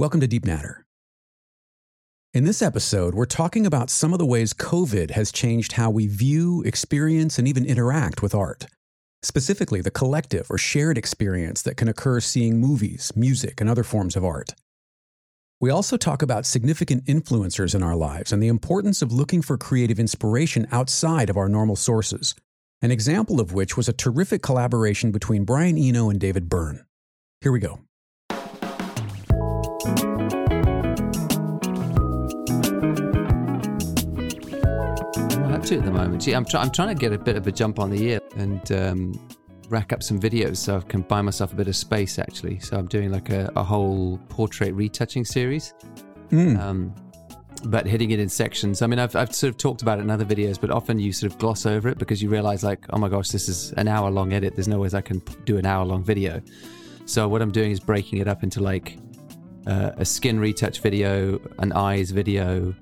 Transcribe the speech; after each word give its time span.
Welcome 0.00 0.20
to 0.20 0.26
Deep 0.26 0.46
Matter. 0.46 0.86
In 2.32 2.44
this 2.44 2.62
episode, 2.62 3.14
we're 3.14 3.26
talking 3.26 3.66
about 3.66 3.90
some 3.90 4.14
of 4.14 4.18
the 4.18 4.24
ways 4.24 4.54
COVID 4.54 5.10
has 5.10 5.30
changed 5.30 5.72
how 5.72 5.90
we 5.90 6.06
view, 6.06 6.62
experience, 6.64 7.38
and 7.38 7.46
even 7.46 7.66
interact 7.66 8.22
with 8.22 8.34
art. 8.34 8.64
Specifically, 9.22 9.82
the 9.82 9.90
collective 9.90 10.46
or 10.48 10.56
shared 10.56 10.96
experience 10.96 11.60
that 11.60 11.76
can 11.76 11.86
occur 11.86 12.18
seeing 12.18 12.58
movies, 12.58 13.12
music, 13.14 13.60
and 13.60 13.68
other 13.68 13.82
forms 13.84 14.16
of 14.16 14.24
art. 14.24 14.54
We 15.60 15.68
also 15.68 15.98
talk 15.98 16.22
about 16.22 16.46
significant 16.46 17.04
influencers 17.04 17.74
in 17.74 17.82
our 17.82 17.94
lives 17.94 18.32
and 18.32 18.42
the 18.42 18.48
importance 18.48 19.02
of 19.02 19.12
looking 19.12 19.42
for 19.42 19.58
creative 19.58 20.00
inspiration 20.00 20.66
outside 20.72 21.28
of 21.28 21.36
our 21.36 21.50
normal 21.50 21.76
sources, 21.76 22.34
an 22.80 22.90
example 22.90 23.38
of 23.38 23.52
which 23.52 23.76
was 23.76 23.86
a 23.86 23.92
terrific 23.92 24.40
collaboration 24.40 25.12
between 25.12 25.44
Brian 25.44 25.76
Eno 25.76 26.08
and 26.08 26.18
David 26.18 26.48
Byrne. 26.48 26.86
Here 27.42 27.52
we 27.52 27.60
go. 27.60 27.80
To 29.80 29.86
at 35.76 35.84
the 35.84 35.90
moment. 35.90 36.20
Gee, 36.20 36.32
I'm, 36.34 36.44
try- 36.44 36.60
I'm 36.60 36.70
trying 36.70 36.88
to 36.88 36.94
get 36.94 37.12
a 37.12 37.18
bit 37.18 37.36
of 37.36 37.46
a 37.46 37.52
jump 37.52 37.78
on 37.78 37.90
the 37.90 37.98
year 37.98 38.20
and 38.36 38.72
um, 38.72 39.28
rack 39.70 39.92
up 39.92 40.02
some 40.02 40.20
videos 40.20 40.58
so 40.58 40.76
I 40.76 40.80
can 40.80 41.02
buy 41.02 41.22
myself 41.22 41.52
a 41.52 41.56
bit 41.56 41.68
of 41.68 41.76
space 41.76 42.18
actually. 42.18 42.58
So 42.58 42.76
I'm 42.76 42.88
doing 42.88 43.10
like 43.10 43.30
a, 43.30 43.50
a 43.56 43.62
whole 43.62 44.18
portrait 44.28 44.74
retouching 44.74 45.24
series. 45.24 45.72
Mm. 46.30 46.60
Um, 46.60 46.94
but 47.64 47.86
hitting 47.86 48.10
it 48.10 48.18
in 48.18 48.28
sections. 48.28 48.82
I 48.82 48.86
mean, 48.86 48.98
I've, 48.98 49.16
I've 49.16 49.34
sort 49.34 49.50
of 49.50 49.56
talked 49.56 49.80
about 49.80 49.98
it 49.98 50.02
in 50.02 50.10
other 50.10 50.26
videos, 50.26 50.60
but 50.60 50.70
often 50.70 50.98
you 50.98 51.12
sort 51.12 51.32
of 51.32 51.38
gloss 51.38 51.64
over 51.64 51.88
it 51.88 51.98
because 51.98 52.22
you 52.22 52.28
realize, 52.28 52.62
like, 52.64 52.84
oh 52.90 52.98
my 52.98 53.08
gosh, 53.08 53.28
this 53.28 53.48
is 53.48 53.72
an 53.72 53.88
hour 53.88 54.10
long 54.10 54.32
edit. 54.34 54.56
There's 54.56 54.68
no 54.68 54.78
ways 54.78 54.92
I 54.92 55.00
can 55.00 55.22
do 55.44 55.56
an 55.56 55.66
hour 55.66 55.84
long 55.84 56.02
video. 56.02 56.42
So, 57.06 57.28
what 57.28 57.42
I'm 57.42 57.52
doing 57.52 57.70
is 57.70 57.80
breaking 57.80 58.18
it 58.18 58.28
up 58.28 58.42
into 58.42 58.60
like 58.60 58.98
uh, 59.70 59.92
a 59.96 60.04
skin 60.04 60.40
retouch 60.40 60.80
video, 60.80 61.40
an 61.58 61.72
eyes 61.72 62.10
video, 62.10 62.74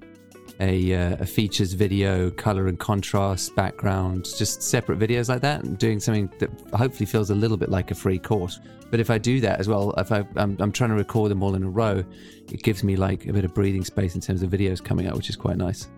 a, 0.61 0.95
uh, 0.95 1.17
a 1.21 1.27
features 1.27 1.75
video, 1.75 2.31
color 2.31 2.67
and 2.67 2.79
contrast, 2.79 3.55
background, 3.55 4.27
just 4.39 4.63
separate 4.63 4.99
videos 4.99 5.29
like 5.29 5.43
that, 5.43 5.63
and 5.65 5.77
doing 5.79 6.01
something 6.01 6.31
that 6.39 6.51
hopefully 6.75 7.07
feels 7.07 7.31
a 7.31 7.35
little 7.35 7.57
bit 7.57 7.69
like 7.69 7.91
a 7.91 7.95
free 7.95 8.19
course. 8.19 8.59
But 8.91 9.01
if 9.01 9.11
I 9.11 9.19
do 9.19 9.39
that 9.41 9.61
as 9.61 9.69
well, 9.69 9.93
if 9.99 10.11
I, 10.11 10.27
I'm, 10.37 10.57
I'm 10.61 10.73
trying 10.73 10.91
to 10.91 10.97
record 10.97 11.31
them 11.31 11.43
all 11.43 11.55
in 11.55 11.63
a 11.63 11.69
row, 11.69 12.03
it 12.51 12.63
gives 12.63 12.83
me 12.83 12.97
like 12.97 13.27
a 13.27 13.33
bit 13.35 13.45
of 13.45 13.53
breathing 13.53 13.85
space 13.85 14.15
in 14.15 14.23
terms 14.23 14.43
of 14.43 14.51
videos 14.51 14.83
coming 14.83 15.07
out, 15.07 15.15
which 15.15 15.29
is 15.29 15.37
quite 15.37 15.59
nice. 15.59 15.89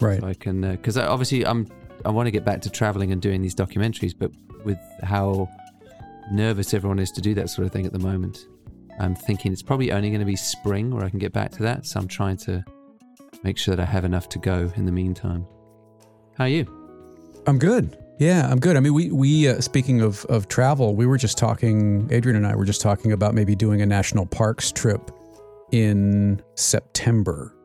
Right. 0.00 0.20
So 0.20 0.26
I 0.26 0.34
can, 0.34 0.62
because 0.62 0.96
I 0.96 1.06
obviously 1.06 1.44
I'm, 1.44 1.68
I 2.06 2.10
want 2.10 2.26
to 2.28 2.30
get 2.30 2.46
back 2.46 2.62
to 2.62 2.70
traveling 2.70 3.12
and 3.12 3.20
doing 3.20 3.42
these 3.42 3.54
documentaries, 3.54 4.14
but 4.18 4.32
with 4.64 4.78
how 5.02 5.50
nervous 6.32 6.72
everyone 6.72 6.98
is 6.98 7.10
to 7.12 7.20
do 7.20 7.34
that 7.34 7.50
sort 7.50 7.66
of 7.66 7.72
thing 7.72 7.84
at 7.84 7.92
the 7.92 7.98
moment, 7.98 8.46
I'm 9.00 9.14
thinking 9.14 9.52
it's 9.52 9.62
probably 9.62 9.90
only 9.92 10.10
going 10.10 10.20
to 10.20 10.26
be 10.26 10.36
spring 10.36 10.94
where 10.94 11.04
I 11.04 11.08
can 11.08 11.18
get 11.18 11.32
back 11.32 11.50
to 11.52 11.62
that. 11.62 11.86
So 11.86 11.98
I'm 11.98 12.06
trying 12.06 12.36
to 12.38 12.62
make 13.42 13.56
sure 13.56 13.74
that 13.74 13.82
I 13.82 13.90
have 13.90 14.04
enough 14.04 14.28
to 14.30 14.38
go 14.38 14.70
in 14.76 14.84
the 14.84 14.92
meantime. 14.92 15.46
How 16.36 16.44
are 16.44 16.48
you? 16.48 16.66
I'm 17.46 17.58
good. 17.58 17.96
Yeah, 18.18 18.46
I'm 18.50 18.60
good. 18.60 18.76
I 18.76 18.80
mean, 18.80 18.92
we 18.92 19.10
we 19.10 19.48
uh, 19.48 19.62
speaking 19.62 20.02
of 20.02 20.26
of 20.26 20.48
travel, 20.48 20.94
we 20.94 21.06
were 21.06 21.16
just 21.16 21.38
talking. 21.38 22.06
Adrian 22.12 22.36
and 22.36 22.46
I 22.46 22.54
were 22.54 22.66
just 22.66 22.82
talking 22.82 23.12
about 23.12 23.34
maybe 23.34 23.56
doing 23.56 23.80
a 23.80 23.86
national 23.86 24.26
parks 24.26 24.70
trip 24.70 25.10
in 25.72 26.42
September, 26.54 27.56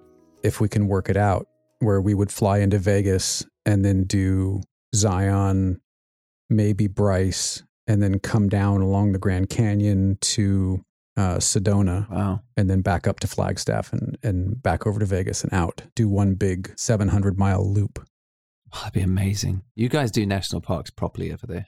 if 0.43 0.61
we 0.61 0.69
can 0.69 0.87
work 0.87 1.09
it 1.09 1.17
out, 1.17 1.47
where 1.79 1.99
we 1.99 2.13
would 2.13 2.31
fly 2.31 2.59
into 2.59 2.79
Vegas 2.79 3.45
and 3.65 3.83
then 3.83 4.05
do 4.05 4.61
Zion, 4.93 5.81
maybe 6.49 6.87
Bryce, 6.87 7.63
and 7.87 8.01
then 8.01 8.19
come 8.19 8.47
down 8.47 8.81
along 8.81 9.11
the 9.11 9.19
Grand 9.19 9.49
Canyon 9.49 10.17
to 10.21 10.85
uh, 11.17 11.37
Sedona, 11.37 12.09
Wow. 12.09 12.41
and 12.57 12.69
then 12.69 12.81
back 12.81 13.07
up 13.07 13.19
to 13.21 13.27
Flagstaff 13.27 13.93
and 13.93 14.17
and 14.23 14.61
back 14.61 14.85
over 14.85 14.99
to 14.99 15.05
Vegas 15.05 15.43
and 15.43 15.53
out. 15.53 15.83
Do 15.95 16.07
one 16.09 16.35
big 16.35 16.73
700 16.77 17.37
mile 17.37 17.65
loop. 17.65 18.05
Oh, 18.73 18.79
that'd 18.79 18.93
be 18.93 19.01
amazing. 19.01 19.63
You 19.75 19.87
guys 19.89 20.11
do 20.11 20.25
national 20.25 20.61
parks 20.61 20.89
properly 20.89 21.31
over 21.31 21.47
there. 21.47 21.67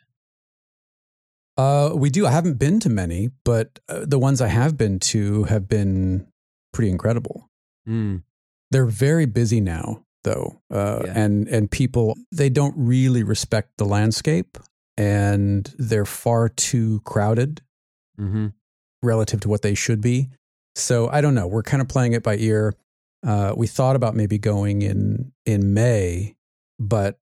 Uh, 1.58 1.92
we 1.96 2.10
do. 2.10 2.28
I 2.28 2.32
haven't 2.32 2.60
been 2.60 2.80
to 2.82 2.90
many, 2.90 3.30
but 3.44 3.80
uh, 3.90 4.06
the 4.06 4.20
ones 4.20 4.42
I 4.42 4.48
have 4.48 4.78
been 4.78 5.00
to 5.00 5.44
have 5.46 5.68
been 5.68 6.28
pretty 6.72 6.92
incredible. 6.92 7.50
Mm. 7.88 8.24
They're 8.70 8.86
very 8.86 9.26
busy 9.26 9.60
now, 9.62 10.04
though, 10.24 10.62
uh, 10.72 11.02
Yeah. 11.06 11.14
and 11.16 11.48
and 11.48 11.72
people 11.72 12.16
they 12.32 12.50
don't 12.50 12.76
really 12.78 13.24
respect 13.24 13.72
the 13.78 13.86
landscape, 13.86 14.58
and 14.98 15.74
they're 15.80 16.06
far 16.06 16.50
too 16.50 17.00
crowded 17.06 17.62
hmm 18.18 18.48
relative 19.08 19.40
to 19.42 19.50
what 19.50 19.62
they 19.62 19.74
should 19.74 20.02
be. 20.02 20.30
So 20.76 21.10
I 21.10 21.22
don't 21.22 21.34
know. 21.34 21.48
We're 21.48 21.64
kind 21.64 21.82
of 21.82 21.88
playing 21.88 22.14
it 22.14 22.22
by 22.22 22.38
ear. 22.38 22.76
Uh, 23.26 23.54
we 23.58 23.66
thought 23.66 23.96
about 23.96 24.16
maybe 24.16 24.38
going 24.38 24.84
in 24.84 25.32
in 25.46 25.74
May, 25.74 26.36
but 26.78 27.18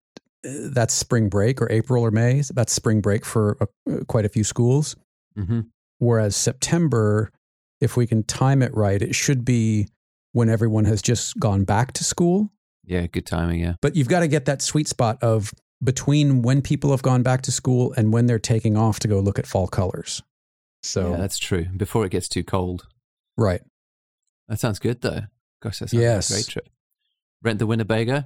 uh, 0.46 0.52
that's 0.74 0.94
spring 0.94 1.30
break 1.30 1.62
or 1.62 1.72
April 1.72 2.04
or 2.04 2.12
May. 2.12 2.44
That's 2.54 2.74
spring 2.74 3.00
break 3.00 3.24
for 3.26 3.58
uh, 3.62 4.04
quite 4.08 4.26
a 4.26 4.30
few 4.30 4.44
schools. 4.44 4.96
hmm 5.36 5.62
Whereas 6.00 6.36
September, 6.36 7.32
if 7.80 7.96
we 7.96 8.06
can 8.06 8.24
time 8.24 8.62
it 8.62 8.76
right, 8.76 9.02
it 9.02 9.16
should 9.16 9.46
be 9.46 9.88
when 10.34 10.50
everyone 10.50 10.84
has 10.84 11.02
just 11.02 11.40
gone 11.40 11.64
back 11.64 11.94
to 11.94 12.04
school. 12.04 12.52
Yeah, 12.84 13.08
good 13.08 13.26
timing. 13.26 13.62
Yeah. 13.62 13.76
But 13.82 13.96
you've 13.96 14.10
got 14.10 14.20
to 14.20 14.28
get 14.28 14.44
that 14.46 14.62
sweet 14.62 14.90
spot 14.90 15.18
of 15.24 15.54
between 15.82 16.42
when 16.42 16.62
people 16.62 16.92
have 16.92 17.02
gone 17.02 17.24
back 17.24 17.42
to 17.44 17.52
school 17.52 17.94
and 17.96 18.12
when 18.12 18.26
they're 18.26 18.40
taking 18.40 18.76
off 18.76 19.00
to 19.00 19.08
go 19.08 19.20
look 19.20 19.40
at 19.40 19.48
fall 19.48 19.68
colors. 19.68 20.22
So, 20.86 21.12
yeah, 21.12 21.18
that's 21.18 21.38
true. 21.40 21.66
Before 21.76 22.06
it 22.06 22.12
gets 22.12 22.28
too 22.30 22.44
cold. 22.44 22.88
right. 23.38 23.62
That 24.48 24.60
sounds 24.60 24.78
good 24.78 25.02
though. 25.02 25.22
Gosh, 25.62 25.80
that 25.80 25.90
sounds 25.90 26.02
Yes. 26.02 26.30
like 26.30 26.38
a 26.40 26.44
great 26.44 26.48
trip. 26.52 26.70
Rent 27.42 27.58
the 27.60 27.66
Winnebago. 27.66 28.26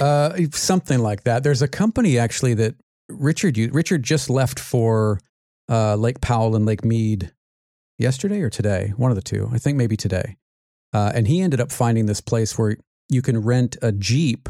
Uh, 0.00 0.36
something 0.50 0.98
like 0.98 1.22
that. 1.22 1.44
There's 1.44 1.62
a 1.62 1.68
company 1.68 2.18
actually 2.18 2.54
that 2.54 2.74
Richard 3.08 3.56
Richard 3.56 4.02
just 4.02 4.28
left 4.28 4.58
for 4.58 5.20
uh, 5.68 5.94
Lake 5.94 6.20
Powell 6.20 6.56
and 6.56 6.66
Lake 6.66 6.84
Mead 6.84 7.32
yesterday 7.98 8.40
or 8.40 8.50
today, 8.50 8.92
one 8.96 9.12
of 9.12 9.16
the 9.16 9.22
two. 9.22 9.48
I 9.52 9.58
think 9.58 9.76
maybe 9.78 9.96
today. 9.96 10.36
Uh, 10.92 11.12
and 11.14 11.28
he 11.28 11.40
ended 11.40 11.60
up 11.60 11.70
finding 11.70 12.06
this 12.06 12.20
place 12.20 12.58
where 12.58 12.76
you 13.08 13.22
can 13.22 13.38
rent 13.42 13.76
a 13.82 13.92
jeep, 13.92 14.48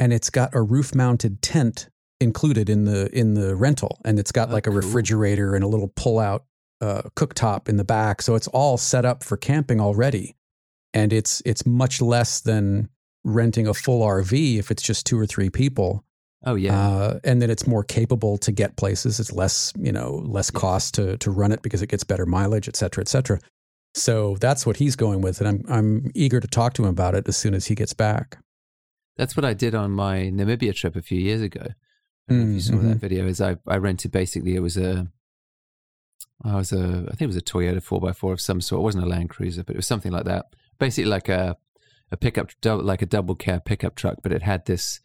and 0.00 0.12
it's 0.12 0.30
got 0.30 0.52
a 0.54 0.62
roof-mounted 0.62 1.40
tent 1.42 1.88
included 2.20 2.68
in 2.68 2.84
the 2.84 3.08
in 3.16 3.34
the 3.34 3.54
rental, 3.54 4.00
and 4.04 4.18
it's 4.18 4.32
got 4.32 4.48
Oh, 4.50 4.52
like 4.54 4.66
a 4.66 4.70
cool. 4.70 4.80
refrigerator 4.80 5.54
and 5.54 5.62
a 5.62 5.68
little 5.68 5.92
pull-out 5.94 6.44
uh, 6.80 7.02
cooktop 7.16 7.68
in 7.68 7.76
the 7.76 7.84
back, 7.84 8.22
so 8.22 8.34
it's 8.34 8.48
all 8.48 8.76
set 8.76 9.04
up 9.04 9.22
for 9.24 9.36
camping 9.36 9.80
already. 9.80 10.36
And 10.94 11.12
it's 11.12 11.42
it's 11.44 11.66
much 11.66 12.00
less 12.00 12.40
than 12.40 12.88
renting 13.24 13.66
a 13.66 13.74
full 13.74 14.02
RV 14.06 14.58
if 14.58 14.70
it's 14.70 14.82
just 14.82 15.04
two 15.06 15.18
or 15.18 15.26
three 15.26 15.50
people. 15.50 16.04
Oh 16.44 16.54
yeah. 16.54 16.78
Uh, 16.78 17.18
and 17.24 17.42
then 17.42 17.50
it's 17.50 17.66
more 17.66 17.82
capable 17.82 18.38
to 18.38 18.52
get 18.52 18.76
places. 18.76 19.18
It's 19.18 19.32
less, 19.32 19.72
you 19.76 19.90
know, 19.92 20.22
less 20.24 20.50
Yeah. 20.54 20.60
cost 20.60 20.94
to 20.94 21.16
to 21.18 21.30
run 21.30 21.52
it 21.52 21.62
because 21.62 21.82
it 21.82 21.88
gets 21.88 22.04
better 22.04 22.24
mileage, 22.26 22.68
et 22.68 22.76
cetera, 22.76 23.02
et 23.02 23.08
cetera. 23.08 23.40
So 23.94 24.36
that's 24.40 24.64
what 24.66 24.76
he's 24.76 24.94
going 24.96 25.22
with, 25.22 25.40
and 25.40 25.48
I'm 25.48 25.64
I'm 25.68 26.10
eager 26.14 26.38
to 26.40 26.46
talk 26.48 26.74
to 26.74 26.82
him 26.82 26.88
about 26.90 27.14
it 27.14 27.26
as 27.28 27.36
soon 27.36 27.54
as 27.54 27.66
he 27.66 27.74
gets 27.74 27.94
back. 27.94 28.38
That's 29.16 29.34
what 29.36 29.44
I 29.46 29.54
did 29.54 29.74
on 29.74 29.90
my 29.92 30.30
Namibia 30.30 30.74
trip 30.74 30.94
a 30.96 31.02
few 31.02 31.18
years 31.18 31.40
ago. 31.40 31.62
I 32.28 32.32
don't 32.32 32.38
know 32.40 32.48
if 32.50 32.54
you 32.54 32.60
saw 32.60 32.74
Mm, 32.74 32.88
that 32.90 32.98
video. 32.98 33.26
Is 33.26 33.40
I, 33.40 33.56
I 33.66 33.76
rented 33.78 34.12
basically 34.12 34.54
it 34.54 34.60
was 34.60 34.76
a 34.76 35.08
I 36.44 36.56
was 36.56 36.72
a 36.72 37.06
I 37.08 37.10
think 37.10 37.22
it 37.22 37.26
was 37.26 37.36
a 37.36 37.42
Toyota 37.42 37.82
four 37.82 38.08
x 38.08 38.18
four 38.18 38.32
of 38.32 38.40
some 38.40 38.60
sort. 38.60 38.80
It 38.80 38.84
wasn't 38.84 39.04
a 39.04 39.08
Land 39.08 39.30
Cruiser, 39.30 39.64
but 39.64 39.74
it 39.74 39.78
was 39.78 39.86
something 39.86 40.12
like 40.12 40.24
that. 40.24 40.46
Basically 40.78 41.10
like 41.10 41.28
a 41.28 41.56
a 42.12 42.16
pickup 42.16 42.50
like 42.64 43.02
a 43.02 43.06
double 43.06 43.34
cab 43.34 43.64
pickup 43.64 43.96
truck, 43.96 44.18
but 44.22 44.32
it 44.32 44.42
had 44.42 44.66
this 44.66 45.00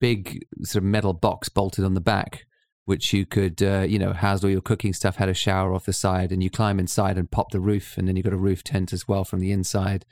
big 0.00 0.44
sort 0.62 0.82
of 0.82 0.88
metal 0.88 1.12
box 1.12 1.48
bolted 1.48 1.84
on 1.84 1.94
the 1.94 2.00
back, 2.00 2.46
which 2.84 3.12
you 3.12 3.26
could 3.26 3.62
uh, 3.62 3.84
you 3.86 3.98
know 3.98 4.12
housed 4.12 4.44
all 4.44 4.50
your 4.50 4.60
cooking 4.60 4.92
stuff, 4.92 5.16
had 5.16 5.28
a 5.28 5.34
shower 5.34 5.74
off 5.74 5.86
the 5.86 5.92
side, 5.92 6.32
and 6.32 6.42
you 6.42 6.50
climb 6.50 6.80
inside 6.80 7.18
and 7.18 7.30
pop 7.30 7.50
the 7.50 7.60
roof, 7.60 7.96
and 7.98 8.08
then 8.08 8.16
you 8.16 8.22
got 8.22 8.32
a 8.32 8.38
roof 8.38 8.64
tent 8.64 8.92
as 8.92 9.06
well 9.06 9.24
from 9.24 9.40
the 9.40 9.52
inside. 9.52 10.04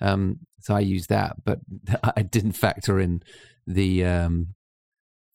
Um, 0.00 0.40
so 0.60 0.74
I 0.74 0.80
used 0.80 1.08
that, 1.08 1.44
but 1.44 1.60
I 2.16 2.22
didn't 2.22 2.52
factor 2.52 3.00
in 3.00 3.22
the 3.66 4.04
um, 4.04 4.54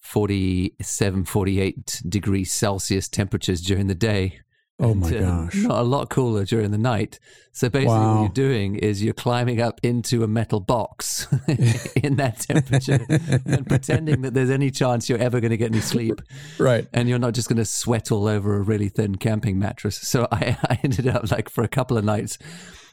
47, 0.01 1.25
48 1.25 2.01
degrees 2.07 2.51
Celsius 2.51 3.07
temperatures 3.07 3.61
during 3.61 3.87
the 3.87 3.95
day. 3.95 4.39
Oh 4.81 4.95
my 4.95 5.07
And, 5.09 5.25
uh, 5.25 5.43
gosh! 5.43 5.55
Not 5.57 5.79
a 5.79 5.83
lot 5.83 6.09
cooler 6.09 6.43
during 6.43 6.71
the 6.71 6.77
night. 6.77 7.19
So 7.51 7.69
basically, 7.69 7.93
what 7.93 8.21
you're 8.21 8.29
doing 8.29 8.75
is 8.75 9.03
you're 9.03 9.13
climbing 9.13 9.61
up 9.61 9.79
into 9.83 10.23
a 10.23 10.27
metal 10.27 10.59
box 10.59 11.27
in 11.95 12.15
that 12.15 12.39
temperature 12.39 13.05
and 13.45 13.67
pretending 13.67 14.21
that 14.21 14.33
there's 14.33 14.49
any 14.49 14.71
chance 14.71 15.07
you're 15.07 15.19
ever 15.19 15.39
going 15.39 15.51
to 15.51 15.57
get 15.57 15.71
any 15.71 15.81
sleep. 15.81 16.19
right. 16.57 16.87
And 16.93 17.07
you're 17.07 17.19
not 17.19 17.33
just 17.33 17.47
going 17.47 17.57
to 17.57 17.65
sweat 17.65 18.11
all 18.11 18.27
over 18.27 18.55
a 18.55 18.61
really 18.61 18.89
thin 18.89 19.15
camping 19.15 19.59
mattress. 19.59 19.97
So 19.97 20.27
I, 20.31 20.57
I 20.67 20.79
ended 20.83 21.07
up 21.07 21.29
like 21.29 21.49
for 21.49 21.63
a 21.63 21.67
couple 21.67 21.97
of 21.97 22.03
nights, 22.03 22.39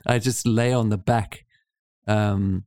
I 0.06 0.18
just 0.18 0.46
lay 0.46 0.72
on 0.72 0.90
the 0.90 0.98
back, 0.98 1.46
um, 2.06 2.64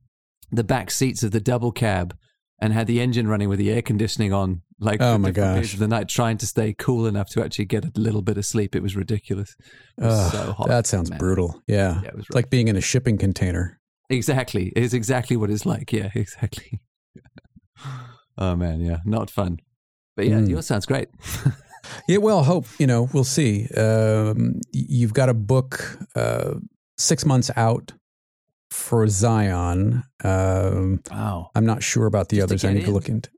the 0.50 0.64
back 0.64 0.90
seats 0.90 1.22
of 1.22 1.30
the 1.30 1.40
double 1.40 1.70
cab 1.70 2.16
and 2.58 2.72
had 2.72 2.86
the 2.86 3.00
engine 3.00 3.28
running 3.28 3.48
with 3.48 3.58
the 3.58 3.70
air 3.70 3.82
conditioning 3.82 4.32
on 4.32 4.62
like 4.82 5.00
Oh 5.00 5.16
my 5.18 5.30
gosh. 5.30 5.76
the 5.76 5.88
night, 5.88 6.08
trying 6.08 6.38
to 6.38 6.46
stay 6.46 6.74
cool 6.78 7.06
enough 7.06 7.28
to 7.30 7.42
actually 7.44 7.64
get 7.66 7.84
a 7.84 7.92
little 7.96 8.22
bit 8.22 8.36
of 8.38 8.44
sleep. 8.44 8.74
It 8.76 8.82
was 8.82 8.94
ridiculous. 8.96 9.54
It 9.98 10.04
was 10.04 10.18
Ugh, 10.18 10.32
so 10.32 10.52
hot. 10.52 10.68
that 10.68 10.86
sounds 10.86 11.10
man. 11.10 11.18
brutal. 11.18 11.62
Yeah. 11.66 12.00
Yeah, 12.02 12.08
it 12.08 12.14
was 12.16 12.26
It's 12.26 12.34
like 12.34 12.50
being 12.50 12.68
in 12.68 12.76
a 12.76 12.80
shipping 12.80 13.16
container. 13.18 13.78
Exactly. 14.10 14.72
It's 14.76 14.92
exactly 14.94 15.36
what 15.36 15.50
it's 15.50 15.64
like. 15.64 15.92
Yeah, 15.92 16.10
exactly. 16.14 16.80
oh 18.38 18.56
man, 18.56 18.80
yeah, 18.80 18.98
not 19.04 19.30
fun. 19.30 19.58
But 20.16 20.26
yeah, 20.28 20.38
Mm. 20.40 20.50
yours 20.50 20.66
sounds 20.66 20.86
great. 20.86 21.08
Yeah, 22.08 22.18
well, 22.18 22.44
hope, 22.44 22.66
you 22.78 22.86
know, 22.86 23.08
we'll 23.12 23.24
see. 23.24 23.66
Um, 23.76 24.60
you've 24.72 25.12
got 25.12 25.28
a 25.28 25.34
book 25.34 25.98
uh, 26.14 26.54
six 26.96 27.26
months 27.26 27.50
out 27.56 27.92
for 28.70 29.06
Zion. 29.08 30.04
Um, 30.22 31.00
wow. 31.10 31.50
I'm 31.56 31.66
not 31.66 31.82
sure 31.82 32.06
about 32.06 32.28
the 32.28 32.36
Just 32.36 32.44
others. 32.44 32.64
I 32.64 32.72
need 32.72 32.84
to 32.84 32.92
look 32.92 33.08
into. 33.08 33.30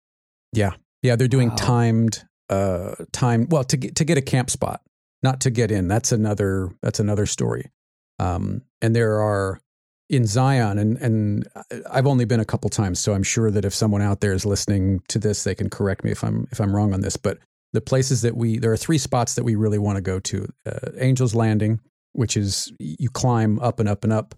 Yeah, 0.53 0.73
yeah, 1.05 1.15
they're 1.17 1.29
doing 1.29 1.51
Wow. 1.51 1.57
timed, 1.57 2.25
uh, 2.51 2.95
time. 3.13 3.47
Well, 3.51 3.63
to 3.65 3.77
get 3.77 3.95
to 3.97 4.05
get 4.05 4.19
a 4.19 4.23
camp 4.23 4.51
spot, 4.51 4.81
not 5.23 5.41
to 5.43 5.51
get 5.51 5.71
in. 5.71 5.87
That's 5.87 6.11
another. 6.11 6.71
That's 6.83 6.99
another 6.99 7.27
story. 7.27 7.71
Um, 8.19 8.63
and 8.83 8.97
there 8.97 9.21
are 9.21 9.61
in 10.09 10.27
Zion, 10.27 10.79
and 10.79 10.97
and 10.99 11.47
I've 11.91 12.07
only 12.07 12.25
been 12.25 12.41
a 12.41 12.45
couple 12.45 12.71
times, 12.71 12.99
so 13.01 13.13
I'm 13.15 13.23
sure 13.23 13.51
that 13.51 13.65
if 13.65 13.75
someone 13.75 14.03
out 14.03 14.21
there 14.21 14.33
is 14.33 14.45
listening 14.47 15.01
to 15.09 15.19
this, 15.19 15.45
they 15.45 15.55
can 15.55 15.71
correct 15.71 16.05
me 16.05 16.11
if 16.11 16.25
I'm 16.25 16.47
if 16.51 16.61
I'm 16.61 16.75
wrong 16.75 16.93
on 16.95 17.01
this. 17.03 17.17
But 17.17 17.39
the 17.73 17.81
places 17.81 18.23
that 18.23 18.37
we 18.37 18.59
there 18.59 18.73
are 18.73 18.77
three 18.77 18.99
spots 18.99 19.35
that 19.35 19.45
we 19.45 19.57
really 19.57 19.79
want 19.79 19.97
to 19.97 20.03
go 20.03 20.19
to: 20.21 20.47
uh, 20.67 20.91
Angels 20.99 21.35
Landing, 21.35 21.81
which 22.13 22.37
is 22.37 22.73
you 22.79 23.11
climb 23.11 23.59
up 23.61 23.79
and 23.81 23.89
up 23.89 24.05
and 24.05 24.13
up, 24.13 24.35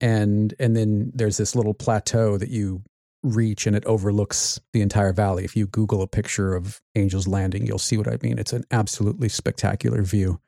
and 0.00 0.54
and 0.58 0.76
then 0.76 1.12
there's 1.14 1.36
this 1.36 1.54
little 1.56 1.74
plateau 1.74 2.38
that 2.38 2.50
you 2.50 2.82
reach 3.26 3.66
and 3.66 3.76
it 3.76 3.84
overlooks 3.84 4.60
the 4.72 4.82
entire 4.82 5.12
valley. 5.12 5.44
If 5.44 5.56
you 5.56 5.66
Google 5.66 6.02
a 6.02 6.06
picture 6.06 6.54
of 6.54 6.80
Angel's 6.94 7.28
Landing, 7.28 7.66
you'll 7.66 7.78
see 7.78 7.96
what 7.96 8.08
I 8.08 8.18
mean. 8.22 8.38
It's 8.38 8.52
an 8.52 8.64
absolutely 8.70 9.28
spectacular 9.28 10.02
view. 10.02 10.40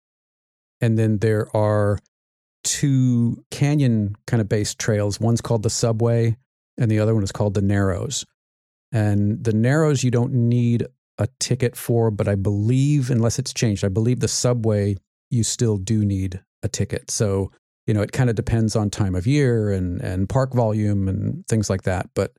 And 0.81 0.99
then 0.99 1.19
there 1.19 1.55
are 1.57 1.99
two 2.65 3.43
canyon 3.51 4.17
kind 4.27 4.41
of 4.41 4.49
based 4.49 4.79
trails. 4.79 5.21
One's 5.21 5.41
called 5.41 5.63
the 5.63 5.71
Subway, 5.71 6.37
and 6.77 6.91
the 6.91 7.01
other 7.01 7.15
one 7.15 7.25
is 7.25 7.33
called 7.33 7.55
the 7.55 7.63
Narrows. 7.63 8.25
And 8.93 9.43
the 9.43 9.53
Narrows, 9.53 10.03
you 10.03 10.11
don't 10.11 10.33
need 10.33 10.87
a 11.19 11.29
ticket 11.41 11.77
for, 11.77 12.11
but 12.11 12.29
I 12.29 12.37
believe, 12.37 13.11
unless 13.11 13.39
it's 13.39 13.53
changed, 13.53 13.85
I 13.85 13.89
believe 13.89 14.21
the 14.21 14.29
Subway, 14.29 14.97
you 15.31 15.43
still 15.43 15.77
do 15.77 16.05
need 16.05 16.41
a 16.63 16.69
ticket. 16.69 17.11
So, 17.11 17.51
you 17.87 17.95
know, 17.95 18.03
it 18.03 18.13
kind 18.13 18.31
of 18.31 18.37
depends 18.37 18.77
on 18.77 18.91
time 18.91 19.15
of 19.15 19.27
year 19.27 19.73
and, 19.73 20.01
and 20.01 20.29
park 20.29 20.55
volume 20.55 21.09
and 21.09 21.47
things 21.49 21.69
like 21.69 21.83
that. 21.83 22.11
But 22.15 22.33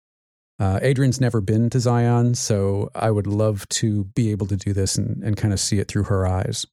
uh, 0.60 0.80
Adrian's 0.82 1.22
never 1.22 1.42
been 1.42 1.70
to 1.70 1.80
Zion, 1.80 2.36
so 2.36 2.90
I 2.94 3.12
would 3.12 3.28
love 3.28 3.68
to 3.70 4.04
be 4.04 4.32
able 4.32 4.48
to 4.48 4.58
do 4.58 4.74
this 4.74 4.98
and, 4.98 5.24
and 5.24 5.38
kind 5.38 5.54
of 5.54 5.60
see 5.60 5.80
it 5.80 5.88
through 5.88 6.04
her 6.04 6.28
eyes. 6.28 6.66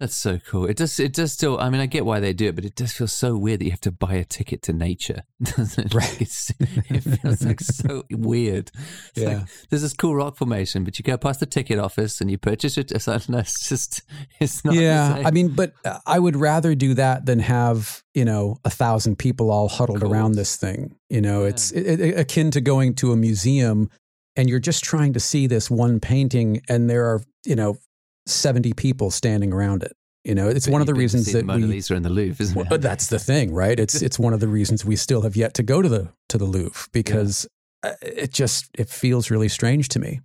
That's 0.00 0.16
so 0.16 0.38
cool. 0.40 0.66
It 0.66 0.76
does. 0.76 0.98
It 0.98 1.12
does 1.12 1.32
still. 1.32 1.58
I 1.60 1.70
mean, 1.70 1.80
I 1.80 1.86
get 1.86 2.04
why 2.04 2.18
they 2.18 2.32
do 2.32 2.48
it, 2.48 2.56
but 2.56 2.64
it 2.64 2.74
does 2.74 2.92
feel 2.92 3.06
so 3.06 3.36
weird 3.36 3.60
that 3.60 3.64
you 3.66 3.70
have 3.70 3.80
to 3.82 3.92
buy 3.92 4.14
a 4.14 4.24
ticket 4.24 4.60
to 4.62 4.72
nature. 4.72 5.22
Doesn't 5.42 5.86
it? 5.86 5.94
Right. 5.94 6.20
It 6.20 7.00
feels 7.20 7.44
like 7.44 7.60
so 7.60 8.02
weird. 8.10 8.72
It's 9.14 9.22
Yeah. 9.22 9.28
like, 9.38 9.46
there's 9.70 9.82
this 9.82 9.94
cool 9.94 10.16
rock 10.16 10.36
formation, 10.36 10.82
but 10.82 10.98
you 10.98 11.04
go 11.04 11.16
past 11.16 11.38
the 11.38 11.46
ticket 11.46 11.78
office 11.78 12.20
and 12.20 12.28
you 12.28 12.38
purchase 12.38 12.76
it. 12.76 12.90
It's, 12.90 13.06
it's 13.06 13.68
just. 13.68 14.02
It's 14.40 14.64
not. 14.64 14.74
yeah. 14.74 15.22
I 15.24 15.30
mean, 15.30 15.50
but 15.50 15.74
uh, 15.84 16.00
I 16.06 16.18
would 16.18 16.34
rather 16.36 16.74
do 16.74 16.94
that 16.94 17.24
than 17.26 17.38
have 17.38 18.02
you 18.14 18.24
know 18.24 18.58
a 18.64 18.70
thousand 18.70 19.16
people 19.20 19.52
all 19.52 19.68
huddled 19.68 20.02
around 20.02 20.32
this 20.32 20.56
thing. 20.56 20.96
You 21.08 21.20
know, 21.20 21.42
Yeah. 21.42 21.50
it's 21.50 21.70
it, 21.70 22.00
it- 22.00 22.18
akin 22.18 22.50
to 22.50 22.60
going 22.60 22.94
to 22.96 23.12
a 23.12 23.16
museum 23.16 23.90
and 24.36 24.48
you're 24.50 24.58
just 24.58 24.82
trying 24.82 25.12
to 25.12 25.20
see 25.20 25.46
this 25.46 25.70
one 25.70 26.00
painting, 26.00 26.62
and 26.68 26.90
there 26.90 27.04
are 27.06 27.22
you 27.46 27.54
know 27.54 27.76
seventy 28.26 28.72
people 28.72 29.10
standing 29.10 29.52
around 29.52 29.82
it. 29.82 29.92
You 30.24 30.34
know, 30.34 30.48
it's 30.48 30.66
But 30.66 30.72
one 30.72 30.80
of 30.80 30.86
the 30.86 30.92
you've 30.92 30.96
been 30.96 31.08
to 31.08 31.16
reasons 31.18 31.32
that 31.32 31.38
the 31.40 31.44
Mona 31.44 31.66
we. 31.66 31.72
Lisa 31.72 31.94
in 31.94 32.02
the 32.02 32.08
Louvre, 32.10 32.42
isn't 32.42 32.56
Well, 32.56 32.64
it? 32.64 32.70
but 32.70 32.80
that's 32.80 33.08
the 33.08 33.18
thing, 33.18 33.52
right? 33.52 33.78
It's 33.78 34.00
it's 34.00 34.18
one 34.18 34.32
of 34.32 34.40
the 34.40 34.48
reasons 34.48 34.84
we 34.84 34.96
still 34.96 35.22
have 35.22 35.36
yet 35.36 35.52
to 35.54 35.62
go 35.62 35.82
to 35.82 35.88
the 35.88 36.08
to 36.30 36.38
the 36.38 36.46
Louvre 36.46 36.88
because 36.92 37.46
uh, 37.82 37.92
it 38.00 38.32
just 38.32 38.70
it 38.78 38.88
feels 38.88 39.30
really 39.30 39.48
strange 39.48 39.88
to 39.90 39.98
me. 39.98 40.20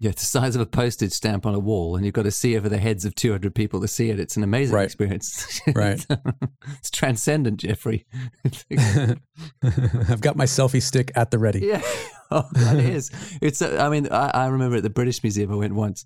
Yeah, 0.00 0.10
it's 0.10 0.22
the 0.22 0.26
size 0.40 0.54
of 0.54 0.60
a 0.60 0.66
postage 0.66 1.10
stamp 1.10 1.44
on 1.44 1.56
a 1.56 1.58
wall, 1.58 1.96
and 1.96 2.04
you've 2.04 2.14
got 2.14 2.22
to 2.22 2.30
see 2.30 2.56
over 2.56 2.68
the 2.68 2.78
heads 2.78 3.04
of 3.04 3.16
200 3.16 3.52
people 3.52 3.80
to 3.80 3.88
see 3.88 4.10
it. 4.10 4.20
It's 4.20 4.36
an 4.36 4.44
amazing 4.44 4.76
Right. 4.76 4.84
experience. 4.84 5.60
Right. 5.74 6.06
it's 6.78 6.90
transcendent, 6.90 7.58
Jeffrey. 7.60 8.06
I've 8.72 10.20
got 10.20 10.36
my 10.36 10.44
selfie 10.44 10.82
stick 10.82 11.10
at 11.14 11.30
the 11.30 11.38
ready. 11.38 11.60
yeah, 11.66 11.82
oh, 12.30 12.48
that 12.52 12.76
is. 12.76 13.10
It's. 13.40 13.60
uh, 13.62 13.76
I 13.80 13.88
mean, 13.88 14.08
I, 14.10 14.30
I 14.34 14.46
remember 14.46 14.76
at 14.76 14.82
the 14.82 14.90
British 14.90 15.22
Museum 15.22 15.52
I 15.52 15.56
went 15.56 15.74
once, 15.74 16.04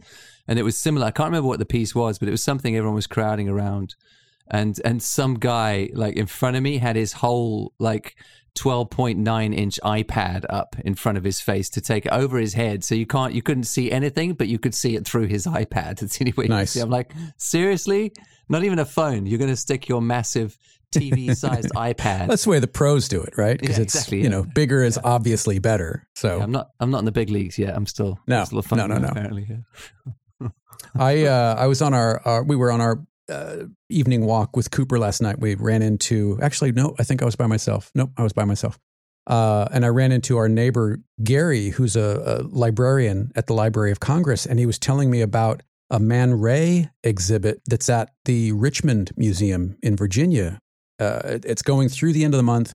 and 0.48 0.58
it 0.58 0.62
was 0.62 0.76
similar. 0.76 1.06
I 1.06 1.10
can't 1.10 1.28
remember 1.28 1.48
what 1.48 1.58
the 1.58 1.64
piece 1.66 1.94
was, 1.94 2.18
but 2.18 2.28
it 2.28 2.32
was 2.32 2.42
something 2.42 2.76
everyone 2.76 2.94
was 2.94 3.06
crowding 3.06 3.48
around, 3.48 3.94
and 4.50 4.80
and 4.84 5.02
some 5.02 5.34
guy 5.34 5.90
like 5.94 6.16
in 6.16 6.26
front 6.26 6.56
of 6.56 6.62
me 6.62 6.78
had 6.78 6.96
his 6.96 7.12
whole 7.14 7.72
like 7.78 8.16
12.9 8.56 9.54
inch 9.54 9.78
iPad 9.84 10.44
up 10.50 10.76
in 10.84 10.94
front 10.94 11.18
of 11.18 11.24
his 11.24 11.40
face 11.40 11.68
to 11.70 11.80
take 11.80 12.06
it 12.06 12.12
over 12.12 12.38
his 12.38 12.54
head. 12.54 12.84
So 12.84 12.94
you 12.94 13.06
can't, 13.06 13.32
you 13.34 13.42
couldn't 13.42 13.64
see 13.64 13.90
anything, 13.90 14.34
but 14.34 14.48
you 14.48 14.58
could 14.58 14.74
see 14.74 14.94
it 14.96 15.06
through 15.06 15.26
his 15.26 15.46
iPad. 15.46 16.02
It's 16.02 16.18
the 16.18 16.32
way 16.36 16.46
Nice. 16.46 16.76
I'm 16.76 16.90
like, 16.90 17.12
seriously? 17.36 18.12
Not 18.48 18.64
even 18.64 18.78
a 18.78 18.84
phone. 18.84 19.26
You're 19.26 19.38
going 19.38 19.50
to 19.50 19.56
stick 19.56 19.88
your 19.88 20.02
massive 20.02 20.58
TV 20.94 21.34
sized 21.34 21.70
iPad. 21.74 22.28
That's 22.28 22.44
the 22.44 22.50
way 22.50 22.58
the 22.58 22.66
pros 22.68 23.08
do 23.08 23.22
it, 23.22 23.34
right? 23.38 23.58
Because 23.58 23.78
Yeah, 23.78 23.84
it's 23.84 23.94
exactly, 23.94 24.18
you 24.18 24.24
yeah. 24.24 24.30
know 24.30 24.42
bigger 24.54 24.82
is 24.82 24.98
obviously 25.02 25.58
better. 25.58 26.06
So 26.14 26.40
I'm 26.40 26.50
not, 26.52 26.68
I'm 26.80 26.90
not 26.90 26.98
in 26.98 27.04
the 27.06 27.12
big 27.12 27.30
leagues 27.30 27.58
yet. 27.58 27.74
I'm 27.74 27.86
still, 27.86 28.18
No, 28.26 28.44
still 28.44 28.58
a 28.58 28.76
no, 28.76 28.86
no, 28.86 28.98
no. 28.98 29.08
Apparently, 29.08 29.46
yeah. 29.48 30.48
I 30.94 31.24
uh, 31.24 31.54
I 31.58 31.66
was 31.68 31.80
on 31.80 31.94
our, 31.94 32.20
our 32.26 32.42
we 32.42 32.56
were 32.56 32.70
on 32.70 32.80
our 32.80 33.02
uh, 33.28 33.64
evening 33.88 34.24
walk 34.24 34.56
with 34.56 34.70
Cooper 34.70 34.98
last 34.98 35.22
night. 35.22 35.38
We 35.38 35.54
ran 35.54 35.82
into 35.82 36.38
actually 36.42 36.72
no, 36.72 36.94
I 36.98 37.04
think 37.04 37.22
I 37.22 37.24
was 37.24 37.36
by 37.36 37.46
myself. 37.46 37.90
Nope, 37.94 38.10
I 38.16 38.22
was 38.22 38.32
by 38.32 38.44
myself. 38.44 38.78
Uh, 39.26 39.68
and 39.70 39.84
I 39.84 39.88
ran 39.88 40.10
into 40.10 40.36
our 40.36 40.48
neighbor 40.48 40.98
Gary, 41.22 41.70
who's 41.70 41.94
a, 41.94 42.40
a 42.40 42.42
librarian 42.42 43.30
at 43.36 43.46
the 43.46 43.54
Library 43.54 43.92
of 43.92 44.00
Congress, 44.00 44.46
and 44.46 44.58
he 44.58 44.66
was 44.66 44.78
telling 44.78 45.10
me 45.10 45.20
about 45.20 45.62
a 45.90 46.00
Man 46.00 46.40
Ray 46.40 46.90
exhibit 47.04 47.60
that's 47.66 47.88
at 47.88 48.10
the 48.24 48.52
Richmond 48.52 49.12
Museum 49.16 49.76
in 49.82 49.94
Virginia. 49.94 50.58
Uh, 50.98 51.38
it's 51.44 51.62
going 51.62 51.88
through 51.88 52.14
the 52.14 52.24
end 52.24 52.34
of 52.34 52.38
the 52.38 52.44
month, 52.44 52.72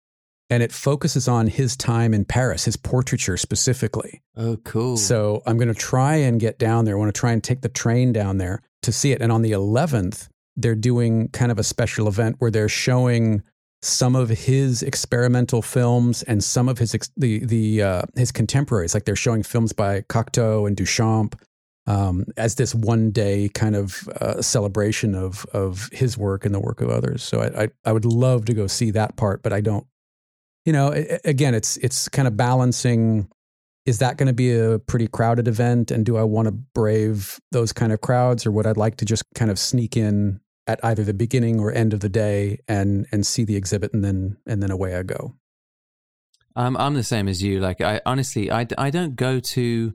and 0.49 0.63
it 0.63 0.71
focuses 0.71 1.27
on 1.27 1.47
his 1.47 1.75
time 1.75 2.13
in 2.13 2.23
Paris, 2.23 2.65
his 2.65 2.77
portraiture 2.77 3.35
specifically. 3.35 4.21
Oh, 4.38 4.57
cool. 4.63 4.97
So 4.97 5.41
I'm 5.45 5.57
going 5.57 5.67
to 5.67 5.73
try 5.73 6.15
and 6.15 6.39
get 6.39 6.59
down 6.59 6.85
there. 6.85 6.95
I 6.95 6.99
want 6.99 7.13
to 7.13 7.19
try 7.19 7.31
and 7.31 7.44
take 7.44 7.61
the 7.61 7.69
train 7.69 8.13
down 8.13 8.38
there 8.38 8.61
to 8.83 8.91
see 8.91 9.11
it. 9.11 9.21
And 9.21 9.31
on 9.31 9.41
the 9.41 9.51
11th, 9.51 10.29
they're 10.57 10.75
doing 10.75 11.30
kind 11.30 11.51
of 11.51 11.59
a 11.59 11.63
special 11.63 12.07
event 12.07 12.36
where 12.39 12.51
they're 12.51 12.68
showing 12.68 13.44
some 13.81 14.15
of 14.15 14.30
his 14.30 14.81
experimental 14.81 15.61
films 15.61 16.23
and 16.23 16.44
some 16.44 16.68
of 16.68 16.80
his 16.80 16.95
ex- 16.95 17.11
the 17.16 17.45
the 17.45 17.81
uh, 17.81 18.02
his 18.16 18.31
contemporaries. 18.31 18.94
Like 18.94 19.06
they're 19.06 19.16
showing 19.16 19.44
films 19.44 19.71
by 19.71 20.02
Cocteau 20.02 20.68
and 20.68 20.76
Duchamp 20.76 21.35
um, 21.85 22.26
as 22.35 22.56
this 22.56 22.73
one 22.73 23.11
day 23.11 23.49
kind 23.54 23.76
of 23.76 24.07
uh, 24.19 24.42
celebration 24.42 25.14
of 25.16 25.45
of 25.54 25.90
his 25.94 26.18
work 26.18 26.44
and 26.44 26.54
the 26.54 26.59
work 26.59 26.81
of 26.81 26.90
others. 26.90 27.23
So 27.23 27.42
I, 27.42 27.64
I 27.64 27.68
I 27.85 27.92
would 27.94 28.06
love 28.06 28.45
to 28.45 28.54
go 28.54 28.68
see 28.68 28.92
that 28.92 29.16
part, 29.16 29.44
but 29.44 29.54
I 29.54 29.61
don't. 29.61 29.85
You 30.66 30.73
know, 30.73 30.92
a- 30.92 31.19
again, 31.23 31.54
it's 31.54 31.78
it's 31.78 32.09
kind 32.09 32.28
of 32.28 32.35
balancing 32.35 33.30
is 33.85 33.99
that 33.99 34.18
going 34.18 34.28
to 34.28 34.33
be 34.33 34.54
a 34.54 34.80
pretty 34.80 35.07
crowded 35.07 35.47
event 35.47 35.92
and 35.92 36.06
do 36.06 36.18
i 36.18 36.23
want 36.23 36.45
to 36.45 36.52
brave 36.52 37.40
those 37.54 37.71
kind 37.71 37.94
of 37.94 38.02
crowds 38.02 38.45
or 38.45 38.52
would 38.52 38.68
i 38.68 38.73
like 38.73 38.97
to 38.97 39.06
just 39.06 39.23
kind 39.33 39.49
of 39.49 39.57
sneak 39.57 39.95
in 39.95 40.42
at 40.68 40.80
either 40.83 41.04
the 41.04 41.14
beginning 41.14 41.59
or 41.59 41.71
end 41.74 41.94
of 41.94 42.02
the 42.02 42.09
day 42.09 42.59
and 42.68 43.07
and 43.12 43.26
see 43.26 43.44
the 43.45 43.56
exhibit 43.56 43.94
and 43.94 44.04
then 44.04 44.38
and 44.45 44.62
then 44.62 44.71
away 44.71 44.95
i 44.95 45.04
go 45.04 45.33
I'm 46.56 46.76
I'm 46.76 46.95
the 46.95 47.04
same 47.04 47.28
as 47.28 47.44
you. 47.44 47.59
Like 47.59 47.81
I 47.81 48.02
honestly, 48.06 48.50
I, 48.52 48.66
I 48.78 48.90
don't 48.90 49.16
go 49.16 49.40
to 49.40 49.94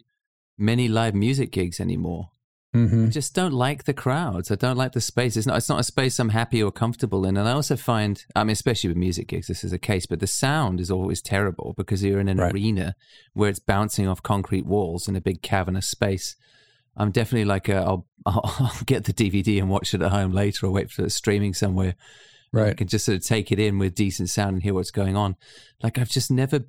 many 0.57 0.87
live 0.89 1.13
music 1.15 1.51
gigs 1.51 1.81
anymore. 1.81 2.31
mm-hmm. 2.73 3.07
I 3.07 3.09
just 3.09 3.35
don't 3.35 3.53
like 3.53 3.83
the 3.83 3.93
crowds. 3.93 4.49
I 4.49 4.55
don't 4.55 4.77
like 4.77 4.93
the 4.93 5.01
space. 5.01 5.37
It's 5.37 5.47
not. 5.47 5.57
It's 5.57 5.69
not 5.69 5.81
a 5.81 5.85
space 5.85 6.21
I'm 6.21 6.29
happy 6.29 6.63
or 6.63 6.71
comfortable 6.71 7.27
in. 7.27 7.37
And 7.37 7.49
I 7.49 7.53
also 7.53 7.75
find, 7.77 8.25
I 8.37 8.45
mean, 8.45 8.53
especially 8.53 8.89
with 8.89 8.97
music 8.97 9.27
gigs, 9.27 9.49
this 9.49 9.65
is 9.65 9.73
a 9.73 9.79
case. 9.79 10.07
But 10.07 10.21
the 10.21 10.29
sound 10.29 10.79
is 10.79 10.89
always 10.89 11.21
terrible 11.21 11.75
because 11.77 12.05
you're 12.05 12.21
in 12.21 12.29
an 12.29 12.39
Right. 12.39 12.55
arena 12.55 12.95
where 13.33 13.51
it's 13.51 13.59
bouncing 13.59 14.07
off 14.07 14.23
concrete 14.23 14.65
walls 14.65 15.09
in 15.09 15.17
a 15.17 15.21
big 15.21 15.43
cavernous 15.43 15.89
space. 15.89 16.37
I'm 16.97 17.11
definitely 17.11 17.47
like 17.47 17.69
uh, 17.69 17.85
a, 17.87 18.03
I'll, 18.27 18.41
I'll 18.61 18.85
get 18.87 19.05
the 19.05 19.13
DVD 19.13 19.59
and 19.59 19.71
watch 19.71 19.95
it 19.95 20.03
at 20.03 20.13
home 20.13 20.33
later, 20.33 20.67
or 20.67 20.71
wait 20.71 20.91
for 20.91 21.05
it 21.05 21.11
streaming 21.11 21.55
somewhere. 21.55 21.95
Right, 22.53 22.71
I 22.71 22.75
can 22.75 22.87
just 22.87 23.07
sort 23.07 23.17
of 23.17 23.25
take 23.25 23.51
it 23.51 23.59
in 23.59 23.79
with 23.79 23.95
decent 23.95 24.29
sound 24.29 24.55
and 24.55 24.63
hear 24.63 24.75
what's 24.75 24.91
going 24.91 25.17
on. 25.17 25.37
Like 25.83 25.99
I've 25.99 26.11
just 26.11 26.31
never. 26.31 26.61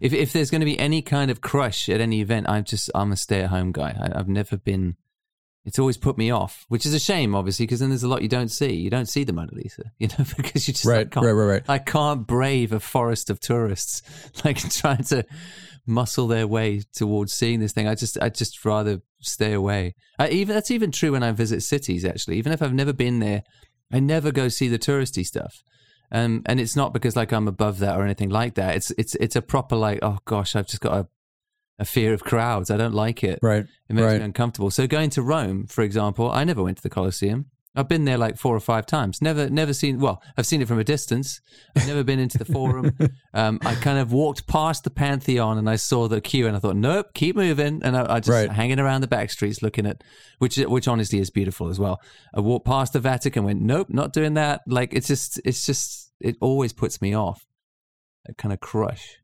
If 0.00 0.12
if 0.12 0.32
there's 0.32 0.50
going 0.50 0.60
to 0.60 0.66
be 0.66 0.78
any 0.78 1.02
kind 1.02 1.30
of 1.30 1.40
crush 1.40 1.88
at 1.88 2.00
any 2.00 2.20
event, 2.20 2.48
I'm 2.48 2.64
just 2.64 2.90
I'm 2.94 3.12
a 3.12 3.16
stay 3.16 3.42
at 3.42 3.50
home 3.50 3.70
guy. 3.70 3.96
I, 4.00 4.18
I've 4.18 4.28
never 4.28 4.56
been. 4.56 4.96
It's 5.64 5.78
always 5.78 5.98
put 5.98 6.16
me 6.16 6.30
off, 6.30 6.64
which 6.68 6.86
is 6.86 6.94
a 6.94 6.98
shame, 6.98 7.34
obviously, 7.34 7.66
because 7.66 7.80
then 7.80 7.90
there's 7.90 8.02
a 8.02 8.08
lot 8.08 8.22
you 8.22 8.28
don't 8.28 8.48
see. 8.48 8.72
You 8.72 8.88
don't 8.90 9.06
see 9.06 9.24
the 9.24 9.32
Mona 9.32 9.52
Lisa, 9.52 9.84
you 9.98 10.08
know, 10.08 10.24
because 10.36 10.66
you 10.66 10.74
just 10.74 10.86
I 10.86 10.90
right 10.90 11.10
can't, 11.10 11.24
right 11.24 11.32
right 11.32 11.46
right 11.46 11.62
I 11.68 11.78
can't 11.78 12.26
brave 12.26 12.72
a 12.72 12.80
forest 12.80 13.30
of 13.30 13.38
tourists 13.38 14.02
like 14.44 14.58
trying 14.70 15.04
to 15.04 15.24
muscle 15.86 16.26
their 16.26 16.48
way 16.48 16.82
towards 16.92 17.34
seeing 17.34 17.60
this 17.60 17.72
thing. 17.72 17.86
I 17.86 17.94
just 17.94 18.18
I 18.20 18.30
just 18.30 18.64
rather 18.64 19.00
stay 19.20 19.52
away. 19.52 19.94
I, 20.18 20.28
even 20.28 20.54
that's 20.54 20.70
even 20.70 20.90
true 20.90 21.12
when 21.12 21.22
I 21.22 21.32
visit 21.32 21.62
cities. 21.62 22.04
Actually, 22.04 22.38
even 22.38 22.52
if 22.52 22.62
I've 22.62 22.74
never 22.74 22.92
been 22.92 23.18
there, 23.20 23.42
I 23.92 24.00
never 24.00 24.32
go 24.32 24.48
see 24.48 24.68
the 24.68 24.78
touristy 24.78 25.24
stuff. 25.24 25.62
Um, 26.12 26.42
and 26.46 26.58
it's 26.58 26.74
not 26.74 26.92
because 26.92 27.16
like 27.16 27.32
I'm 27.32 27.48
above 27.48 27.78
that 27.78 27.96
or 27.96 28.04
anything 28.04 28.30
like 28.30 28.54
that. 28.54 28.76
It's 28.76 28.90
it's 28.92 29.14
it's 29.16 29.36
a 29.36 29.42
proper 29.42 29.76
like 29.76 30.00
oh 30.02 30.18
gosh, 30.24 30.56
I've 30.56 30.66
just 30.66 30.80
got 30.80 30.94
a 30.94 31.08
a 31.78 31.84
fear 31.84 32.12
of 32.12 32.22
crowds. 32.22 32.70
I 32.70 32.76
don't 32.76 32.94
like 32.94 33.24
it. 33.24 33.38
Right. 33.42 33.64
It 33.88 33.94
makes 33.94 34.04
right. 34.04 34.18
me 34.18 34.24
uncomfortable. 34.24 34.70
So 34.70 34.86
going 34.86 35.10
to 35.10 35.22
Rome, 35.22 35.66
for 35.66 35.82
example, 35.82 36.30
I 36.30 36.44
never 36.44 36.62
went 36.62 36.76
to 36.76 36.82
the 36.82 36.90
Colosseum. 36.90 37.46
I've 37.76 37.88
been 37.88 38.04
there 38.04 38.18
like 38.18 38.36
four 38.36 38.56
or 38.56 38.60
five 38.60 38.84
times. 38.84 39.22
Never, 39.22 39.48
never 39.48 39.72
seen. 39.72 40.00
Well, 40.00 40.20
I've 40.36 40.44
seen 40.46 40.60
it 40.60 40.66
from 40.66 40.80
a 40.80 40.84
distance. 40.84 41.40
I've 41.76 41.86
never 41.86 42.02
been 42.02 42.18
into 42.18 42.36
the 42.38 42.44
Forum. 42.44 42.96
Um, 43.32 43.60
I 43.62 43.76
kind 43.76 44.00
of 44.00 44.12
walked 44.12 44.48
past 44.48 44.82
the 44.82 44.90
Pantheon 44.90 45.56
and 45.56 45.70
I 45.70 45.76
saw 45.76 46.08
the 46.08 46.20
queue, 46.20 46.48
and 46.48 46.56
I 46.56 46.58
thought, 46.58 46.74
nope, 46.74 47.14
keep 47.14 47.36
moving. 47.36 47.80
And 47.84 47.96
I, 47.96 48.16
I 48.16 48.18
just 48.18 48.28
Right. 48.28 48.50
hanging 48.50 48.80
around 48.80 49.02
the 49.02 49.06
back 49.06 49.30
streets, 49.30 49.62
looking 49.62 49.86
at 49.86 50.02
which, 50.38 50.56
which 50.56 50.88
honestly 50.88 51.20
is 51.20 51.30
beautiful 51.30 51.68
as 51.68 51.78
well. 51.78 52.00
I 52.34 52.40
walked 52.40 52.66
past 52.66 52.92
the 52.92 52.98
Vatican, 52.98 53.44
went, 53.44 53.60
nope, 53.60 53.86
not 53.88 54.12
doing 54.12 54.34
that. 54.34 54.62
Like 54.66 54.92
it's 54.92 55.06
just, 55.06 55.40
it's 55.44 55.64
just, 55.64 56.10
it 56.20 56.36
always 56.40 56.72
puts 56.72 57.00
me 57.00 57.14
off. 57.14 57.46
A 58.28 58.34
kind 58.34 58.52
of 58.52 58.58
crush. 58.58 59.16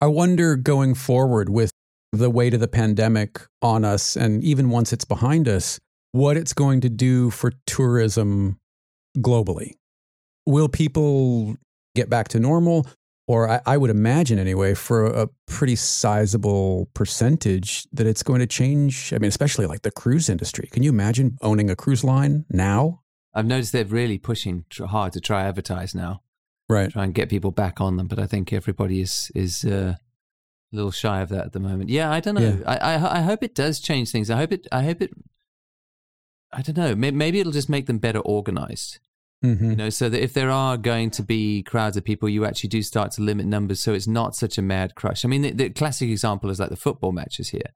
I 0.00 0.06
wonder 0.08 0.56
going 0.56 0.94
forward 0.94 1.48
with 1.48 1.70
the 2.10 2.28
weight 2.28 2.54
of 2.54 2.60
the 2.60 2.66
pandemic 2.66 3.40
on 3.62 3.84
us, 3.84 4.16
and 4.16 4.42
even 4.42 4.68
once 4.68 4.92
it's 4.92 5.04
behind 5.04 5.46
us, 5.46 5.78
what 6.12 6.36
it's 6.36 6.52
going 6.52 6.80
to 6.82 6.88
do 6.88 7.30
for 7.30 7.52
tourism 7.66 8.58
globally. 9.18 9.72
Will 10.46 10.68
people 10.68 11.56
get 11.94 12.08
back 12.08 12.28
to 12.28 12.40
normal? 12.40 12.86
Or 13.28 13.48
I, 13.48 13.60
I 13.64 13.76
would 13.76 13.90
imagine, 13.90 14.38
anyway, 14.38 14.74
for 14.74 15.06
a 15.06 15.28
pretty 15.46 15.76
sizable 15.76 16.90
percentage, 16.92 17.86
that 17.92 18.06
it's 18.06 18.22
going 18.22 18.40
to 18.40 18.46
change. 18.46 19.12
I 19.12 19.18
mean, 19.18 19.28
especially 19.28 19.66
like 19.66 19.82
the 19.82 19.92
cruise 19.92 20.28
industry. 20.28 20.68
Can 20.72 20.82
you 20.82 20.90
imagine 20.90 21.38
owning 21.40 21.70
a 21.70 21.76
cruise 21.76 22.02
line 22.02 22.44
now? 22.50 23.02
I've 23.32 23.46
noticed 23.46 23.72
they're 23.72 23.84
really 23.84 24.18
pushing 24.18 24.64
hard 24.76 25.12
to 25.14 25.20
try 25.20 25.44
advertise 25.44 25.94
now. 25.94 26.22
Right. 26.68 26.90
try 26.90 27.04
and 27.04 27.14
get 27.14 27.28
people 27.28 27.50
back 27.50 27.80
on 27.80 27.96
them. 27.96 28.08
But 28.08 28.18
I 28.18 28.26
think 28.26 28.52
everybody 28.52 29.00
is 29.00 29.30
is 29.34 29.64
uh, 29.64 29.94
a 30.72 30.76
little 30.76 30.90
shy 30.90 31.20
of 31.20 31.28
that 31.28 31.46
at 31.46 31.52
the 31.52 31.60
moment. 31.60 31.90
Yeah, 31.90 32.10
I 32.10 32.20
don't 32.20 32.34
know. 32.34 32.58
Yeah. 32.60 32.64
I, 32.66 32.94
I 32.94 33.18
I 33.18 33.20
hope 33.22 33.42
it 33.42 33.54
does 33.54 33.78
change 33.78 34.10
things. 34.10 34.30
I 34.30 34.36
hope 34.36 34.52
it. 34.52 34.66
I 34.72 34.82
hope 34.82 35.00
it. 35.02 35.12
I 36.52 36.62
don't 36.62 36.76
know. 36.76 36.94
Maybe 36.94 37.40
it'll 37.40 37.52
just 37.52 37.68
make 37.68 37.86
them 37.86 37.98
better 37.98 38.20
organized. 38.20 38.98
hmm 39.42 39.70
You 39.70 39.76
know, 39.76 39.90
so 39.90 40.08
that 40.08 40.22
if 40.22 40.32
there 40.34 40.50
are 40.50 40.76
going 40.76 41.10
to 41.12 41.22
be 41.22 41.62
crowds 41.62 41.96
of 41.96 42.04
people, 42.04 42.28
you 42.28 42.44
actually 42.44 42.68
do 42.68 42.82
start 42.82 43.12
to 43.12 43.22
limit 43.22 43.46
numbers, 43.46 43.80
so 43.80 43.92
it's 43.94 44.06
not 44.06 44.36
such 44.36 44.58
a 44.58 44.62
mad 44.62 44.94
crush. 44.94 45.24
I 45.24 45.28
mean, 45.28 45.42
the, 45.42 45.50
the 45.52 45.70
classic 45.70 46.10
example 46.10 46.50
is 46.50 46.60
like 46.60 46.70
the 46.70 46.76
football 46.76 47.12
matches 47.12 47.50
here. 47.50 47.70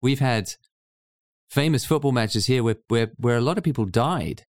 We've 0.00 0.20
had 0.20 0.54
famous 1.50 1.84
football 1.84 2.12
matches 2.12 2.46
here 2.46 2.62
where 2.62 2.76
where 2.88 3.12
where 3.18 3.36
a 3.36 3.42
lot 3.42 3.58
of 3.58 3.64
people 3.64 3.84
died 3.84 4.44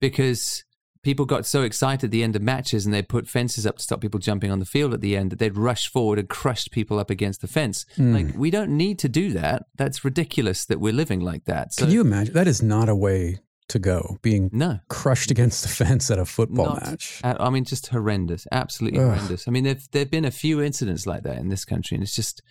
because 0.00 0.64
people 1.04 1.26
got 1.26 1.46
so 1.46 1.62
excited 1.62 2.04
at 2.04 2.10
the 2.10 2.22
end 2.24 2.34
of 2.34 2.42
matches 2.42 2.84
and 2.84 2.92
they 2.94 3.02
put 3.02 3.28
fences 3.28 3.66
up 3.66 3.76
to 3.76 3.82
stop 3.82 4.00
people 4.00 4.18
jumping 4.18 4.50
on 4.50 4.58
the 4.58 4.66
field 4.66 4.92
at 4.92 5.00
the 5.00 5.16
end 5.16 5.30
that 5.30 5.38
they'd 5.38 5.56
rush 5.56 5.88
forward 5.88 6.18
and 6.18 6.28
crushed 6.28 6.72
people 6.72 6.98
up 6.98 7.10
against 7.10 7.40
the 7.40 7.46
fence. 7.46 7.86
Mm. 7.96 8.14
Like 8.14 8.36
we 8.36 8.50
don't 8.50 8.76
need 8.76 8.98
to 9.00 9.08
do 9.08 9.30
that. 9.32 9.66
That's 9.76 10.04
ridiculous 10.04 10.64
that 10.64 10.80
we're 10.80 10.92
living 10.92 11.20
like 11.20 11.44
that. 11.44 11.74
So 11.74 11.84
Can 11.84 11.92
you 11.92 12.00
imagine? 12.00 12.34
That 12.34 12.48
is 12.48 12.62
not 12.62 12.88
a 12.88 12.96
way 12.96 13.38
to 13.68 13.78
go, 13.78 14.18
being 14.22 14.50
no. 14.52 14.80
crushed 14.88 15.30
against 15.30 15.62
the 15.62 15.68
fence 15.84 16.10
at 16.10 16.18
a 16.18 16.24
football 16.24 16.66
Not 16.66 16.84
match. 16.84 17.20
Uh, 17.22 17.34
I 17.40 17.50
mean, 17.50 17.64
just 17.64 17.88
horrendous, 17.88 18.46
absolutely 18.52 19.00
Ugh. 19.00 19.06
horrendous. 19.06 19.48
I 19.48 19.50
mean, 19.50 19.64
there've 19.64 19.90
there've 19.92 20.10
been 20.10 20.24
a 20.24 20.30
few 20.30 20.60
incidents 20.60 21.06
like 21.06 21.22
that 21.22 21.38
in 21.38 21.48
this 21.48 21.64
country, 21.64 21.94
and 21.94 22.02
it's 22.02 22.14
just, 22.14 22.42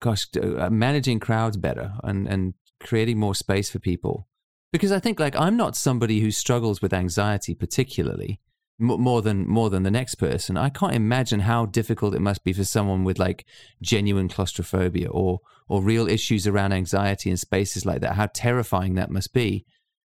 gosh, 0.00 0.26
uh, 0.40 0.70
managing 0.70 1.20
crowds 1.20 1.56
better 1.56 1.94
and 2.02 2.26
and 2.26 2.54
creating 2.80 3.18
more 3.18 3.34
space 3.34 3.70
for 3.70 3.78
people. 3.78 4.27
Because 4.72 4.92
I 4.92 5.00
think, 5.00 5.18
like, 5.18 5.36
I'm 5.36 5.56
not 5.56 5.76
somebody 5.76 6.20
who 6.20 6.30
struggles 6.30 6.82
with 6.82 6.92
anxiety 6.92 7.54
particularly 7.54 8.40
m- 8.80 9.00
more 9.00 9.22
than 9.22 9.46
more 9.46 9.70
than 9.70 9.82
the 9.82 9.90
next 9.90 10.16
person. 10.16 10.56
I 10.56 10.68
can't 10.68 10.94
imagine 10.94 11.40
how 11.40 11.66
difficult 11.66 12.14
it 12.14 12.20
must 12.20 12.44
be 12.44 12.52
for 12.52 12.64
someone 12.64 13.04
with 13.04 13.18
like 13.18 13.46
genuine 13.80 14.28
claustrophobia 14.28 15.08
or 15.08 15.40
or 15.68 15.82
real 15.82 16.08
issues 16.08 16.46
around 16.46 16.72
anxiety 16.72 17.30
in 17.30 17.36
spaces 17.36 17.86
like 17.86 18.00
that. 18.02 18.14
How 18.14 18.28
terrifying 18.32 18.94
that 18.94 19.10
must 19.10 19.32
be 19.32 19.64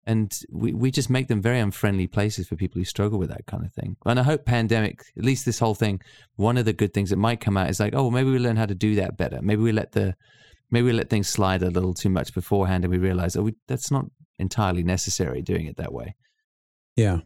and 0.07 0.39
we, 0.49 0.73
we 0.73 0.89
just 0.89 1.09
make 1.09 1.27
them 1.27 1.41
very 1.41 1.59
unfriendly 1.59 2.07
places 2.07 2.47
for 2.47 2.55
people 2.55 2.79
who 2.79 2.85
struggle 2.85 3.19
with 3.19 3.27
that 3.27 3.45
kind 3.45 3.65
of 3.65 3.73
thing. 3.73 3.97
And 4.05 4.17
I 4.17 4.23
hope 4.23 4.45
pandemic, 4.45 5.03
at 5.17 5.25
least 5.25 5.45
this 5.45 5.59
whole 5.59 5.75
thing, 5.75 6.01
one 6.37 6.57
of 6.57 6.63
the 6.63 6.71
good 6.71 6.93
things 6.93 7.09
that 7.09 7.17
might 7.17 7.41
come 7.41 7.57
out 7.57 7.69
is 7.69 7.81
like, 7.81 7.93
oh, 7.93 8.03
well, 8.03 8.11
maybe 8.11 8.31
we 8.31 8.39
learn 8.39 8.55
how 8.55 8.65
to 8.65 8.73
do 8.73 8.95
that 8.95 9.17
better. 9.17 9.41
Maybe 9.41 9.61
we 9.61 9.73
let 9.73 9.91
the 9.91 10.15
maybe 10.71 10.85
we 10.85 10.93
let 10.93 11.09
things 11.09 11.27
slide 11.27 11.61
a 11.61 11.69
little 11.69 11.93
too 11.93 12.09
much 12.09 12.33
beforehand, 12.33 12.85
and 12.85 12.91
we 12.91 12.97
realize, 12.97 13.35
oh, 13.35 13.43
we, 13.43 13.55
that's 13.67 13.91
not 13.91 14.05
entirely 14.39 14.83
necessary 14.83 15.41
doing 15.41 15.65
it 15.65 15.77
that 15.77 15.93
way. 15.93 16.15
Yeah. 16.95 17.19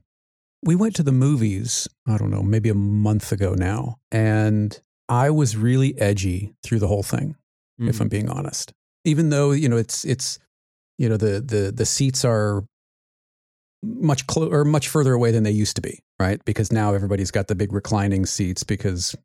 We 0.63 0.75
went 0.75 0.95
to 0.97 1.03
the 1.03 1.11
movies, 1.11 1.87
I 2.07 2.17
don't 2.17 2.29
know, 2.29 2.43
maybe 2.43 2.69
a 2.69 2.75
month 2.75 3.31
ago 3.31 3.53
now, 3.55 3.97
and 4.11 4.79
I 5.09 5.29
was 5.31 5.57
really 5.57 5.99
edgy 5.99 6.53
through 6.63 6.79
the 6.79 6.87
whole 6.87 7.03
thing, 7.03 7.35
if 7.79 7.97
Mm. 7.97 8.01
I'm 8.01 8.07
being 8.09 8.29
honest. 8.29 8.71
Even 9.03 9.29
though, 9.29 9.51
you 9.51 9.67
know, 9.67 9.77
it's 9.77 10.05
it's 10.05 10.37
you 10.99 11.09
know, 11.09 11.17
the 11.17 11.41
the 11.41 11.71
the 11.75 11.85
seats 11.85 12.23
are 12.23 12.63
much 13.83 14.27
clo- 14.27 14.51
or 14.51 14.63
much 14.63 14.87
further 14.87 15.13
away 15.13 15.31
than 15.31 15.41
they 15.43 15.49
used 15.51 15.75
to 15.77 15.81
be, 15.81 15.99
right? 16.19 16.39
Because 16.45 16.71
now 16.71 16.93
everybody's 16.93 17.31
got 17.31 17.47
the 17.47 17.55
big 17.55 17.73
reclining 17.73 18.27
seats 18.27 18.63
because 18.63 19.15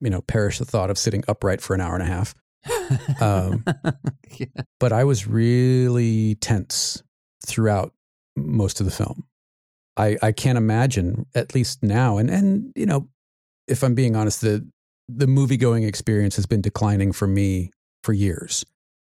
you 0.00 0.10
know, 0.10 0.20
perish 0.22 0.58
the 0.60 0.64
thought 0.64 0.90
of 0.90 0.96
sitting 0.96 1.24
upright 1.26 1.60
for 1.60 1.74
an 1.74 1.80
hour 1.80 1.94
and 1.94 2.02
a 2.02 2.06
half. 2.06 2.34
Um, 3.20 3.64
yeah. 4.38 4.46
but 4.80 4.92
I 4.92 5.02
was 5.04 5.26
really 5.26 6.36
tense 6.36 7.02
throughout 7.44 7.92
most 8.36 8.80
of 8.80 8.86
the 8.86 8.92
film. 8.92 9.24
I, 9.96 10.16
I 10.22 10.32
can't 10.32 10.58
imagine, 10.58 11.26
at 11.34 11.54
least 11.54 11.82
now, 11.82 12.18
and 12.18 12.28
and 12.28 12.72
you 12.74 12.86
know, 12.86 13.08
if 13.68 13.84
I'm 13.84 13.94
being 13.94 14.16
honest, 14.16 14.40
the 14.40 14.66
the 15.08 15.26
movie 15.26 15.56
going 15.56 15.84
experience 15.84 16.36
has 16.36 16.46
been 16.46 16.60
declining 16.60 17.12
for 17.12 17.26
me 17.26 17.70
for 18.02 18.12
years. 18.12 18.64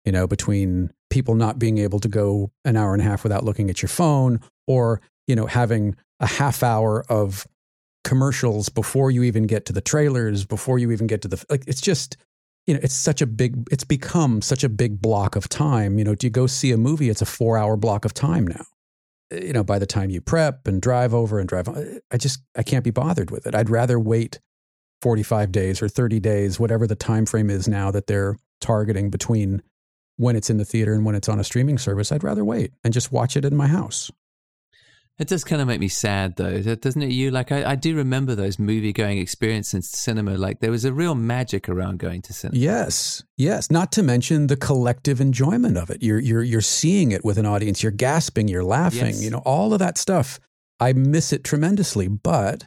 You 0.05 0.12
know, 0.12 0.26
between 0.26 0.91
people 1.09 1.35
not 1.35 1.59
being 1.59 1.79
able 1.79 2.00
to 2.00 2.09
go 2.09 2.50
an 2.64 2.76
hour 2.76 2.93
and 2.93 3.00
a 3.00 3.05
half 3.05 3.23
without 3.23 3.45
looking 3.45 3.71
at 3.71 3.81
your 3.81 3.88
phone, 3.88 4.41
or 4.67 5.00
you 5.26 5.35
know, 5.35 5.47
having 5.47 5.97
a 6.21 6.26
half 6.26 6.62
hour 6.62 7.05
of 7.09 7.47
commercials 8.05 8.69
before 8.69 9.11
you 9.11 9.23
even 9.23 9.47
get 9.47 9.64
to 9.67 9.73
the 9.73 9.81
trailers, 9.81 10.45
before 10.45 10.79
you 10.79 10.93
even 10.93 11.07
get 11.07 11.23
to 11.23 11.29
the 11.29 11.43
like, 11.49 11.64
it's 11.67 11.81
just 11.81 12.19
you 12.66 12.75
know, 12.75 12.80
it's 12.83 12.94
such 12.94 13.21
a 13.21 13.26
big, 13.26 13.66
it's 13.71 13.85
become 13.85 14.40
such 14.40 14.64
a 14.64 14.68
big 14.68 15.00
block 15.00 15.37
of 15.37 15.49
time. 15.49 15.99
You 15.99 16.04
know, 16.04 16.14
do 16.14 16.26
you 16.26 16.30
go 16.30 16.47
see 16.47 16.73
a 16.73 16.76
movie? 16.76 17.09
It's 17.09 17.23
a 17.23 17.26
four 17.26 17.59
hour 17.59 17.76
block 17.76 18.04
of 18.04 18.14
time 18.14 18.47
now. 18.47 18.64
Uh, 19.33 19.37
you 19.37 19.52
know, 19.52 19.64
by 19.64 19.78
the 19.78 19.87
time 19.87 20.11
you 20.11 20.21
prep 20.21 20.66
and 20.66 20.80
drive 20.80 21.12
over 21.12 21.38
and 21.38 21.49
drive, 21.49 21.68
I 22.11 22.16
just, 22.16 22.40
I 22.56 22.62
can't 22.62 22.85
be 22.85 22.90
bothered 22.90 23.30
with 23.30 23.47
it. 23.47 23.54
I'd 23.54 23.71
rather 23.71 23.99
wait 24.00 24.40
45 25.02 25.52
days 25.52 25.83
or 25.83 25.88
30 25.88 26.21
days, 26.21 26.59
whatever 26.59 26.87
the 26.87 26.94
time 26.94 27.26
frame 27.26 27.50
is 27.50 27.68
now 27.68 27.90
that 27.90 28.06
they're 28.06 28.37
targeting 28.61 29.11
between 29.11 29.62
when 30.16 30.37
it's 30.37 30.49
in 30.49 30.56
the 30.56 30.64
theater 30.64 30.94
and 30.94 31.04
when 31.04 31.14
it's 31.14 31.28
on 31.28 31.38
a 31.38 31.44
streaming 31.44 31.76
service. 31.76 32.11
I'd 32.11 32.25
rather 32.25 32.44
wait 32.44 32.73
and 32.83 32.94
just 32.94 33.12
watch 33.12 33.37
it 33.37 33.44
in 33.44 33.54
my 33.54 33.66
house. 33.66 34.11
It 35.16 35.28
does 35.28 35.44
kind 35.44 35.62
of 35.62 35.68
make 35.68 35.78
me 35.78 35.87
sad, 35.87 36.35
though, 36.37 36.61
doesn't 36.61 37.02
it? 37.02 37.12
You 37.12 37.30
like, 37.30 37.52
I, 37.52 37.71
I 37.71 37.75
do 37.76 37.94
remember 37.94 38.35
those 38.35 38.59
movie 38.59 38.92
going 38.92 39.18
experiences 39.18 39.75
in 39.75 39.83
cinema. 39.83 40.37
Like, 40.37 40.59
there 40.59 40.73
was 40.73 40.85
a 40.85 40.92
real 40.92 41.14
magic 41.14 41.68
around 41.68 42.00
going 42.00 42.21
to 42.23 42.33
cinema. 42.33 42.59
Yes, 42.59 43.23
yes. 43.37 43.71
Not 43.71 43.92
to 43.92 44.02
mention 44.02 44.49
the 44.49 44.56
collective 44.56 45.21
enjoyment 45.21 45.76
of 45.76 45.88
it. 45.90 46.02
You're 46.02 46.18
you're 46.18 46.42
you're 46.42 46.61
seeing 46.61 47.12
it 47.12 47.25
with 47.25 47.38
an 47.38 47.47
audience. 47.47 47.80
You're 47.80 47.92
gasping. 47.92 48.49
You're 48.49 48.64
laughing. 48.64 49.06
Yes. 49.06 49.23
You 49.23 49.30
know 49.30 49.42
all 49.44 49.73
of 49.73 49.78
that 49.78 49.99
stuff. 49.99 50.40
I 50.80 50.92
miss 50.94 51.33
it 51.33 51.44
tremendously, 51.44 52.09
but 52.09 52.66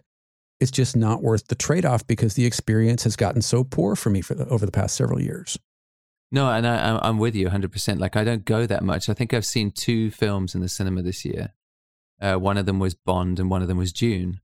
it's 0.61 0.71
just 0.71 0.95
not 0.95 1.21
worth 1.21 1.47
the 1.47 1.55
trade 1.55 1.85
off 1.85 2.07
because 2.07 2.35
the 2.35 2.45
experience 2.45 3.03
has 3.03 3.17
gotten 3.17 3.41
so 3.41 3.65
poor 3.65 3.97
for 3.97 4.09
me 4.09 4.21
for 4.21 4.35
the, 4.35 4.47
over 4.47 4.65
the 4.65 4.71
past 4.71 4.95
several 4.95 5.21
years. 5.21 5.57
No, 6.31 6.49
and 6.49 6.67
I, 6.67 6.99
I'm 7.03 7.19
with 7.19 7.35
you 7.35 7.47
100%. 7.47 7.99
Like, 7.99 8.15
I 8.15 8.23
don't 8.23 8.43
go 8.43 8.65
that 8.65 8.83
much. 8.83 9.07
I 9.07 9.13
think 9.13 9.33
I've 9.33 9.45
seen 9.45 9.71
two 9.71 10.11
films 10.11 10.55
in 10.55 10.61
the 10.61 10.67
cinema 10.67 11.01
this 11.01 11.23
year. 11.23 11.53
Uh, 12.21 12.35
one 12.35 12.57
of 12.57 12.65
them 12.65 12.79
was 12.79 12.93
Bond 12.95 13.39
and 13.39 13.49
one 13.49 13.61
of 13.61 13.67
them 13.67 13.77
was 13.77 13.93
Dune. 13.93 14.39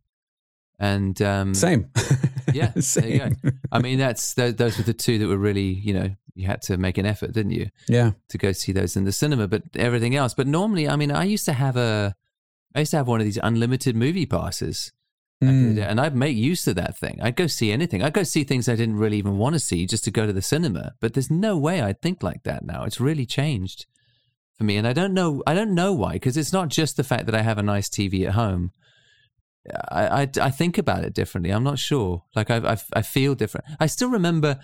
And 0.80 1.22
um, 1.22 1.54
Same. 1.54 1.90
Yeah, 2.54 2.68
there 2.76 2.76
you 2.76 2.82
Same. 2.82 3.38
I 3.72 3.80
mean, 3.80 3.98
that's 4.00 4.34
those, 4.34 4.56
those 4.56 4.78
were 4.78 4.84
the 4.84 4.94
two 4.94 5.18
that 5.20 5.28
were 5.28 5.38
really, 5.38 5.62
you 5.74 5.94
know, 5.94 6.16
you 6.36 6.48
had 6.48 6.62
to 6.64 6.78
make 6.78 6.98
an 6.98 7.06
effort, 7.06 7.32
didn't 7.32 7.52
you, 7.52 7.70
Yeah. 7.88 8.12
to 8.30 8.38
go 8.38 8.52
see 8.52 8.72
those 8.72 8.96
in 8.98 9.04
the 9.06 9.12
cinema. 9.12 9.48
But 9.48 9.64
everything 9.76 10.16
else. 10.16 10.34
But 10.34 10.48
normally, 10.48 10.90
I 10.90 10.96
mean, 10.96 11.12
I 11.12 11.24
used 11.24 11.46
to 11.46 11.54
have 11.54 11.78
a, 11.78 12.16
I 12.76 12.80
used 12.80 12.92
to 12.92 12.98
have 12.98 13.08
one 13.08 13.20
of 13.22 13.26
these 13.26 13.40
unlimited 13.42 13.96
movie 13.96 14.26
passes. 14.26 14.92
back 15.40 15.50
in 15.50 15.76
the 15.76 15.82
Mm. 15.82 15.90
And 15.90 16.02
I'd 16.02 16.16
make 16.16 16.36
use 16.38 16.68
of 16.68 16.76
that 16.76 16.98
thing. 16.98 17.20
I'd 17.22 17.36
go 17.36 17.48
see 17.48 17.72
anything. 17.72 18.02
I'd 18.02 18.14
go 18.14 18.24
see 18.24 18.44
things 18.44 18.68
I 18.68 18.76
didn't 18.76 18.98
really 18.98 19.18
even 19.18 19.38
want 19.38 19.54
to 19.54 19.60
see 19.60 19.86
just 19.86 20.04
to 20.06 20.12
go 20.12 20.26
to 20.26 20.34
the 20.34 20.42
cinema. 20.42 20.94
But 21.00 21.14
there's 21.14 21.30
no 21.32 21.58
way 21.58 21.82
I'd 21.82 22.02
think 22.02 22.24
like 22.24 22.44
that 22.44 22.66
now. 22.66 22.84
It's 22.84 23.00
really 23.00 23.26
changed 23.26 23.86
for 24.58 24.64
me. 24.64 24.78
And 24.78 24.88
I 24.88 24.94
don't 24.94 25.14
know, 25.14 25.44
I 25.48 25.54
don't 25.54 25.74
know 25.74 25.94
why, 25.94 26.14
because 26.14 26.38
it's 26.38 26.54
not 26.54 26.70
just 26.70 26.98
the 26.98 27.04
fact 27.04 27.26
that 27.26 27.36
I 27.36 27.42
have 27.42 27.58
a 27.58 27.64
nice 27.64 27.90
TV 27.90 28.26
at 28.26 28.34
home. 28.34 28.72
I, 29.90 30.24
I, 30.24 30.30
I 30.42 30.50
think 30.50 30.78
about 30.78 31.06
it 31.06 31.14
differently. 31.14 31.52
I'm 31.52 31.64
not 31.64 31.80
sure. 31.80 32.24
Like 32.36 32.52
I, 32.52 32.58
I, 32.58 32.78
I 32.94 33.02
feel 33.02 33.34
different. 33.34 33.66
I 33.80 33.88
still 33.88 34.10
remember 34.10 34.60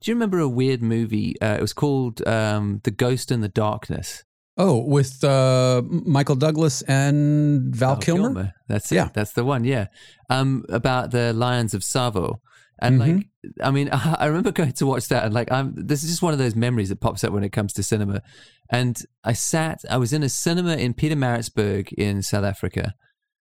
Do 0.00 0.10
you 0.10 0.14
remember 0.14 0.38
a 0.38 0.48
weird 0.48 0.82
movie? 0.82 1.40
Uh, 1.40 1.56
it 1.58 1.60
was 1.60 1.72
called 1.72 2.26
um, 2.26 2.80
The 2.84 2.90
Ghost 2.90 3.30
in 3.30 3.42
the 3.42 3.48
Darkness. 3.48 4.24
Oh, 4.56 4.78
with 4.84 5.22
uh, 5.24 5.82
Michael 5.86 6.34
Douglas 6.34 6.82
and 6.82 7.74
Val, 7.74 7.94
Val 7.94 8.02
Kilmer? 8.02 8.54
That's 8.68 8.90
it. 8.92 8.96
Yeah. 8.96 9.08
That's 9.12 9.32
the 9.32 9.44
one. 9.44 9.64
Yeah. 9.64 9.86
Um, 10.28 10.64
about 10.68 11.12
the 11.12 11.32
Lions 11.32 11.72
of 11.72 11.82
Tsavo. 11.82 12.40
And 12.80 12.98
like, 12.98 13.12
Mm-hmm. 13.14 13.62
I 13.62 13.70
mean, 13.70 13.88
I 13.92 14.26
remember 14.26 14.52
going 14.52 14.72
to 14.72 14.86
watch 14.86 15.08
that, 15.08 15.24
and 15.24 15.32
like, 15.32 15.50
I'm. 15.50 15.72
This 15.74 16.02
is 16.02 16.10
just 16.10 16.22
one 16.22 16.32
of 16.34 16.38
those 16.38 16.54
memories 16.54 16.88
that 16.90 17.00
pops 17.00 17.24
up 17.24 17.32
when 17.32 17.44
it 17.44 17.52
comes 17.52 17.72
to 17.74 17.82
cinema. 17.82 18.22
And 18.70 19.00
I 19.24 19.32
sat. 19.32 19.80
I 19.90 19.96
was 19.96 20.12
in 20.12 20.22
a 20.22 20.28
cinema 20.28 20.76
in 20.76 20.92
Pietermaritzburg 20.94 21.92
in 21.94 22.22
South 22.22 22.44
Africa, 22.44 22.94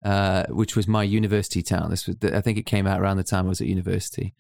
uh, 0.06 0.46
which 0.50 0.76
was 0.76 0.88
my 0.88 1.04
university 1.04 1.62
town. 1.64 1.90
This 1.90 2.08
was. 2.08 2.16
I 2.24 2.42
think 2.42 2.58
it 2.58 2.66
came 2.66 2.86
out 2.88 3.00
around 3.02 3.18
the 3.18 3.24
time 3.24 3.46
I 3.46 3.50
was 3.50 3.62
at 3.62 3.68
university, 3.68 4.34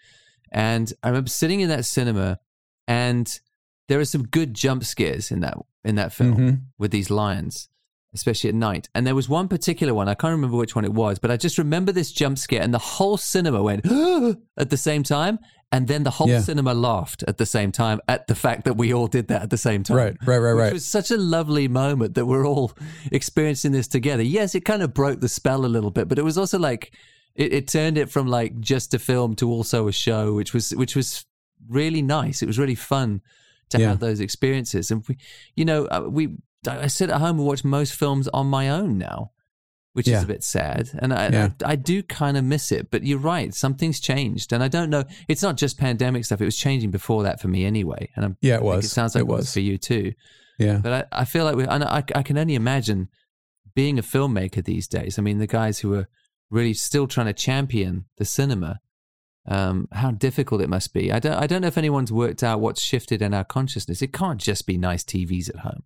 and 0.51 0.91
I 1.03 1.09
remember 1.09 1.29
sitting 1.29 1.61
in 1.61 1.69
that 1.69 1.85
cinema, 1.85 2.39
and 2.87 3.39
there 3.87 3.99
are 3.99 4.05
some 4.05 4.23
good 4.27 4.53
jump 4.53 4.83
scares 4.83 5.31
in 5.31 5.39
that 5.41 5.57
in 5.83 5.95
that 5.95 6.13
film 6.13 6.37
Mhm. 6.37 6.61
with 6.77 6.91
these 6.91 7.09
lions, 7.09 7.67
especially 8.13 8.49
at 8.49 8.55
night. 8.55 8.89
And 8.93 9.07
there 9.07 9.15
was 9.15 9.29
one 9.29 9.47
particular 9.47 9.93
one, 9.93 10.07
I 10.09 10.13
can't 10.15 10.31
remember 10.31 10.57
which 10.57 10.75
one 10.75 10.85
it 10.85 10.93
was, 10.93 11.17
but 11.19 11.31
I 11.31 11.37
just 11.37 11.57
remember 11.57 11.91
this 11.91 12.11
jump 12.11 12.37
scare 12.37 12.61
and 12.61 12.73
the 12.73 12.77
whole 12.79 13.17
cinema 13.17 13.63
went 13.63 13.85
at 14.57 14.69
the 14.69 14.77
same 14.77 15.03
time. 15.03 15.39
And 15.73 15.87
then 15.87 16.03
the 16.03 16.09
whole 16.11 16.27
Yeah. 16.27 16.41
cinema 16.41 16.73
laughed 16.73 17.23
at 17.29 17.37
the 17.37 17.45
same 17.45 17.71
time 17.71 18.01
at 18.09 18.27
the 18.27 18.35
fact 18.35 18.65
that 18.65 18.73
we 18.75 18.93
all 18.93 19.07
did 19.07 19.29
that 19.29 19.41
at 19.43 19.49
the 19.51 19.57
same 19.57 19.83
time. 19.83 19.95
Right, 19.95 20.17
right, 20.25 20.37
right, 20.39 20.51
right. 20.51 20.73
was 20.73 20.85
such 20.85 21.11
a 21.11 21.17
lovely 21.17 21.69
moment 21.69 22.15
that 22.15 22.25
we're 22.25 22.45
all 22.45 22.73
experiencing 23.09 23.71
this 23.71 23.87
together. 23.87 24.21
Yes, 24.23 24.53
it 24.55 24.65
kind 24.65 24.81
of 24.81 24.93
broke 24.93 25.21
the 25.21 25.29
spell 25.29 25.65
a 25.65 25.67
little 25.67 25.91
bit, 25.91 26.07
but 26.09 26.19
it 26.19 26.23
was 26.23 26.37
also 26.37 26.59
like 26.59 26.93
it, 27.35 27.53
it 27.53 27.67
turned 27.69 27.97
it 27.97 28.09
from 28.09 28.27
like 28.27 28.59
just 28.59 28.93
a 28.93 28.99
film 28.99 29.33
to 29.37 29.49
also 29.49 29.87
a 29.87 29.93
show, 29.93 30.33
which 30.33 30.53
was 30.53 30.71
which 30.71 30.95
was 30.95 31.25
really 31.69 32.01
nice. 32.01 32.41
It 32.41 32.47
was 32.47 32.59
really 32.59 32.75
fun 32.75 33.21
to 33.69 33.79
Yeah. 33.79 33.87
have 33.89 33.99
those 34.01 34.19
experiences. 34.19 34.91
And 34.91 35.05
we, 35.07 35.17
you 35.55 35.63
know, 35.63 35.85
uh, 35.85 36.05
we 36.09 36.35
I 36.67 36.87
sit 36.87 37.09
at 37.09 37.19
home 37.19 37.37
and 37.39 37.47
watch 37.47 37.63
most 37.63 37.93
films 37.95 38.27
on 38.29 38.47
my 38.47 38.69
own 38.69 38.97
now, 38.97 39.31
which 39.93 40.07
Yeah. 40.07 40.17
is 40.17 40.23
a 40.23 40.27
bit 40.27 40.43
sad. 40.43 40.89
And 40.99 41.13
I, 41.13 41.29
Yeah. 41.29 41.49
I, 41.65 41.71
I 41.71 41.75
do 41.75 42.03
kind 42.03 42.37
of 42.37 42.43
miss 42.43 42.71
it. 42.71 42.91
But 42.91 43.03
you're 43.03 43.17
right, 43.19 43.53
something's 43.53 43.99
changed, 43.99 44.53
and 44.53 44.61
I 44.63 44.67
don't 44.67 44.89
know. 44.89 45.03
It's 45.27 45.41
not 45.41 45.57
just 45.57 45.77
pandemic 45.77 46.25
stuff. 46.25 46.41
It 46.41 46.45
was 46.45 46.57
changing 46.57 46.91
before 46.91 47.23
that 47.23 47.39
for 47.41 47.47
me 47.47 47.65
anyway. 47.65 48.09
And 48.15 48.25
I'm, 48.25 48.37
Yeah, 48.41 48.55
it 48.55 48.59
I 48.61 48.63
was. 48.63 48.85
It 48.85 48.89
sounds 48.89 49.15
like 49.15 49.21
It 49.21 49.27
was. 49.27 49.51
for 49.53 49.59
you 49.59 49.77
too. 49.77 50.13
Yeah. 50.59 50.77
But 50.77 51.07
I, 51.11 51.21
I 51.21 51.25
feel 51.25 51.45
like 51.45 51.55
we, 51.55 51.65
and 51.65 51.83
I, 51.83 52.03
I 52.13 52.21
can 52.23 52.37
only 52.37 52.55
imagine 52.55 53.09
being 53.73 53.97
a 53.97 54.03
filmmaker 54.03 54.63
these 54.63 54.87
days. 54.87 55.17
I 55.17 55.21
mean, 55.21 55.39
the 55.39 55.47
guys 55.47 55.79
who 55.79 55.93
are 55.95 56.07
really 56.51 56.73
still 56.73 57.07
trying 57.07 57.27
to 57.27 57.33
champion 57.33 58.05
the 58.17 58.25
cinema, 58.25 58.79
um, 59.47 59.87
how 59.93 60.11
difficult 60.11 60.61
it 60.61 60.69
must 60.69 60.93
be. 60.93 61.11
I 61.11 61.17
don't, 61.19 61.33
I 61.33 61.47
don't 61.47 61.61
know 61.61 61.67
if 61.69 61.77
anyone's 61.77 62.11
worked 62.11 62.43
out 62.43 62.59
what's 62.59 62.83
shifted 62.83 63.21
in 63.23 63.33
our 63.33 63.43
consciousness. 63.45 64.01
It 64.03 64.13
can't 64.13 64.39
just 64.39 64.67
be 64.67 64.77
nice 64.77 65.03
TVs 65.03 65.49
at 65.49 65.61
home 65.61 65.83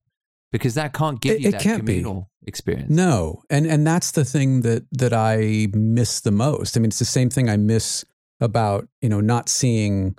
because 0.55 0.73
that 0.75 0.93
can't 0.93 1.19
give 1.21 1.35
It- 1.35 1.41
you 1.41 1.51
that 1.51 1.61
can't 1.61 1.85
be. 1.85 1.93
communal 1.93 2.29
experience. 2.47 2.89
No, 2.89 3.41
and 3.49 3.65
and 3.67 3.85
that's 3.85 4.11
the 4.11 4.25
thing 4.25 4.61
that 4.61 4.85
that 4.91 5.13
I 5.13 5.67
miss 5.73 6.21
the 6.21 6.31
most. 6.31 6.75
I 6.75 6.79
mean, 6.79 6.89
it's 6.89 6.99
the 6.99 7.05
same 7.05 7.29
thing 7.29 7.49
I 7.49 7.57
miss 7.57 8.05
about 8.39 8.87
you 9.01 9.09
know 9.09 9.21
not 9.21 9.49
seeing 9.49 10.15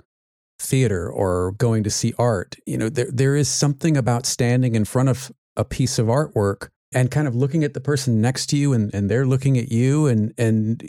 theater 0.59 1.09
or 1.09 1.51
going 1.51 1.83
to 1.83 1.89
see 1.89 2.13
art. 2.17 2.55
You 2.65 2.77
know, 2.77 2.89
there 2.89 3.09
there 3.11 3.35
is 3.35 3.47
something 3.47 3.95
about 3.97 4.25
standing 4.25 4.75
in 4.75 4.85
front 4.85 5.09
of 5.09 5.31
a 5.55 5.63
piece 5.65 5.99
of 5.99 6.07
artwork 6.07 6.69
and 6.93 7.11
kind 7.11 7.27
of 7.27 7.35
looking 7.35 7.63
at 7.63 7.73
the 7.73 7.81
person 7.81 8.21
next 8.21 8.47
to 8.47 8.57
you, 8.57 8.73
and 8.73 8.93
and 8.93 9.09
they're 9.09 9.25
looking 9.25 9.57
at 9.57 9.71
you, 9.71 10.07
and 10.07 10.33
and 10.37 10.83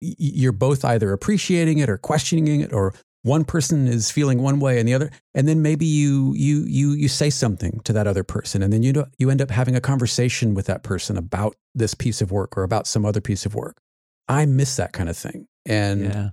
you're 0.00 0.52
both 0.52 0.84
either 0.84 1.12
appreciating 1.12 1.78
it 1.78 1.88
or 1.88 1.96
questioning 1.98 2.60
it, 2.60 2.72
or 2.72 2.92
one 3.26 3.44
person 3.44 3.88
is 3.88 4.10
feeling 4.10 4.40
one 4.40 4.60
way 4.60 4.78
and 4.78 4.88
the 4.88 4.94
other 4.94 5.10
and 5.34 5.48
then 5.48 5.60
maybe 5.60 5.84
you 5.84 6.32
you 6.34 6.64
you 6.66 6.92
you 6.92 7.08
say 7.08 7.28
something 7.28 7.80
to 7.84 7.92
that 7.92 8.06
other 8.06 8.22
person 8.22 8.62
and 8.62 8.72
then 8.72 8.82
you 8.82 8.92
know 8.92 9.04
you 9.18 9.30
end 9.30 9.42
up 9.42 9.50
having 9.50 9.74
a 9.74 9.80
conversation 9.80 10.54
with 10.54 10.66
that 10.66 10.82
person 10.84 11.16
about 11.16 11.56
this 11.74 11.92
piece 11.94 12.22
of 12.22 12.30
work 12.30 12.56
or 12.56 12.62
about 12.62 12.86
some 12.86 13.04
other 13.04 13.20
piece 13.20 13.44
of 13.44 13.54
work. 13.54 13.76
I 14.28 14.46
miss 14.46 14.76
that 14.76 14.92
kind 14.92 15.08
of 15.08 15.16
thing. 15.16 15.46
And 15.66 16.04
Yeah. 16.04 16.28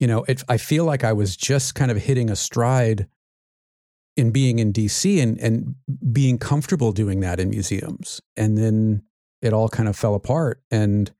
you 0.00 0.06
know 0.06 0.24
it, 0.28 0.42
i 0.48 0.56
feel 0.56 0.84
like 0.84 1.04
i 1.04 1.12
was 1.12 1.36
just 1.36 1.74
kind 1.74 1.90
of 1.90 1.96
hitting 1.98 2.30
a 2.30 2.36
stride 2.36 3.06
in 4.16 4.30
being 4.30 4.58
in 4.58 4.72
dc 4.72 5.22
and 5.22 5.38
and 5.40 5.74
being 6.12 6.38
comfortable 6.38 6.92
doing 6.92 7.20
that 7.20 7.38
in 7.40 7.50
museums. 7.50 8.20
And 8.36 8.56
then 8.56 9.02
it 9.42 9.52
all 9.52 9.68
kind 9.68 9.88
of 9.88 9.96
fell 9.96 10.14
apart 10.14 10.62
and 10.70 11.10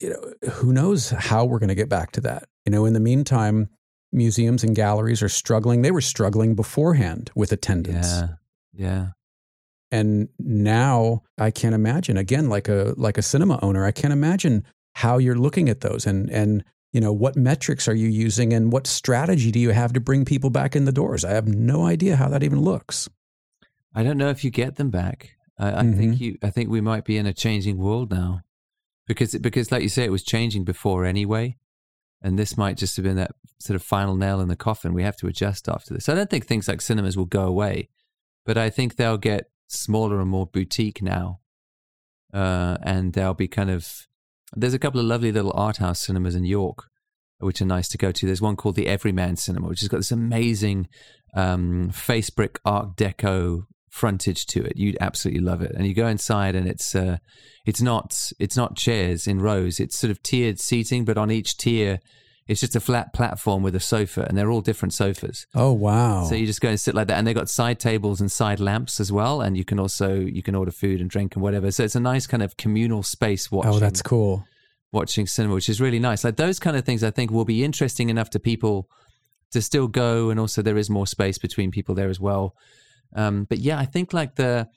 you 0.00 0.10
know 0.10 0.50
who 0.52 0.72
knows 0.72 1.10
how 1.10 1.44
we're 1.44 1.58
going 1.58 1.68
to 1.68 1.74
get 1.74 1.88
back 1.88 2.12
to 2.12 2.20
that. 2.22 2.44
You 2.64 2.70
know 2.72 2.84
in 2.86 2.92
the 2.92 3.00
meantime 3.00 3.68
museums 4.12 4.64
and 4.64 4.74
galleries 4.76 5.22
are 5.22 5.28
struggling 5.28 5.82
they 5.82 5.90
were 5.90 6.00
struggling 6.00 6.54
beforehand 6.54 7.30
with 7.34 7.52
attendance 7.52 8.06
Yeah. 8.06 8.28
Yeah. 8.72 9.06
and 9.90 10.28
now 10.38 11.22
i 11.38 11.50
can't 11.50 11.74
imagine 11.74 12.16
again 12.16 12.48
like 12.48 12.68
a 12.68 12.94
like 12.96 13.18
a 13.18 13.22
cinema 13.22 13.58
owner 13.62 13.84
i 13.84 13.90
can't 13.92 14.12
imagine 14.12 14.64
how 14.94 15.18
you're 15.18 15.34
looking 15.38 15.68
at 15.68 15.80
those 15.80 16.06
and 16.06 16.30
and 16.30 16.64
you 16.92 17.00
know 17.00 17.12
what 17.12 17.36
metrics 17.36 17.86
are 17.86 17.94
you 17.94 18.08
using 18.08 18.52
and 18.54 18.72
what 18.72 18.86
strategy 18.86 19.50
do 19.50 19.58
you 19.60 19.70
have 19.70 19.92
to 19.92 20.00
bring 20.00 20.24
people 20.24 20.50
back 20.50 20.74
in 20.74 20.84
the 20.86 20.92
doors 20.92 21.24
i 21.24 21.30
have 21.32 21.46
no 21.46 21.84
idea 21.86 22.16
how 22.16 22.28
that 22.28 22.42
even 22.42 22.60
looks 22.60 23.08
I 23.94 24.02
don't 24.04 24.18
know 24.18 24.28
if 24.28 24.44
you 24.44 24.50
get 24.50 24.76
them 24.76 24.90
back. 24.90 25.30
I, 25.58 25.68
I 25.68 25.82
Mm-hmm. 25.82 25.98
think 25.98 26.20
you. 26.20 26.38
I 26.42 26.50
think 26.50 26.68
we 26.70 26.80
might 26.80 27.04
be 27.04 27.16
in 27.16 27.26
a 27.26 27.32
changing 27.32 27.78
world 27.78 28.10
now, 28.12 28.42
because 29.06 29.34
because 29.38 29.72
like 29.72 29.82
you 29.82 29.88
say, 29.88 30.04
it 30.04 30.12
was 30.12 30.22
changing 30.22 30.64
before 30.64 31.04
anyway, 31.06 31.56
and 32.22 32.38
this 32.38 32.56
might 32.56 32.76
just 32.76 32.96
have 32.96 33.04
been 33.04 33.16
that 33.16 33.32
sort 33.60 33.76
of 33.76 33.82
final 33.82 34.16
nail 34.16 34.40
in 34.40 34.48
the 34.48 34.56
coffin. 34.56 34.94
We 34.94 35.02
have 35.02 35.16
to 35.18 35.26
adjust 35.26 35.68
after 35.68 35.94
this. 35.94 36.08
I 36.08 36.14
don't 36.14 36.30
think 36.30 36.46
things 36.46 36.68
like 36.68 36.80
cinemas 36.80 37.16
will 37.16 37.26
go 37.26 37.44
away, 37.44 37.88
but 38.44 38.58
I 38.58 38.70
think 38.70 38.96
they'll 38.96 39.18
get 39.18 39.50
smaller 39.68 40.20
and 40.20 40.30
more 40.30 40.46
boutique 40.46 41.02
now, 41.02 41.40
uh, 42.32 42.78
and 42.82 43.12
they'll 43.12 43.34
be 43.34 43.48
kind 43.48 43.70
of. 43.70 44.06
There's 44.54 44.74
a 44.74 44.78
couple 44.78 44.98
of 44.98 45.06
lovely 45.06 45.30
little 45.30 45.52
art 45.54 45.76
house 45.76 46.00
cinemas 46.00 46.34
in 46.34 46.44
York, 46.44 46.88
which 47.38 47.60
are 47.60 47.66
nice 47.66 47.88
to 47.88 47.98
go 47.98 48.12
to. 48.12 48.26
There's 48.26 48.40
one 48.40 48.56
called 48.56 48.76
the 48.76 48.86
Everyman 48.86 49.36
Cinema, 49.36 49.68
which 49.68 49.80
has 49.80 49.88
got 49.88 49.98
this 49.98 50.10
amazing 50.10 50.88
um, 51.34 51.90
face 51.90 52.30
brick 52.30 52.58
Art 52.64 52.96
Deco 52.96 53.66
frontage 53.98 54.46
to 54.46 54.64
it. 54.64 54.76
You'd 54.76 54.96
absolutely 55.00 55.42
love 55.42 55.60
it. 55.60 55.72
And 55.74 55.86
you 55.86 55.94
go 55.94 56.06
inside, 56.06 56.54
and 56.54 56.66
it's 56.66 56.94
uh, 56.94 57.18
it's 57.66 57.82
not 57.82 58.32
it's 58.38 58.56
not 58.56 58.76
chairs 58.76 59.26
in 59.26 59.40
rows. 59.40 59.80
It's 59.80 59.98
sort 59.98 60.10
of 60.10 60.22
tiered 60.22 60.58
seating, 60.60 61.04
but 61.04 61.18
on 61.18 61.30
each 61.30 61.56
tier, 61.56 61.98
it's 62.46 62.60
just 62.60 62.76
a 62.76 62.80
flat 62.80 63.12
platform 63.12 63.62
with 63.62 63.74
a 63.74 63.80
sofa, 63.80 64.24
and 64.26 64.38
they're 64.38 64.50
all 64.50 64.62
different 64.62 64.94
sofas. 64.94 65.46
oh 65.54 65.72
wow 65.72 66.24
So 66.24 66.34
you 66.34 66.46
just 66.46 66.60
go 66.60 66.70
and 66.70 66.80
sit 66.80 66.94
like 66.94 67.08
that, 67.08 67.18
and 67.18 67.26
they've 67.26 67.34
got 67.34 67.50
side 67.50 67.78
tables 67.78 68.20
and 68.20 68.32
side 68.32 68.60
lamps 68.60 69.00
as 69.00 69.12
well, 69.12 69.42
and 69.42 69.56
you 69.56 69.64
can 69.64 69.78
also 69.78 70.14
you 70.20 70.42
can 70.42 70.54
order 70.54 70.70
food 70.70 71.00
and 71.00 71.10
drink 71.10 71.34
and 71.34 71.42
whatever. 71.42 71.70
So 71.70 71.84
it's 71.84 71.96
a 71.96 72.00
nice 72.00 72.26
kind 72.26 72.42
of 72.42 72.56
communal 72.56 73.02
space 73.02 73.50
watching 73.50 73.72
oh 73.72 73.78
that's 73.78 74.02
cool 74.02 74.46
watching 74.92 75.26
cinema, 75.26 75.54
which 75.54 75.68
is 75.68 75.80
really 75.80 75.98
nice. 75.98 76.24
Like 76.24 76.36
those 76.36 76.58
kind 76.58 76.76
of 76.76 76.84
things, 76.84 77.04
I 77.04 77.10
think 77.10 77.30
will 77.30 77.44
be 77.44 77.62
interesting 77.62 78.08
enough 78.08 78.30
to 78.30 78.40
people 78.40 78.88
to 79.50 79.60
still 79.60 79.88
go, 79.88 80.30
and 80.30 80.38
also 80.40 80.62
there 80.62 80.78
is 80.78 80.88
more 80.90 81.06
space 81.06 81.38
between 81.38 81.70
people 81.70 81.94
there 81.94 82.08
as 82.08 82.20
well. 82.20 82.54
Um, 83.14 83.44
but 83.44 83.58
yeah, 83.58 83.78
I 83.78 83.84
think 83.84 84.12
like 84.12 84.36
the 84.36 84.68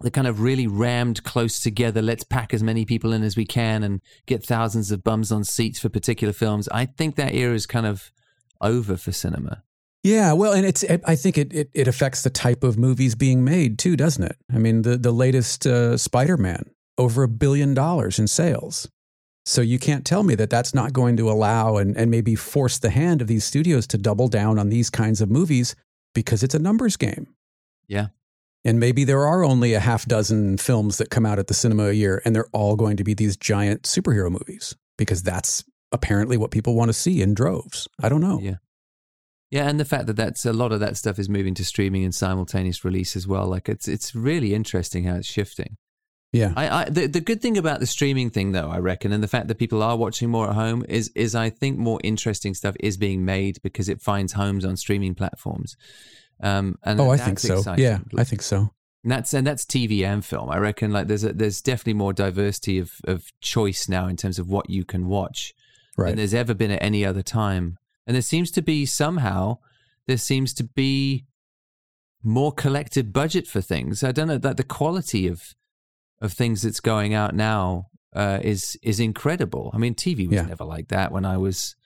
the 0.00 0.10
kind 0.10 0.26
of 0.26 0.40
really 0.40 0.66
rammed 0.66 1.24
close 1.24 1.60
together. 1.60 2.02
Let's 2.02 2.24
pack 2.24 2.52
as 2.52 2.62
many 2.62 2.84
people 2.84 3.12
in 3.12 3.22
as 3.22 3.36
we 3.36 3.46
can 3.46 3.82
and 3.82 4.02
get 4.26 4.44
thousands 4.44 4.90
of 4.90 5.02
bums 5.02 5.32
on 5.32 5.44
seats 5.44 5.78
for 5.78 5.88
particular 5.88 6.34
films. 6.34 6.68
I 6.68 6.84
think 6.84 7.16
that 7.16 7.34
era 7.34 7.54
is 7.54 7.66
kind 7.66 7.86
of 7.86 8.12
over 8.60 8.96
for 8.96 9.12
cinema. 9.12 9.62
Yeah, 10.02 10.34
well, 10.34 10.52
and 10.52 10.64
it's 10.64 10.82
it, 10.84 11.02
I 11.04 11.16
think 11.16 11.36
it, 11.36 11.52
it 11.52 11.70
it 11.74 11.88
affects 11.88 12.22
the 12.22 12.30
type 12.30 12.62
of 12.62 12.78
movies 12.78 13.14
being 13.14 13.42
made 13.42 13.78
too, 13.78 13.96
doesn't 13.96 14.22
it? 14.22 14.36
I 14.52 14.58
mean, 14.58 14.82
the 14.82 14.96
the 14.96 15.12
latest 15.12 15.66
uh, 15.66 15.96
Spider-Man 15.96 16.70
over 16.98 17.22
a 17.22 17.28
billion 17.28 17.74
dollars 17.74 18.18
in 18.18 18.26
sales. 18.26 18.88
So 19.44 19.60
you 19.60 19.78
can't 19.78 20.04
tell 20.04 20.22
me 20.22 20.34
that 20.36 20.50
that's 20.50 20.74
not 20.74 20.92
going 20.92 21.16
to 21.16 21.30
allow 21.30 21.76
and 21.76 21.96
and 21.96 22.10
maybe 22.10 22.34
force 22.34 22.78
the 22.78 22.90
hand 22.90 23.20
of 23.20 23.28
these 23.28 23.44
studios 23.44 23.86
to 23.88 23.98
double 23.98 24.28
down 24.28 24.58
on 24.58 24.68
these 24.68 24.90
kinds 24.90 25.20
of 25.20 25.30
movies 25.30 25.74
because 26.14 26.42
it's 26.42 26.54
a 26.54 26.58
numbers 26.60 26.96
game. 26.96 27.26
Yeah. 27.88 28.08
And 28.64 28.80
maybe 28.80 29.04
there 29.04 29.26
are 29.26 29.44
only 29.44 29.74
a 29.74 29.80
half 29.80 30.06
dozen 30.06 30.58
films 30.58 30.98
that 30.98 31.10
come 31.10 31.24
out 31.24 31.38
at 31.38 31.46
the 31.46 31.54
cinema 31.54 31.84
a 31.84 31.92
year 31.92 32.20
and 32.24 32.34
they're 32.34 32.48
all 32.52 32.74
going 32.74 32.96
to 32.96 33.04
be 33.04 33.14
these 33.14 33.36
giant 33.36 33.82
superhero 33.82 34.30
movies 34.30 34.74
because 34.98 35.22
that's 35.22 35.62
apparently 35.92 36.36
what 36.36 36.50
people 36.50 36.74
want 36.74 36.88
to 36.88 36.92
see 36.92 37.22
in 37.22 37.32
droves. 37.32 37.86
I 38.02 38.08
don't 38.08 38.20
know. 38.20 38.40
Yeah. 38.40 38.56
Yeah, 39.50 39.68
and 39.68 39.78
the 39.78 39.84
fact 39.84 40.06
that 40.06 40.16
that's 40.16 40.44
a 40.44 40.52
lot 40.52 40.72
of 40.72 40.80
that 40.80 40.96
stuff 40.96 41.20
is 41.20 41.28
moving 41.28 41.54
to 41.54 41.64
streaming 41.64 42.02
and 42.02 42.14
simultaneous 42.14 42.84
release 42.84 43.14
as 43.14 43.28
well. 43.28 43.46
Like 43.46 43.68
it's 43.68 43.86
it's 43.86 44.14
really 44.14 44.52
interesting 44.52 45.04
how 45.04 45.14
it's 45.14 45.28
shifting. 45.28 45.76
Yeah. 46.32 46.52
I, 46.56 46.68
I 46.68 46.84
the, 46.86 47.06
the 47.06 47.20
good 47.20 47.40
thing 47.40 47.56
about 47.56 47.78
the 47.78 47.86
streaming 47.86 48.30
thing 48.30 48.52
though, 48.52 48.68
I 48.68 48.78
reckon, 48.78 49.12
and 49.12 49.22
the 49.22 49.28
fact 49.28 49.46
that 49.48 49.58
people 49.58 49.82
are 49.82 49.96
watching 49.96 50.30
more 50.30 50.48
at 50.48 50.54
home 50.54 50.84
is 50.88 51.10
is 51.14 51.34
I 51.34 51.50
think 51.50 51.78
more 51.78 52.00
interesting 52.02 52.54
stuff 52.54 52.74
is 52.80 52.96
being 52.96 53.24
made 53.24 53.62
because 53.62 53.88
it 53.88 54.02
finds 54.02 54.32
homes 54.32 54.64
on 54.64 54.76
streaming 54.76 55.14
platforms. 55.14 55.76
Um, 56.42 56.76
and 56.82 57.00
oh, 57.00 57.10
I 57.10 57.16
think 57.16 57.38
so. 57.38 57.58
exciting. 57.58 57.84
Yeah, 57.84 57.98
I 58.16 58.24
think 58.24 58.42
so. 58.42 58.70
And 59.02 59.12
that's 59.12 59.32
and 59.32 59.46
that's 59.46 59.64
TV 59.64 60.04
and 60.04 60.24
film. 60.24 60.50
I 60.50 60.58
reckon 60.58 60.92
like 60.92 61.06
there's 61.06 61.24
a, 61.24 61.32
there's 61.32 61.62
definitely 61.62 61.94
more 61.94 62.12
diversity 62.12 62.78
of 62.78 62.92
of 63.06 63.24
choice 63.40 63.88
now 63.88 64.06
in 64.08 64.16
terms 64.16 64.38
of 64.38 64.48
what 64.48 64.68
you 64.68 64.84
can 64.84 65.06
watch 65.06 65.54
Right. 65.96 66.08
than 66.08 66.16
there's 66.16 66.34
ever 66.34 66.52
been 66.54 66.70
at 66.72 66.82
any 66.82 67.04
other 67.06 67.22
time. 67.22 67.78
And 68.06 68.14
there 68.14 68.22
seems 68.22 68.50
to 68.52 68.62
be 68.62 68.84
somehow 68.84 69.58
there 70.06 70.18
seems 70.18 70.52
to 70.54 70.64
be 70.64 71.24
more 72.22 72.52
collective 72.52 73.12
budget 73.12 73.46
for 73.46 73.60
things. 73.60 74.02
I 74.02 74.12
don't 74.12 74.28
know 74.28 74.38
that 74.38 74.56
the 74.56 74.64
quality 74.64 75.26
of 75.28 75.54
of 76.20 76.32
things 76.32 76.62
that's 76.62 76.80
going 76.80 77.14
out 77.14 77.34
now 77.34 77.86
uh, 78.14 78.40
is 78.42 78.76
is 78.82 78.98
incredible. 79.00 79.70
I 79.72 79.78
mean, 79.78 79.94
TV 79.94 80.26
was 80.26 80.36
Yeah. 80.36 80.46
never 80.46 80.64
like 80.64 80.88
that 80.88 81.12
when 81.12 81.24
I 81.24 81.36
was 81.36 81.76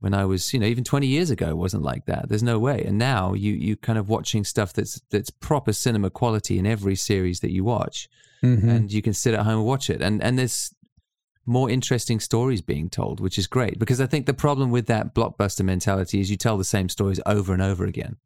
when 0.00 0.14
I 0.14 0.24
was, 0.24 0.52
you 0.52 0.60
know, 0.60 0.66
even 0.66 0.84
20 0.84 1.06
years 1.06 1.30
ago, 1.30 1.48
it 1.48 1.56
wasn't 1.56 1.82
like 1.82 2.06
that. 2.06 2.28
There's 2.28 2.42
no 2.42 2.58
way. 2.58 2.84
And 2.84 2.98
now 2.98 3.34
you 3.34 3.52
you 3.52 3.76
kind 3.76 3.98
of 3.98 4.08
watching 4.08 4.44
stuff 4.44 4.72
that's 4.72 5.00
that's 5.10 5.30
proper 5.30 5.72
cinema 5.72 6.10
quality 6.10 6.58
in 6.58 6.66
every 6.66 6.94
series 6.96 7.40
that 7.40 7.50
you 7.52 7.64
watch, 7.64 8.08
Mhm. 8.42 8.68
and 8.68 8.92
you 8.92 9.02
can 9.02 9.12
sit 9.14 9.34
at 9.34 9.40
home 9.44 9.58
and 9.58 9.66
watch 9.66 9.90
it. 9.90 10.00
And 10.00 10.22
and 10.22 10.38
there's 10.38 10.72
more 11.46 11.70
interesting 11.70 12.20
stories 12.20 12.60
being 12.60 12.90
told, 12.90 13.20
which 13.20 13.38
is 13.38 13.46
great. 13.46 13.78
Because 13.78 14.00
I 14.02 14.06
think 14.06 14.26
the 14.26 14.34
problem 14.34 14.70
with 14.70 14.86
that 14.86 15.14
blockbuster 15.14 15.64
mentality 15.64 16.20
is 16.20 16.30
you 16.30 16.36
tell 16.36 16.58
the 16.58 16.64
same 16.64 16.88
stories 16.90 17.20
over 17.24 17.54
and 17.54 17.62
over 17.62 17.86
again 17.86 18.16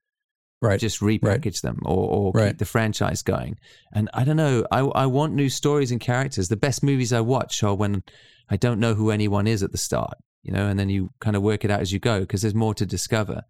right. 0.60 0.80
just 0.80 1.00
repackage 1.00 1.60
them 1.62 1.78
or, 1.84 2.08
or 2.10 2.32
Right. 2.34 2.48
keep 2.48 2.58
the 2.58 2.64
franchise 2.64 3.22
going. 3.22 3.58
And 3.92 4.10
I 4.12 4.24
don't 4.24 4.36
know, 4.36 4.66
I, 4.72 4.80
I 4.80 5.06
want 5.06 5.34
new 5.34 5.48
stories 5.48 5.92
and 5.92 6.00
characters. 6.00 6.48
The 6.48 6.56
best 6.56 6.82
movies 6.82 7.12
I 7.12 7.20
watch 7.20 7.62
are 7.62 7.74
when 7.76 8.02
I 8.48 8.56
don't 8.56 8.80
know 8.80 8.94
who 8.94 9.10
anyone 9.10 9.46
is 9.46 9.62
at 9.62 9.70
the 9.70 9.78
start, 9.78 10.14
you 10.42 10.52
know, 10.52 10.66
and 10.66 10.78
then 10.78 10.88
you 10.88 11.10
kind 11.20 11.36
of 11.36 11.42
work 11.42 11.64
it 11.64 11.70
out 11.70 11.80
as 11.80 11.92
you 11.92 11.98
go 11.98 12.20
because 12.20 12.42
there's 12.42 12.54
more 12.54 12.74
to 12.74 12.86
discover. 12.86 13.42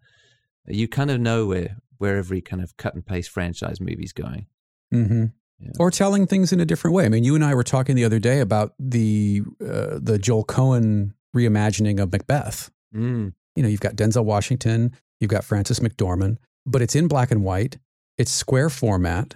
You 0.67 0.87
kind 0.87 1.11
of 1.11 1.19
know 1.19 1.47
where, 1.47 1.77
where 1.97 2.17
every 2.17 2.41
kind 2.41 2.61
of 2.61 2.77
cut 2.77 2.93
and 2.93 3.05
paste 3.05 3.29
franchise 3.29 3.81
movie's 3.81 4.13
going. 4.13 4.47
hmm 4.91 5.25
Yeah. 5.59 5.71
Or 5.79 5.91
telling 5.91 6.27
things 6.27 6.53
in 6.53 6.59
a 6.59 6.65
different 6.65 6.95
way. 6.95 7.05
I 7.05 7.09
mean, 7.09 7.23
you 7.23 7.35
and 7.35 7.43
I 7.43 7.55
were 7.55 7.63
talking 7.63 7.95
the 7.95 8.05
other 8.05 8.19
day 8.19 8.39
about 8.39 8.73
the 8.79 9.41
uh, 9.61 9.99
the 10.01 10.17
Joel 10.19 10.45
Coen 10.45 11.11
reimagining 11.35 12.01
of 12.01 12.11
Macbeth. 12.11 12.69
Mm. 12.95 13.33
You 13.55 13.63
know, 13.63 13.69
you've 13.69 13.79
got 13.79 13.95
Denzel 13.95 14.25
Washington, 14.25 14.91
you've 15.19 15.31
got 15.31 15.43
Frances 15.43 15.79
McDormand, 15.79 16.37
but 16.65 16.81
it's 16.81 16.95
in 16.95 17.07
black 17.07 17.31
and 17.31 17.43
white, 17.43 17.77
it's 18.17 18.31
square 18.31 18.69
format, 18.69 19.35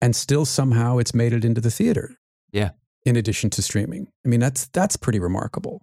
and 0.00 0.16
still 0.16 0.44
somehow 0.44 0.98
it's 0.98 1.14
made 1.14 1.32
it 1.32 1.44
into 1.44 1.60
the 1.60 1.70
theater. 1.70 2.16
Yeah. 2.52 2.70
In 3.04 3.16
addition 3.16 3.50
to 3.50 3.62
streaming, 3.62 4.08
I 4.24 4.28
mean, 4.28 4.40
that's 4.40 4.66
that's 4.68 4.96
pretty 4.96 5.18
remarkable. 5.18 5.82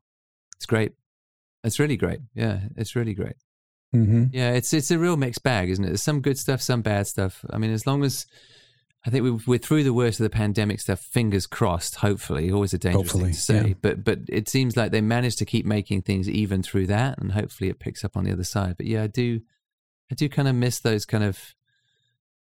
It's 0.57 0.65
great. 0.65 0.93
It's 1.63 1.80
really 1.80 1.97
great. 1.97 2.19
Yeah, 2.34 2.62
it's 2.76 2.95
really 2.95 3.13
great. 3.13 3.36
hmm 3.93 4.26
Yeah, 4.32 4.52
it's 4.54 4.74
it's 4.74 4.91
a 4.91 4.97
real 5.00 5.17
mixed 5.17 5.43
bag, 5.43 5.69
isn't 5.69 5.84
it? 5.84 5.88
There's 5.89 6.02
some 6.02 6.21
good 6.21 6.38
stuff, 6.38 6.62
some 6.62 6.82
bad 6.82 7.08
stuff. 7.08 7.43
I 7.50 7.58
mean, 7.58 7.71
as 7.71 7.86
long 7.86 8.04
as 8.04 8.26
I 9.06 9.10
think 9.10 9.24
we- 9.24 9.43
we're 9.47 9.58
through 9.60 9.84
the 9.84 9.93
worst 9.93 10.19
of 10.19 10.24
the 10.26 10.30
pandemic 10.30 10.80
stuff, 10.80 11.00
fingers 11.00 11.47
crossed. 11.47 11.95
Hopefully, 11.95 12.52
always 12.52 12.74
a 12.74 12.78
dangerous 12.78 13.12
Hopefully, 13.12 13.24
thing 13.26 13.34
to 13.34 13.39
say, 13.39 13.67
yeah. 13.69 13.74
but 13.82 14.04
but 14.04 14.19
it 14.30 14.47
seems 14.47 14.78
like 14.78 14.91
they 14.91 15.02
managed 15.02 15.39
to 15.39 15.45
keep 15.45 15.65
making 15.65 16.04
things 16.04 16.30
even 16.30 16.62
through 16.63 16.88
that, 16.88 17.17
and 17.19 17.32
hopefully 17.34 17.69
it 17.69 17.80
picks 17.80 18.04
up 18.06 18.15
on 18.15 18.24
the 18.24 18.32
other 18.32 18.43
side. 18.43 18.78
But 18.78 18.86
yeah, 18.86 19.04
I 19.04 19.08
do, 19.08 19.41
I 20.12 20.15
do 20.15 20.30
kind 20.30 20.47
of 20.47 20.56
miss 20.56 20.80
those 20.80 21.06
kind 21.06 21.24
of, 21.24 21.39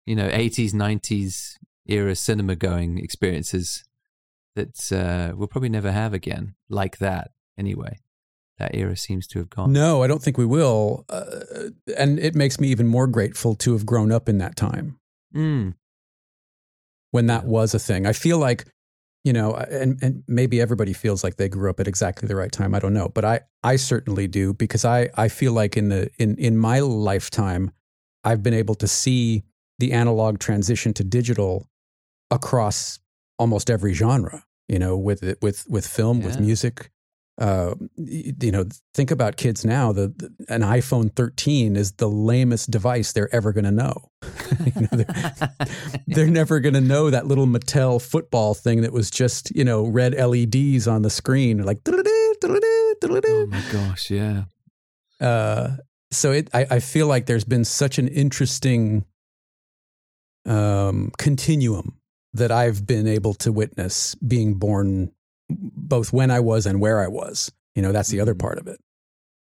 you 0.05 0.15
know, 0.15 0.29
80s, 0.29 0.71
90s 0.73 1.57
era 1.87 2.15
cinema 2.15 2.55
going 2.55 2.99
experiences 2.99 3.83
that 4.55 4.91
uh, 4.91 5.35
we'll 5.35 5.47
probably 5.47 5.69
never 5.69 5.91
have 5.91 6.13
again 6.13 6.53
like 6.69 6.99
that. 6.99 7.31
Anyway, 7.57 7.97
that 8.59 8.75
era 8.75 8.95
seems 8.95 9.27
to 9.27 9.39
have 9.39 9.49
gone. 9.49 9.71
No, 9.71 10.03
I 10.03 10.07
don't 10.07 10.21
think 10.21 10.37
we 10.37 10.45
will. 10.45 11.05
Uh, 11.09 11.69
and 11.97 12.19
it 12.19 12.35
makes 12.35 12.59
me 12.59 12.67
even 12.67 12.87
more 12.87 13.07
grateful 13.07 13.55
to 13.55 13.73
have 13.73 13.85
grown 13.85 14.11
up 14.11 14.29
in 14.29 14.37
that 14.39 14.55
time. 14.55 14.99
Mm. 15.35 15.75
when 17.11 17.27
that 17.27 17.45
was 17.45 17.73
a 17.73 17.79
thing. 17.79 18.05
I 18.05 18.13
feel 18.13 18.37
like, 18.37 18.65
you 19.23 19.33
know, 19.33 19.53
and, 19.53 19.97
and 20.01 20.23
maybe 20.27 20.59
everybody 20.59 20.93
feels 20.93 21.23
like 21.23 21.37
they 21.37 21.47
grew 21.49 21.69
up 21.69 21.79
at 21.79 21.87
exactly 21.87 22.27
the 22.27 22.35
right 22.35 22.51
time. 22.51 22.73
I 22.75 22.79
don't 22.79 22.93
know, 22.93 23.09
but 23.09 23.23
I, 23.23 23.41
I 23.63 23.75
certainly 23.77 24.27
do 24.27 24.53
because 24.53 24.83
I, 24.85 25.09
I 25.15 25.27
feel 25.29 25.53
like 25.53 25.77
in 25.77 25.89
the 25.89 26.09
in 26.17 26.35
in 26.37 26.57
my 26.57 26.79
lifetime, 26.79 27.71
I've 28.23 28.43
been 28.43 28.53
able 28.53 28.75
to 28.75 28.87
see 28.87 29.43
the 29.79 29.93
analog 29.93 30.39
transition 30.39 30.93
to 30.95 31.03
digital 31.03 31.67
across 32.29 32.99
almost 33.37 33.69
every 33.69 33.93
genre. 33.93 34.43
You 34.67 34.79
know, 34.79 34.97
with 34.97 35.21
it, 35.23 35.37
with 35.41 35.65
with 35.69 35.85
film, 35.85 36.21
with 36.21 36.39
music. 36.39 36.91
Uh, 37.39 37.73
you 37.95 38.51
know, 38.51 38.65
think 38.93 39.09
about 39.09 39.35
kids 39.37 39.65
now. 39.65 39.91
The, 39.91 40.09
the 40.15 40.31
an 40.53 40.61
iPhone 40.61 41.15
13 41.15 41.75
is 41.75 41.93
the 41.93 42.07
lamest 42.09 42.69
device 42.69 43.13
they're 43.13 43.33
ever 43.33 43.51
going 43.53 43.63
to 43.65 43.71
know. 43.71 44.09
You 44.75 44.81
know, 44.81 44.87
they're- 44.91 45.49
they're 46.07 46.27
never 46.27 46.59
going 46.59 46.73
to 46.75 46.81
know 46.81 47.09
that 47.09 47.25
little 47.25 47.47
Mattel 47.47 48.01
football 48.01 48.53
thing 48.53 48.81
that 48.81 48.91
was 48.91 49.09
just, 49.09 49.49
you 49.55 49.63
know, 49.63 49.85
red 49.87 50.13
LEDs 50.13 50.87
on 50.87 51.01
the 51.03 51.09
screen, 51.09 51.63
like, 51.63 51.79
oh 51.87 53.45
my 53.47 53.63
gosh, 53.71 54.11
yeah. 54.11 54.43
uh, 55.21 55.77
so 56.11 56.31
it, 56.33 56.49
I, 56.53 56.65
I 56.69 56.79
feel 56.79 57.07
like 57.07 57.25
there's 57.27 57.45
been 57.45 57.63
such 57.63 57.97
an 57.97 58.07
interesting 58.09 59.05
um, 60.45 61.11
continuum 61.17 61.97
that 62.33 62.51
I've 62.51 62.85
been 62.85 63.07
able 63.07 63.33
to 63.35 63.51
witness 63.51 64.15
being 64.15 64.55
born 64.55 65.11
both 65.59 66.11
when 66.13 66.31
I 66.31 66.39
was 66.39 66.65
and 66.65 66.79
where 66.81 66.99
I 66.99 67.07
was. 67.07 67.51
You 67.75 67.81
know, 67.81 67.91
that's 67.91 68.09
the 68.09 68.19
other 68.19 68.35
Mhm. 68.35 68.39
part 68.39 68.57
of 68.59 68.67
it. 68.67 68.79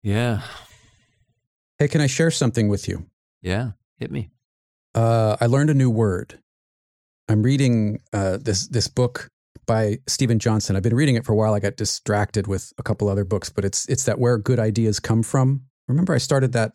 Yeah. 0.02 0.42
Hey, 1.78 1.88
can 1.88 2.00
I 2.00 2.06
share 2.06 2.30
something 2.30 2.68
with 2.68 2.88
you? 2.88 3.06
Yeah. 3.40 3.72
Hit 3.98 4.10
me. 4.10 4.30
Uh, 4.94 5.36
I 5.40 5.46
learned 5.46 5.70
a 5.70 5.74
new 5.74 5.90
word. 5.90 6.38
I'm 7.28 7.42
reading 7.42 8.00
uh, 8.12 8.36
this 8.38 8.66
this 8.68 8.88
book 8.88 9.28
by 9.66 9.98
Steven 10.06 10.38
Johnson. 10.38 10.76
I've 10.76 10.82
been 10.82 10.94
reading 10.94 11.14
it 11.14 11.24
for 11.24 11.32
a 11.32 11.36
while. 11.36 11.54
I 11.54 11.60
got 11.60 11.76
distracted 11.76 12.46
with 12.46 12.72
a 12.78 12.82
couple 12.82 13.08
other 13.08 13.24
books, 13.24 13.48
but 13.48 13.64
it's 13.64 13.88
it's 13.88 14.04
that 14.04 14.18
where 14.18 14.36
good 14.38 14.58
ideas 14.58 15.00
come 15.00 15.22
from. 15.22 15.62
Remember, 15.88 16.12
I 16.14 16.18
started 16.18 16.52
that 16.52 16.72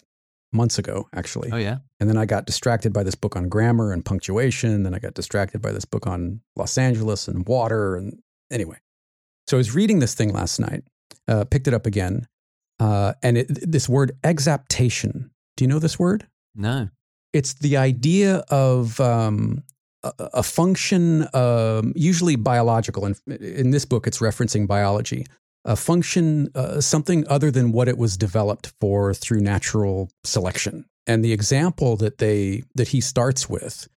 months 0.53 0.79
ago, 0.79 1.07
actually, 1.13 1.49
Oh 1.51 1.57
yeah. 1.57 1.79
and 1.99 2.09
then 2.09 2.17
I 2.17 2.25
got 2.25 2.45
distracted 2.45 2.93
by 2.93 3.03
this 3.03 3.15
book 3.15 3.35
on 3.35 3.49
grammar 3.49 3.91
and 3.91 4.03
punctuation. 4.03 4.83
Then 4.83 4.93
I 4.93 4.99
got 4.99 5.13
distracted 5.13 5.61
by 5.61 5.71
this 5.73 5.85
book 5.85 6.07
on 6.07 6.39
Los 6.55 6.77
Angeles 6.77 7.27
and 7.27 7.45
water. 7.47 7.95
And 7.97 8.19
anyway, 8.49 8.77
so 9.47 9.57
I 9.57 9.59
was 9.59 9.73
reading 9.73 9.99
this 9.99 10.13
thing 10.13 10.33
last 10.33 10.59
night. 10.59 10.83
Uh, 11.27 11.43
picked 11.45 11.67
it 11.67 11.73
up 11.73 11.85
again, 11.85 12.27
uh, 12.79 13.13
and 13.21 13.37
it, 13.37 13.47
this 13.49 13.89
word 13.89 14.11
exaptation. 14.23 15.31
Do 15.55 15.63
you 15.63 15.67
know 15.67 15.79
this 15.79 15.97
word? 15.99 16.27
No. 16.55 16.89
it's 17.33 17.53
the 17.53 17.77
idea 17.77 18.37
of 18.49 18.99
um, 18.99 19.63
a, 20.03 20.11
a 20.35 20.43
function, 20.43 21.27
um, 21.33 21.93
usually 21.95 22.35
biological. 22.35 23.05
And 23.05 23.19
in 23.27 23.71
this 23.71 23.85
book, 23.85 24.07
it's 24.07 24.19
referencing 24.19 24.67
biology. 24.67 25.25
A 25.65 25.75
function, 25.75 26.49
uh, 26.55 26.79
something 26.79 27.27
other 27.27 27.51
than 27.51 27.71
what 27.71 27.87
it 27.87 27.97
was 27.97 28.17
developed 28.17 28.73
for 28.79 29.13
through 29.13 29.41
natural 29.41 30.09
selection. 30.23 30.85
And 31.05 31.23
the 31.23 31.33
example 31.33 31.95
that 31.97 32.17
they 32.17 32.63
that 32.75 32.89
he 32.89 33.01
starts 33.01 33.49
with 33.49 33.87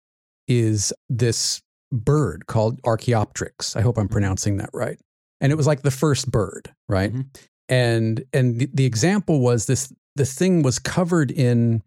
is 0.48 0.92
this 1.08 1.62
bird 1.92 2.46
called 2.46 2.80
Archaeopteryx. 2.84 3.76
I 3.76 3.82
hope 3.82 3.98
I'm 3.98 4.08
pronouncing 4.08 4.56
that 4.56 4.70
right. 4.72 4.98
And 5.40 5.52
it 5.52 5.56
was 5.56 5.66
like 5.66 5.82
the 5.82 5.90
first 5.90 6.30
bird, 6.30 6.72
right? 6.88 7.12
Mhm. 7.12 7.26
And 7.68 8.24
and 8.32 8.58
the, 8.60 8.68
the 8.72 8.84
example 8.86 9.40
was 9.40 9.66
this: 9.66 9.92
the 10.16 10.24
thing 10.26 10.62
was 10.62 10.78
covered 10.78 11.30
in 11.30 11.82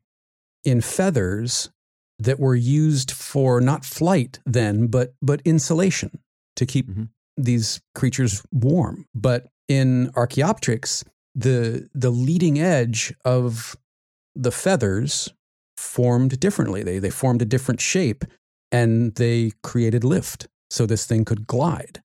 in 0.64 0.82
feathers 0.82 1.70
that 2.20 2.40
were 2.40 2.56
used 2.56 3.12
for 3.12 3.60
not 3.62 3.84
flight 3.86 4.40
then, 4.46 4.88
but 4.88 5.14
but 5.22 5.42
insulation 5.46 6.20
to 6.56 6.66
keep 6.66 6.90
Mhm. 6.90 7.10
these 7.38 7.82
creatures 7.96 8.44
warm. 8.52 9.06
But 9.16 9.48
in 9.68 10.12
Archaeopteryx, 10.16 11.04
the 11.36 11.90
the 11.94 12.12
leading 12.12 12.60
edge 12.60 13.14
of 13.26 13.76
the 14.36 14.52
feathers 14.52 15.34
formed 15.78 16.40
differently. 16.40 16.84
They 16.84 17.00
they 17.00 17.10
formed 17.10 17.42
a 17.42 17.46
different 17.46 17.82
shape 17.82 18.24
and 18.72 19.16
they 19.16 19.52
created 19.64 20.04
lift 20.04 20.48
so 20.70 20.86
this 20.86 21.06
thing 21.06 21.26
could 21.26 21.46
glide. 21.48 22.03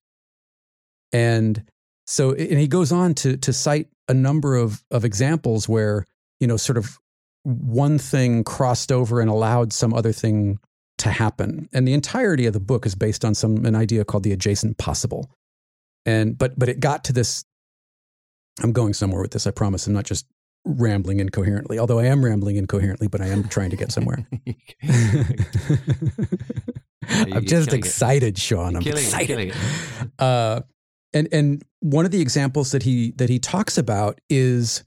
And 1.13 1.63
so 2.07 2.33
and 2.33 2.59
he 2.59 2.69
goes 2.69 2.93
on 2.93 3.15
to 3.15 3.37
to 3.39 3.53
cite 3.53 3.89
a 4.09 4.15
number 4.15 4.57
of 4.57 4.83
of 4.91 5.05
examples 5.05 5.69
where, 5.69 6.05
you 6.41 6.47
know, 6.47 6.57
sort 6.57 6.79
of 6.79 6.99
one 7.45 7.99
thing 7.99 8.45
crossed 8.45 8.93
over 8.93 9.21
and 9.21 9.31
allowed 9.31 9.73
some 9.73 9.95
other 9.95 10.13
thing 10.13 10.59
to 10.99 11.11
happen. 11.11 11.69
And 11.73 11.87
the 11.87 11.95
entirety 11.95 12.47
of 12.47 12.53
the 12.53 12.61
book 12.61 12.85
is 12.85 12.95
based 12.95 13.25
on 13.25 13.35
some 13.35 13.65
an 13.65 13.75
idea 13.75 14.05
called 14.05 14.25
the 14.25 14.33
adjacent 14.33 14.79
possible. 14.79 15.31
And 16.05 16.37
but 16.37 16.59
but 16.59 16.69
it 16.69 16.81
got 16.81 17.05
to 17.05 17.13
this 17.13 17.45
I'm 18.63 18.73
going 18.73 18.95
somewhere 18.95 19.23
with 19.23 19.31
this, 19.33 19.47
I 19.47 19.51
promise. 19.51 19.87
I'm 19.87 19.93
not 19.93 20.05
just 20.05 20.27
rambling 20.65 21.21
incoherently, 21.21 21.79
although 21.79 21.99
I 21.99 22.07
am 22.07 22.25
rambling 22.25 22.57
incoherently, 22.57 23.09
but 23.09 23.21
I 23.21 23.27
am 23.27 23.45
trying 23.49 23.71
to 23.71 23.77
get 23.77 23.93
somewhere. 23.93 24.27
I'm 27.09 27.45
just 27.47 27.73
excited, 27.73 28.37
Sean. 28.39 28.77
I'm 28.77 28.83
You're 28.83 28.95
killing 28.95 29.31
it, 29.31 29.51
excited. 29.51 29.55
Uh, 30.19 30.63
and 31.13 31.29
and 31.33 31.63
one 31.81 32.05
of 32.05 32.11
the 32.11 32.21
examples 32.21 32.73
that 32.73 32.83
he 32.83 33.13
that 33.13 33.29
he 33.29 33.39
talks 33.39 33.79
about 33.79 34.21
is 34.29 34.85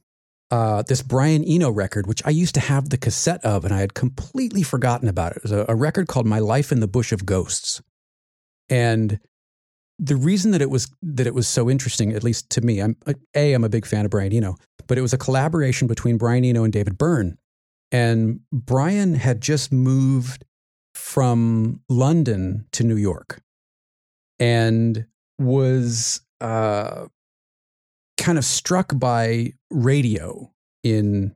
uh, 0.52 0.84
this 0.84 1.02
Brian 1.02 1.44
Eno 1.46 1.72
record, 1.72 2.08
which 2.08 2.22
I 2.26 2.30
used 2.30 2.54
to 2.56 2.60
have 2.60 2.90
the 2.90 2.98
cassette 2.98 3.44
of, 3.46 3.64
and 3.64 3.74
I 3.74 3.80
had 3.80 3.94
completely 3.94 4.64
forgotten 4.64 5.08
about 5.08 5.32
it. 5.32 5.38
It 5.38 5.44
was 5.44 5.52
a, 5.52 5.66
a 5.70 5.76
record 5.76 6.08
called 6.08 6.26
"My 6.26 6.40
Life 6.40 6.72
in 6.72 6.80
the 6.80 6.88
Bush 6.88 7.12
of 7.12 7.26
Ghosts," 7.26 7.82
and 8.70 9.20
the 9.98 10.16
reason 10.16 10.52
that 10.52 10.62
it 10.62 10.70
was 10.70 10.92
that 11.02 11.28
it 11.28 11.36
was 11.36 11.48
so 11.48 11.70
interesting, 11.70 12.12
at 12.14 12.24
least 12.24 12.50
to 12.52 12.62
me, 12.62 12.80
I'm 12.80 12.98
a 13.36 13.54
I'm 13.54 13.64
a 13.64 13.70
big 13.70 13.86
fan 13.86 14.04
of 14.06 14.12
Brian 14.12 14.34
Eno, 14.34 14.56
but 14.88 14.98
it 14.98 15.02
was 15.02 15.14
a 15.14 15.18
collaboration 15.18 15.88
between 15.88 16.18
Brian 16.18 16.44
Eno 16.44 16.64
and 16.64 16.74
David 16.74 16.98
Byrne, 16.98 17.38
And 17.92 18.42
Brian 18.52 19.16
had 19.16 19.42
just 19.42 19.72
moved 19.72 20.46
from 20.94 21.82
London 21.90 22.66
to 22.72 22.84
New 22.84 22.96
York. 22.96 23.42
And 24.40 25.06
was 25.42 26.22
uh, 26.40 27.08
kind 28.18 28.38
of 28.38 28.46
struck 28.46 28.98
by 28.98 29.54
radio 29.70 30.52
in 30.84 31.36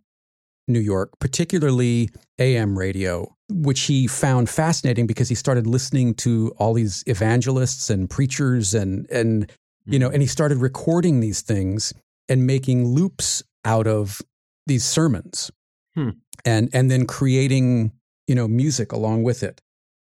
New 0.68 0.80
York, 0.80 1.12
particularly 1.20 2.10
AM 2.40 2.78
radio, 2.78 3.36
which 3.50 3.82
he 3.82 4.08
found 4.08 4.50
fascinating 4.50 5.06
because 5.06 5.30
he 5.30 5.36
started 5.36 5.68
listening 5.68 6.14
to 6.16 6.54
all 6.58 6.74
these 6.74 7.04
evangelists 7.08 7.90
and 7.90 8.10
preachers 8.10 8.74
and 8.74 9.10
and 9.12 9.52
you 9.88 10.00
know, 10.00 10.10
and 10.10 10.22
he 10.22 10.28
started 10.28 10.58
recording 10.58 11.20
these 11.20 11.42
things 11.42 11.94
and 12.28 12.48
making 12.48 12.88
loops 12.88 13.44
out 13.64 13.86
of 13.86 14.20
these 14.66 14.84
sermons. 14.84 15.52
Hmm. 15.94 16.10
And 16.44 16.70
and 16.74 16.90
then 16.90 17.06
creating, 17.06 17.92
you 18.28 18.36
know, 18.36 18.48
music 18.48 18.92
along 18.92 19.24
with 19.24 19.44
it. 19.44 19.62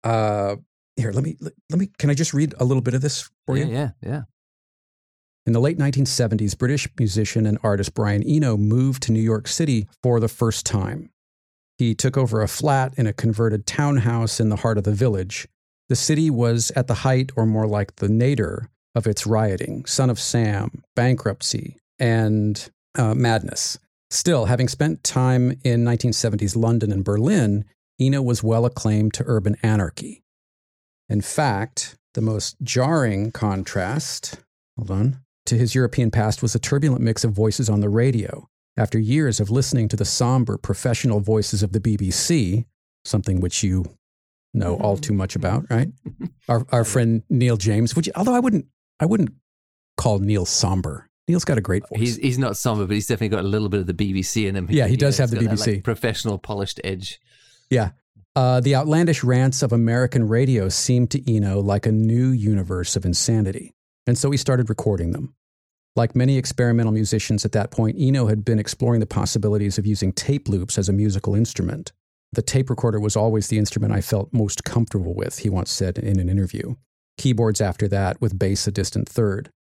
Uh 0.05 0.57
here, 0.97 1.13
let 1.13 1.25
me 1.25 1.37
let, 1.41 1.79
me 1.79 1.89
can 1.99 2.11
I 2.11 2.15
just 2.15 2.35
read 2.35 2.55
a 2.59 2.65
little 2.65 2.83
bit 2.83 2.95
of 2.95 3.01
this 3.01 3.29
for 3.47 3.57
yeah, 3.57 3.65
you? 3.65 3.73
yeah, 3.73 3.91
yeah. 4.03 4.23
In 5.47 5.53
the 5.53 5.61
late 5.61 5.77
1970s, 5.77 6.57
British 6.57 6.89
musician 6.99 7.45
and 7.45 7.59
artist 7.63 7.95
Brian 7.95 8.23
Eno 8.23 8.57
moved 8.57 9.03
to 9.05 9.13
New 9.13 9.21
York 9.21 9.47
City 9.47 9.87
for 10.03 10.19
the 10.19 10.29
first 10.29 10.65
time. 10.65 11.11
He 11.77 11.95
took 11.95 12.17
over 12.17 12.41
a 12.41 12.49
flat 12.49 12.95
in 12.97 13.07
a 13.07 13.13
converted 13.13 13.67
townhouse 13.67 14.41
in 14.41 14.49
the 14.49 14.57
heart 14.57 14.79
of 14.79 14.85
the 14.85 14.93
village. 14.93 15.47
The 15.89 15.97
city 15.97 16.31
was 16.31 16.73
at 16.77 16.87
the 16.87 16.95
height, 16.95 17.31
or 17.37 17.45
more 17.45 17.67
like 17.67 17.97
the 17.97 18.09
nadir, 18.09 18.71
of 18.95 19.07
its 19.07 19.27
rioting, 19.27 19.85
Son 19.85 20.09
of 20.09 20.21
Sam, 20.21 20.83
bankruptcy, 20.95 21.77
and 21.99 22.71
uh, 22.97 23.15
madness. 23.15 23.79
Still, 24.11 24.47
having 24.47 24.69
spent 24.69 25.03
time 25.03 25.59
in 25.65 25.85
1970s 25.85 26.57
London 26.57 26.93
and 26.93 27.05
Berlin, 27.05 27.65
Eno 28.01 28.23
was 28.23 28.43
well 28.43 28.65
acclaimed 28.65 29.13
to 29.15 29.25
urban 29.27 29.57
anarchy. 29.63 30.24
In 31.09 31.21
fact, 31.21 31.97
the 32.15 32.21
most 32.21 32.57
jarring 32.63 33.33
contrast, 33.33 34.41
hold 34.77 34.91
on, 34.91 35.21
to 35.47 35.57
his 35.57 35.75
European 35.75 36.11
past 36.11 36.43
was 36.43 36.55
a 36.55 36.59
turbulent 36.59 37.03
mix 37.03 37.25
of 37.25 37.33
voices 37.33 37.69
on 37.69 37.81
the 37.81 37.89
radio. 37.89 38.49
After 38.77 38.99
years 38.99 39.39
of 39.39 39.51
listening 39.51 39.89
to 39.89 39.97
the 39.97 40.05
somber 40.05 40.59
professional 40.59 41.21
voices 41.21 41.63
of 41.63 41.73
the 41.73 41.81
BBC, 41.81 42.65
something 43.05 43.41
which 43.41 43.63
you 43.63 43.85
know 44.53 44.75
mm-hmm. 44.75 44.85
all 44.85 44.97
too 44.97 45.13
much 45.13 45.37
about, 45.37 45.67
right? 45.71 45.89
Our, 46.49 46.67
our 46.71 46.85
friend 46.85 47.23
Neil 47.31 47.57
James, 47.57 47.97
which 47.97 48.11
although 48.15 48.35
I 48.35 48.41
wouldn't 48.41 48.67
I 49.01 49.07
wouldn't 49.07 49.31
call 49.97 50.19
Neil 50.19 50.45
somber. 50.45 51.09
Neil's 51.27 51.45
got 51.47 51.57
a 51.57 51.63
great 51.63 51.89
voice. 51.89 51.99
He's 51.99 52.17
he's 52.17 52.39
not 52.39 52.57
somber, 52.59 52.87
but 52.87 52.93
he's 52.93 53.07
definitely 53.07 53.35
got 53.35 53.45
a 53.45 53.49
little 53.49 53.71
bit 53.71 53.81
of 53.81 53.87
the 53.87 53.95
BBC 53.95 54.47
in 54.47 54.55
him. 54.55 54.69
Yeah, 54.71 54.87
he 54.87 54.97
does 54.97 55.19
You 55.19 55.23
have 55.23 55.31
the 55.31 55.39
he's 55.39 55.49
that, 55.49 55.59
BBC. 55.59 55.75
like, 55.77 55.85
professional, 55.85 56.39
polished 56.39 56.81
edge. 56.85 57.19
Yeah. 57.71 57.91
Uh, 58.37 58.59
the 58.61 58.75
outlandish 58.75 59.23
rants 59.23 59.63
of 59.63 59.73
American 59.73 60.27
radio 60.27 60.69
seemed 60.69 61.11
to 61.13 61.33
Eno 61.33 61.61
like 61.61 61.87
a 61.87 61.93
new 61.93 62.31
universe 62.31 62.97
of 62.97 63.05
insanity. 63.05 63.73
And 64.09 64.19
so 64.19 64.31
he 64.31 64.37
started 64.37 64.69
recording 64.69 65.13
them. 65.13 65.35
Like 65.95 66.17
many 66.17 66.37
experimental 66.37 66.93
musicians 66.93 67.45
at 67.45 67.53
that 67.53 67.71
point, 67.71 67.97
Eno 67.97 68.27
had 68.27 68.45
been 68.45 68.59
exploring 68.59 68.99
the 68.99 69.07
possibilities 69.07 69.79
of 69.79 69.87
using 69.87 70.13
tape 70.13 70.49
loops 70.49 70.77
as 70.77 70.89
a 70.89 70.93
musical 70.93 71.37
instrument. 71.37 71.93
The 72.33 72.43
tape 72.43 72.69
recorder 72.69 72.99
was 72.99 73.15
always 73.15 73.47
the 73.47 73.59
instrument 73.59 73.93
I 73.93 74.01
felt 74.01 74.33
most 74.33 74.65
comfortable 74.65 75.15
with, 75.15 75.39
he 75.39 75.49
once 75.49 75.71
said 75.71 75.99
in 75.99 76.19
an 76.19 76.29
interview. 76.29 76.75
Keyboards 77.17 77.61
after 77.61 77.87
that, 77.87 78.21
with 78.21 78.37
bass 78.37 78.67
a 78.67 78.73
distant 78.73 79.09
third. 79.09 79.51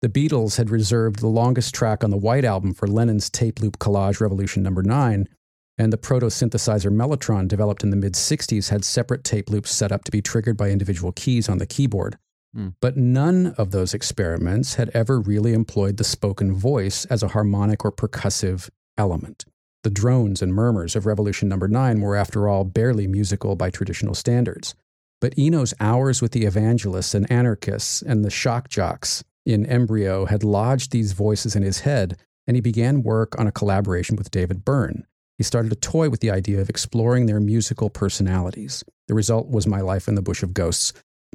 The 0.00 0.08
Beatles 0.08 0.56
had 0.56 0.70
reserved 0.70 1.18
the 1.18 1.26
longest 1.26 1.74
track 1.74 2.02
on 2.02 2.10
the 2.10 2.16
White 2.16 2.46
Album 2.46 2.72
for 2.72 2.86
Lennon's 2.86 3.28
tape 3.28 3.60
loop 3.60 3.78
collage 3.78 4.20
Revolution 4.20 4.62
Number 4.62 4.82
9, 4.82 5.28
and 5.78 5.92
the 5.92 5.96
proto 5.96 6.26
synthesizer 6.26 6.92
Mellotron, 6.92 7.46
developed 7.48 7.82
in 7.82 7.90
the 7.90 7.96
mid 7.96 8.14
60s, 8.14 8.70
had 8.70 8.84
separate 8.84 9.24
tape 9.24 9.48
loops 9.48 9.70
set 9.70 9.92
up 9.92 10.04
to 10.04 10.10
be 10.10 10.20
triggered 10.20 10.56
by 10.56 10.70
individual 10.70 11.12
keys 11.12 11.48
on 11.48 11.58
the 11.58 11.66
keyboard. 11.66 12.18
Hmm. 12.54 12.68
But 12.80 12.96
none 12.96 13.54
of 13.58 13.70
those 13.70 13.94
experiments 13.94 14.74
had 14.74 14.90
ever 14.94 15.20
really 15.20 15.52
employed 15.52 15.96
the 15.96 16.04
spoken 16.04 16.54
voice 16.54 17.04
as 17.06 17.22
a 17.22 17.28
harmonic 17.28 17.84
or 17.84 17.92
percussive 17.92 18.68
element. 18.96 19.44
The 19.84 19.90
drones 19.90 20.42
and 20.42 20.52
murmurs 20.52 20.96
of 20.96 21.06
Revolution 21.06 21.48
Number 21.48 21.68
9 21.68 22.00
were, 22.00 22.16
after 22.16 22.48
all, 22.48 22.64
barely 22.64 23.06
musical 23.06 23.54
by 23.54 23.70
traditional 23.70 24.14
standards. 24.14 24.74
But 25.20 25.38
Eno's 25.38 25.74
hours 25.80 26.20
with 26.20 26.32
the 26.32 26.44
evangelists 26.44 27.14
and 27.14 27.30
anarchists 27.30 28.02
and 28.02 28.24
the 28.24 28.30
shock 28.30 28.68
jocks 28.68 29.22
in 29.46 29.66
embryo 29.66 30.26
had 30.26 30.44
lodged 30.44 30.90
these 30.90 31.12
voices 31.12 31.56
in 31.56 31.62
his 31.62 31.80
head, 31.80 32.16
and 32.46 32.56
he 32.56 32.60
began 32.60 33.02
work 33.02 33.38
on 33.38 33.46
a 33.46 33.52
collaboration 33.52 34.16
with 34.16 34.30
David 34.30 34.64
Byrne. 34.64 35.06
He 35.38 35.44
started 35.44 35.70
to 35.70 35.76
toy 35.76 36.10
with 36.10 36.20
the 36.20 36.30
idea 36.30 36.60
of 36.60 36.68
exploring 36.68 37.26
their 37.26 37.40
musical 37.40 37.88
personalities. 37.88 38.84
The 39.06 39.14
result 39.14 39.48
was 39.48 39.66
My 39.66 39.80
Life 39.80 40.08
in 40.08 40.16
the 40.16 40.22
Bush 40.22 40.42
of 40.42 40.52
Ghosts, 40.52 40.92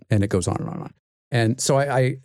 and 0.10 0.24
it 0.24 0.28
goes 0.28 0.48
on 0.48 0.58
and 0.58 0.68
on 0.68 0.74
and 0.76 0.84
on. 0.84 0.94
And 1.32 1.62
so 1.62 1.78
I, 1.78 1.98
I 1.98 2.18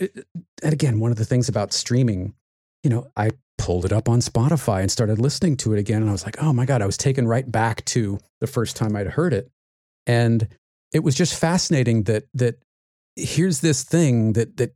and 0.63 0.73
again, 0.73 1.01
one 1.01 1.11
of 1.11 1.17
the 1.17 1.25
things 1.25 1.49
about 1.49 1.73
streaming, 1.73 2.35
you 2.83 2.91
know, 2.91 3.07
I 3.17 3.31
pulled 3.57 3.85
it 3.85 3.93
up 3.93 4.09
on 4.09 4.21
Spotify 4.21 4.81
and 4.83 4.91
started 4.91 5.19
listening 5.19 5.57
to 5.59 5.73
it 5.73 5.79
again, 5.79 6.03
and 6.03 6.11
I 6.11 6.13
was 6.13 6.25
like, 6.25 6.43
oh 6.43 6.53
my 6.53 6.67
god, 6.67 6.83
I 6.83 6.87
was 6.87 6.97
taken 6.97 7.27
right 7.27 7.51
back 7.51 7.85
to 7.87 8.19
the 8.41 8.47
first 8.47 8.77
time 8.77 8.97
I'd 8.97 9.07
heard 9.07 9.33
it, 9.33 9.49
and 10.07 10.49
it 10.93 11.01
was 11.05 11.15
just 11.15 11.39
fascinating 11.39 12.03
that 12.05 12.25
that 12.35 12.59
here's 13.17 13.61
this 13.61 13.85
thing 13.85 14.35
that 14.35 14.57
that 14.57 14.75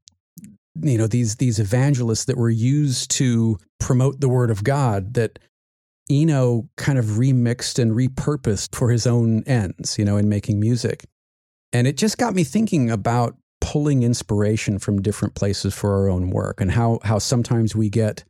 you 0.81 0.99
know 0.99 1.07
these 1.07 1.37
these 1.37 1.59
evangelists 1.59 2.27
that 2.27 2.37
were 2.37 2.51
used 2.51 3.11
to 3.13 3.59
promote 3.81 4.21
the 4.21 4.29
word 4.29 4.51
of 4.51 4.65
God 4.65 5.15
that 5.15 5.39
Eno 6.13 6.69
kind 6.77 6.99
of 6.99 7.05
remixed 7.07 7.79
and 7.79 7.93
repurposed 7.93 8.75
for 8.77 8.91
his 8.91 9.07
own 9.07 9.43
ends, 9.47 9.99
you 9.99 10.05
know, 10.05 10.17
in 10.17 10.29
making 10.29 10.61
music. 10.61 11.05
And 11.73 11.87
it 11.87 11.97
just 11.97 12.19
got 12.19 12.35
me 12.35 12.45
thinking 12.45 12.91
about 12.91 13.37
pulling 13.61 14.03
inspiration 14.03 14.79
from 14.79 15.01
different 15.01 15.35
places 15.35 15.73
for 15.75 15.95
our 15.95 16.09
own 16.09 16.31
work 16.31 16.61
and 16.61 16.71
how 16.71 16.99
how 17.05 17.19
sometimes 17.19 17.75
we 17.75 17.89
get 17.89 18.25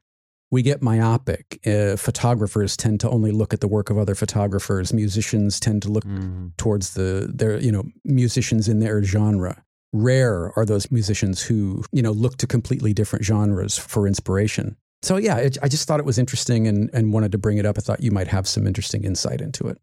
we 0.51 0.61
get 0.63 0.83
myopic. 0.83 1.59
Uh, 1.67 1.97
photographers 1.97 2.77
tend 2.77 3.01
to 3.01 3.09
only 3.09 3.31
look 3.33 3.55
at 3.55 3.61
the 3.61 3.69
work 3.69 3.89
of 3.89 3.97
other 3.97 4.15
photographers. 4.15 4.93
Musicians 4.93 5.59
tend 5.59 5.81
to 5.83 5.89
look 5.89 6.05
Mm. 6.05 6.53
towards 6.59 6.93
the 6.95 7.31
their 7.35 7.59
you 7.59 7.73
know 7.73 7.85
musicians 8.05 8.69
in 8.69 8.79
their 8.81 9.03
genre. 9.03 9.65
Rare 9.95 10.53
are 10.57 10.65
those 10.67 10.91
musicians 10.91 11.43
who 11.43 11.83
you 11.93 12.03
know 12.03 12.13
look 12.13 12.37
to 12.37 12.47
completely 12.47 12.93
different 12.93 13.25
genres 13.25 13.77
for 13.79 14.07
inspiration. 14.07 14.77
So 15.03 15.17
yeah, 15.17 15.37
it, 15.39 15.59
I 15.63 15.69
just 15.69 15.87
thought 15.89 16.01
it 16.01 16.07
was 16.07 16.19
interesting 16.19 16.67
and 16.69 16.89
and 16.93 17.13
wanted 17.13 17.33
to 17.33 17.39
bring 17.39 17.59
it 17.59 17.67
up. 17.67 17.77
I 17.79 17.81
thought 17.81 18.03
you 18.03 18.11
might 18.13 18.29
have 18.29 18.47
some 18.47 18.67
interesting 18.67 19.05
insight 19.05 19.41
into 19.41 19.67
it. 19.69 19.79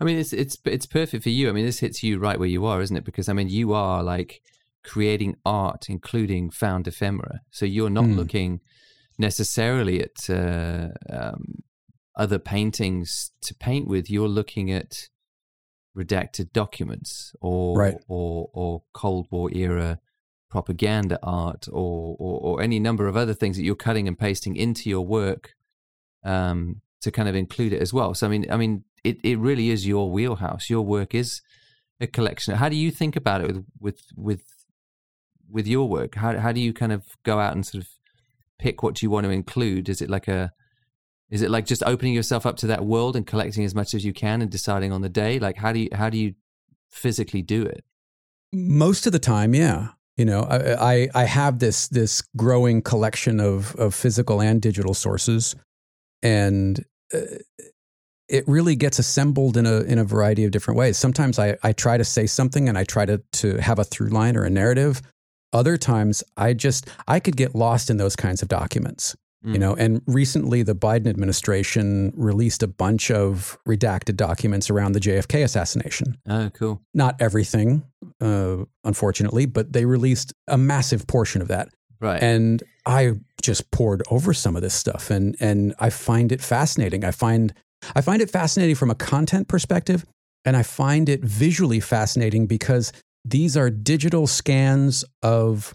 I 0.00 0.04
mean, 0.04 0.18
it's 0.18 0.32
it's 0.32 0.56
it's 0.64 0.86
perfect 0.86 1.22
for 1.24 1.30
you. 1.30 1.48
I 1.48 1.52
mean, 1.52 1.66
this 1.66 1.80
hits 1.80 2.02
you 2.02 2.18
right 2.18 2.38
where 2.38 2.48
you 2.48 2.64
are, 2.66 2.80
isn't 2.80 2.96
it? 2.96 3.04
Because 3.04 3.28
I 3.28 3.32
mean, 3.32 3.48
you 3.48 3.72
are 3.72 4.02
like 4.02 4.40
creating 4.84 5.36
art, 5.44 5.90
including 5.90 6.50
found 6.50 6.86
ephemera. 6.86 7.40
So 7.50 7.66
you're 7.66 7.90
not 7.90 8.04
Hmm. 8.06 8.16
looking 8.16 8.60
necessarily 9.18 10.00
at 10.02 10.30
uh, 10.30 10.88
um, 11.10 11.62
other 12.16 12.38
paintings 12.38 13.32
to 13.42 13.54
paint 13.54 13.86
with. 13.88 14.08
You're 14.08 14.28
looking 14.28 14.70
at 14.70 15.08
redacted 15.96 16.52
documents 16.52 17.34
or 17.40 17.76
Right. 17.76 17.98
or 18.08 18.48
or 18.54 18.84
Cold 18.94 19.26
War 19.30 19.50
era 19.52 19.98
propaganda 20.50 21.18
art 21.22 21.68
or, 21.72 22.16
or 22.18 22.40
or 22.40 22.62
any 22.62 22.78
number 22.78 23.06
of 23.06 23.16
other 23.16 23.34
things 23.34 23.56
that 23.56 23.62
you're 23.62 23.74
cutting 23.74 24.08
and 24.08 24.18
pasting 24.18 24.56
into 24.56 24.90
your 24.90 25.06
work 25.06 25.54
um, 26.24 26.82
to 27.00 27.10
kind 27.10 27.28
of 27.28 27.34
include 27.34 27.72
it 27.72 27.80
as 27.80 27.92
well. 27.92 28.12
So 28.14 28.26
I 28.26 28.30
mean, 28.30 28.50
I 28.50 28.56
mean, 28.56 28.84
it, 29.04 29.18
it 29.22 29.38
really 29.38 29.70
is 29.70 29.86
your 29.86 30.10
wheelhouse. 30.10 30.68
Your 30.68 30.82
work 30.82 31.14
is 31.14 31.40
a 32.00 32.06
collection. 32.06 32.56
How 32.56 32.68
do 32.68 32.76
you 32.76 32.90
think 32.90 33.16
about 33.16 33.40
it 33.42 33.46
with 33.46 33.64
with 33.78 34.02
with 34.16 34.42
with 35.48 35.66
your 35.66 35.88
work? 35.88 36.16
How 36.16 36.38
how 36.38 36.52
do 36.52 36.60
you 36.60 36.72
kind 36.72 36.92
of 36.92 37.04
go 37.22 37.38
out 37.38 37.54
and 37.54 37.64
sort 37.64 37.84
of 37.84 37.90
pick 38.58 38.82
what 38.82 39.02
you 39.02 39.10
want 39.10 39.24
to 39.24 39.30
include? 39.30 39.88
Is 39.88 40.02
it 40.02 40.10
like 40.10 40.28
a 40.28 40.52
is 41.30 41.42
it 41.42 41.50
like 41.50 41.64
just 41.64 41.84
opening 41.84 42.12
yourself 42.12 42.44
up 42.44 42.56
to 42.56 42.66
that 42.66 42.84
world 42.84 43.14
and 43.14 43.26
collecting 43.26 43.64
as 43.64 43.74
much 43.74 43.94
as 43.94 44.04
you 44.04 44.12
can 44.12 44.42
and 44.42 44.50
deciding 44.50 44.92
on 44.92 45.00
the 45.00 45.08
day? 45.08 45.38
Like 45.38 45.56
how 45.56 45.72
do 45.72 45.78
you 45.78 45.88
how 45.92 46.10
do 46.10 46.18
you 46.18 46.34
physically 46.90 47.42
do 47.42 47.62
it? 47.62 47.84
Most 48.52 49.06
of 49.06 49.12
the 49.12 49.20
time, 49.20 49.54
yeah. 49.54 49.90
You 50.20 50.26
know, 50.26 50.42
I 50.42 50.58
I, 50.94 51.08
I 51.22 51.24
have 51.24 51.58
this 51.60 51.88
this 51.88 52.22
growing 52.36 52.82
collection 52.82 53.40
of 53.40 53.74
of 53.76 53.94
physical 53.94 54.40
and 54.42 54.60
digital 54.60 54.92
sources, 54.94 55.56
and 56.22 56.84
uh, 57.14 57.38
it 58.28 58.44
really 58.46 58.76
gets 58.76 58.98
assembled 58.98 59.56
in 59.56 59.66
a 59.66 59.80
in 59.80 59.98
a 59.98 60.04
variety 60.04 60.44
of 60.44 60.50
different 60.50 60.78
ways. 60.78 60.98
Sometimes 60.98 61.38
I 61.38 61.56
I 61.62 61.72
try 61.72 61.96
to 61.96 62.04
say 62.04 62.26
something 62.26 62.68
and 62.68 62.76
I 62.76 62.84
try 62.84 63.06
to 63.06 63.22
to 63.40 63.56
have 63.62 63.78
a 63.78 63.84
through 63.84 64.10
line 64.10 64.36
or 64.36 64.44
a 64.44 64.50
narrative. 64.50 65.00
Other 65.52 65.76
times 65.78 66.22
I 66.36 66.52
just 66.52 66.88
I 67.08 67.18
could 67.18 67.36
get 67.36 67.54
lost 67.54 67.88
in 67.90 67.96
those 67.96 68.14
kinds 68.16 68.42
of 68.42 68.48
documents. 68.48 69.16
You 69.42 69.54
Mm. 69.54 69.58
know, 69.60 69.74
and 69.74 70.02
recently 70.06 70.62
the 70.62 70.74
Biden 70.74 71.06
administration 71.06 72.12
released 72.14 72.62
a 72.62 72.68
bunch 72.68 73.10
of 73.10 73.58
redacted 73.66 74.16
documents 74.16 74.68
around 74.68 74.92
the 74.92 75.00
JFK 75.00 75.42
assassination 75.42 76.18
Oh, 76.28 76.50
cool. 76.52 76.82
not 76.92 77.16
everything, 77.20 77.84
uh, 78.20 78.64
unfortunately, 78.84 79.46
but 79.46 79.72
they 79.72 79.84
released 79.84 80.32
a 80.48 80.58
massive 80.58 81.06
portion 81.06 81.42
of 81.42 81.48
that. 81.48 81.68
Right. 82.00 82.22
And 82.22 82.62
I 82.86 83.14
just 83.42 83.70
pored 83.70 84.02
over 84.10 84.32
some 84.32 84.56
of 84.56 84.62
this 84.62 84.74
stuff 84.74 85.10
and 85.10 85.36
and 85.40 85.74
I 85.78 85.90
find 85.90 86.32
it 86.32 86.40
fascinating. 86.40 87.04
I 87.04 87.10
find 87.10 87.52
I 87.94 88.00
find 88.00 88.20
it 88.22 88.30
fascinating 88.30 88.74
from 88.74 88.90
a 88.90 88.94
content 88.94 89.48
perspective, 89.48 90.04
and 90.44 90.56
I 90.56 90.62
find 90.62 91.08
it 91.08 91.22
visually 91.22 91.80
fascinating 91.80 92.46
because 92.46 92.92
these 93.24 93.56
are 93.56 93.70
digital 93.70 94.26
scans 94.26 95.04
of 95.22 95.74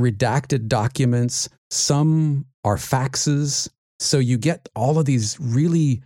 redacted 0.00 0.68
documents. 0.68 1.48
Some 1.70 2.46
are 2.64 2.76
faxes. 2.76 3.68
So 3.98 4.18
you 4.18 4.36
get 4.36 4.68
all 4.74 4.98
of 4.98 5.06
these 5.06 5.38
really 5.40 6.02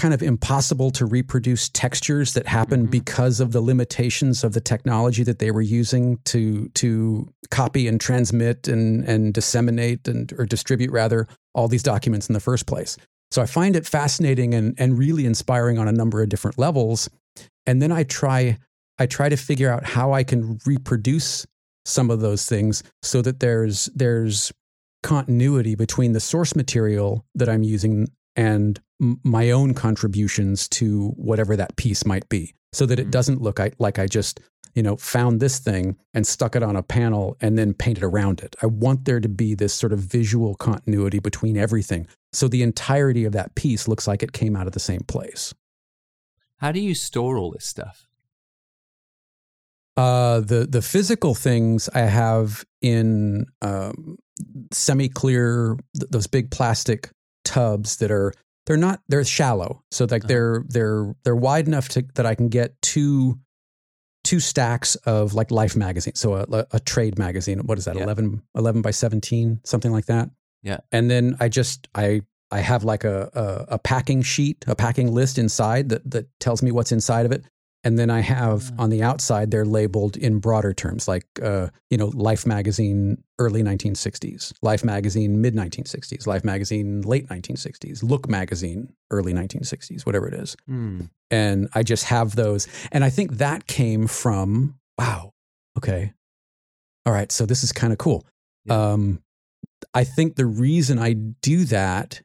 kind 0.00 0.14
of 0.14 0.22
impossible 0.22 0.90
to 0.90 1.04
reproduce 1.04 1.68
textures 1.68 2.32
that 2.32 2.46
happen 2.46 2.82
mm-hmm. 2.82 2.90
because 2.90 3.38
of 3.38 3.52
the 3.52 3.60
limitations 3.60 4.42
of 4.42 4.54
the 4.54 4.60
technology 4.60 5.22
that 5.22 5.38
they 5.40 5.50
were 5.50 5.60
using 5.60 6.16
to 6.24 6.68
to 6.70 7.28
copy 7.50 7.86
and 7.86 8.00
transmit 8.00 8.66
and 8.66 9.04
and 9.04 9.34
disseminate 9.34 10.08
and 10.08 10.32
or 10.38 10.46
distribute 10.46 10.90
rather 10.90 11.28
all 11.54 11.68
these 11.68 11.82
documents 11.82 12.28
in 12.30 12.32
the 12.32 12.40
first 12.40 12.66
place. 12.66 12.96
So 13.30 13.42
I 13.42 13.46
find 13.46 13.76
it 13.76 13.86
fascinating 13.86 14.54
and 14.54 14.74
and 14.78 14.98
really 14.98 15.26
inspiring 15.26 15.78
on 15.78 15.86
a 15.86 15.92
number 15.92 16.22
of 16.22 16.30
different 16.30 16.58
levels. 16.58 17.10
And 17.66 17.82
then 17.82 17.92
I 17.92 18.04
try 18.04 18.56
I 18.98 19.04
try 19.04 19.28
to 19.28 19.36
figure 19.36 19.70
out 19.70 19.84
how 19.84 20.12
I 20.14 20.24
can 20.24 20.58
reproduce 20.64 21.46
some 21.84 22.10
of 22.10 22.20
those 22.20 22.46
things 22.46 22.82
so 23.02 23.20
that 23.20 23.40
there's 23.40 23.90
there's 23.94 24.50
continuity 25.02 25.74
between 25.74 26.12
the 26.14 26.20
source 26.20 26.56
material 26.56 27.26
that 27.34 27.50
I'm 27.50 27.62
using 27.62 28.08
and 28.34 28.80
my 29.00 29.50
own 29.50 29.74
contributions 29.74 30.68
to 30.68 31.08
whatever 31.16 31.56
that 31.56 31.76
piece 31.76 32.04
might 32.04 32.28
be 32.28 32.54
so 32.72 32.86
that 32.86 32.98
it 32.98 33.08
mm. 33.08 33.10
doesn't 33.10 33.42
look 33.42 33.58
like 33.78 33.98
I 33.98 34.06
just 34.06 34.40
you 34.74 34.82
know 34.82 34.96
found 34.96 35.40
this 35.40 35.58
thing 35.58 35.96
and 36.14 36.26
stuck 36.26 36.54
it 36.54 36.62
on 36.62 36.76
a 36.76 36.82
panel 36.82 37.36
and 37.40 37.58
then 37.58 37.74
painted 37.74 38.04
around 38.04 38.40
it. 38.40 38.54
I 38.62 38.66
want 38.66 39.04
there 39.04 39.20
to 39.20 39.28
be 39.28 39.54
this 39.54 39.74
sort 39.74 39.92
of 39.92 40.00
visual 40.00 40.54
continuity 40.54 41.18
between 41.18 41.56
everything 41.56 42.06
so 42.32 42.48
the 42.48 42.62
entirety 42.62 43.24
of 43.24 43.32
that 43.32 43.54
piece 43.54 43.88
looks 43.88 44.06
like 44.06 44.22
it 44.22 44.32
came 44.32 44.56
out 44.56 44.66
of 44.66 44.72
the 44.72 44.80
same 44.80 45.00
place. 45.00 45.52
How 46.58 46.72
do 46.72 46.80
you 46.80 46.94
store 46.94 47.36
all 47.38 47.50
this 47.50 47.66
stuff? 47.66 48.06
Uh, 49.96 50.40
the 50.40 50.66
the 50.70 50.82
physical 50.82 51.34
things 51.34 51.88
I 51.94 52.00
have 52.00 52.64
in 52.80 53.46
um, 53.60 54.16
semi 54.72 55.08
clear 55.08 55.76
th- 55.98 56.10
those 56.10 56.26
big 56.26 56.50
plastic 56.50 57.10
tubs 57.44 57.96
that 57.96 58.10
are 58.10 58.32
they're 58.70 58.76
not 58.76 59.02
they're 59.08 59.24
shallow. 59.24 59.82
So 59.90 60.04
like 60.04 60.22
uh-huh. 60.22 60.28
they're 60.28 60.64
they're 60.68 61.16
they're 61.24 61.34
wide 61.34 61.66
enough 61.66 61.88
to 61.88 62.06
that 62.14 62.24
i 62.24 62.36
can 62.36 62.48
get 62.48 62.80
two 62.82 63.40
two 64.22 64.38
stacks 64.38 64.94
of 64.94 65.34
like 65.34 65.50
life 65.50 65.74
magazine. 65.74 66.14
So 66.14 66.34
a, 66.34 66.66
a 66.70 66.78
trade 66.78 67.18
magazine. 67.18 67.58
What 67.66 67.78
is 67.78 67.86
that? 67.86 67.96
Yeah. 67.96 68.04
11 68.04 68.42
11 68.54 68.80
by 68.80 68.92
17 68.92 69.62
something 69.64 69.90
like 69.90 70.06
that. 70.06 70.30
Yeah. 70.62 70.78
And 70.92 71.10
then 71.10 71.36
i 71.40 71.48
just 71.48 71.88
i 71.96 72.20
i 72.52 72.60
have 72.60 72.84
like 72.84 73.02
a, 73.02 73.28
a, 73.34 73.74
a 73.74 73.78
packing 73.80 74.22
sheet 74.22 74.64
a 74.68 74.76
packing 74.76 75.12
list 75.12 75.36
inside 75.36 75.88
that 75.88 76.08
that 76.08 76.28
tells 76.38 76.62
me 76.62 76.70
what's 76.70 76.92
inside 76.92 77.26
of 77.26 77.32
it 77.32 77.44
and 77.82 77.98
then 77.98 78.10
I 78.10 78.20
have 78.20 78.64
mm. 78.64 78.78
on 78.78 78.90
the 78.90 79.02
outside, 79.02 79.50
they're 79.50 79.64
labeled 79.64 80.16
in 80.16 80.38
broader 80.38 80.74
terms, 80.74 81.08
like, 81.08 81.24
uh, 81.42 81.68
you 81.88 81.96
know, 81.96 82.08
Life 82.08 82.46
Magazine, 82.46 83.22
early 83.38 83.62
1960s, 83.62 84.52
Life 84.60 84.84
Magazine, 84.84 85.40
mid 85.40 85.54
1960s, 85.54 86.26
Life 86.26 86.44
Magazine, 86.44 87.00
late 87.02 87.26
1960s, 87.28 88.02
Look 88.02 88.28
Magazine, 88.28 88.92
early 89.10 89.32
1960s, 89.32 90.04
whatever 90.04 90.28
it 90.28 90.34
is. 90.34 90.56
Mm. 90.68 91.08
And 91.30 91.68
I 91.74 91.82
just 91.82 92.04
have 92.04 92.36
those. 92.36 92.68
And 92.92 93.02
I 93.02 93.08
think 93.08 93.38
that 93.38 93.66
came 93.66 94.06
from, 94.06 94.78
wow, 94.98 95.32
okay. 95.78 96.12
All 97.06 97.14
right. 97.14 97.32
So 97.32 97.46
this 97.46 97.64
is 97.64 97.72
kind 97.72 97.92
of 97.92 97.98
cool. 97.98 98.26
Yeah. 98.66 98.92
Um, 98.92 99.22
I 99.94 100.04
think 100.04 100.36
the 100.36 100.46
reason 100.46 100.98
I 100.98 101.14
do 101.14 101.64
that 101.64 102.20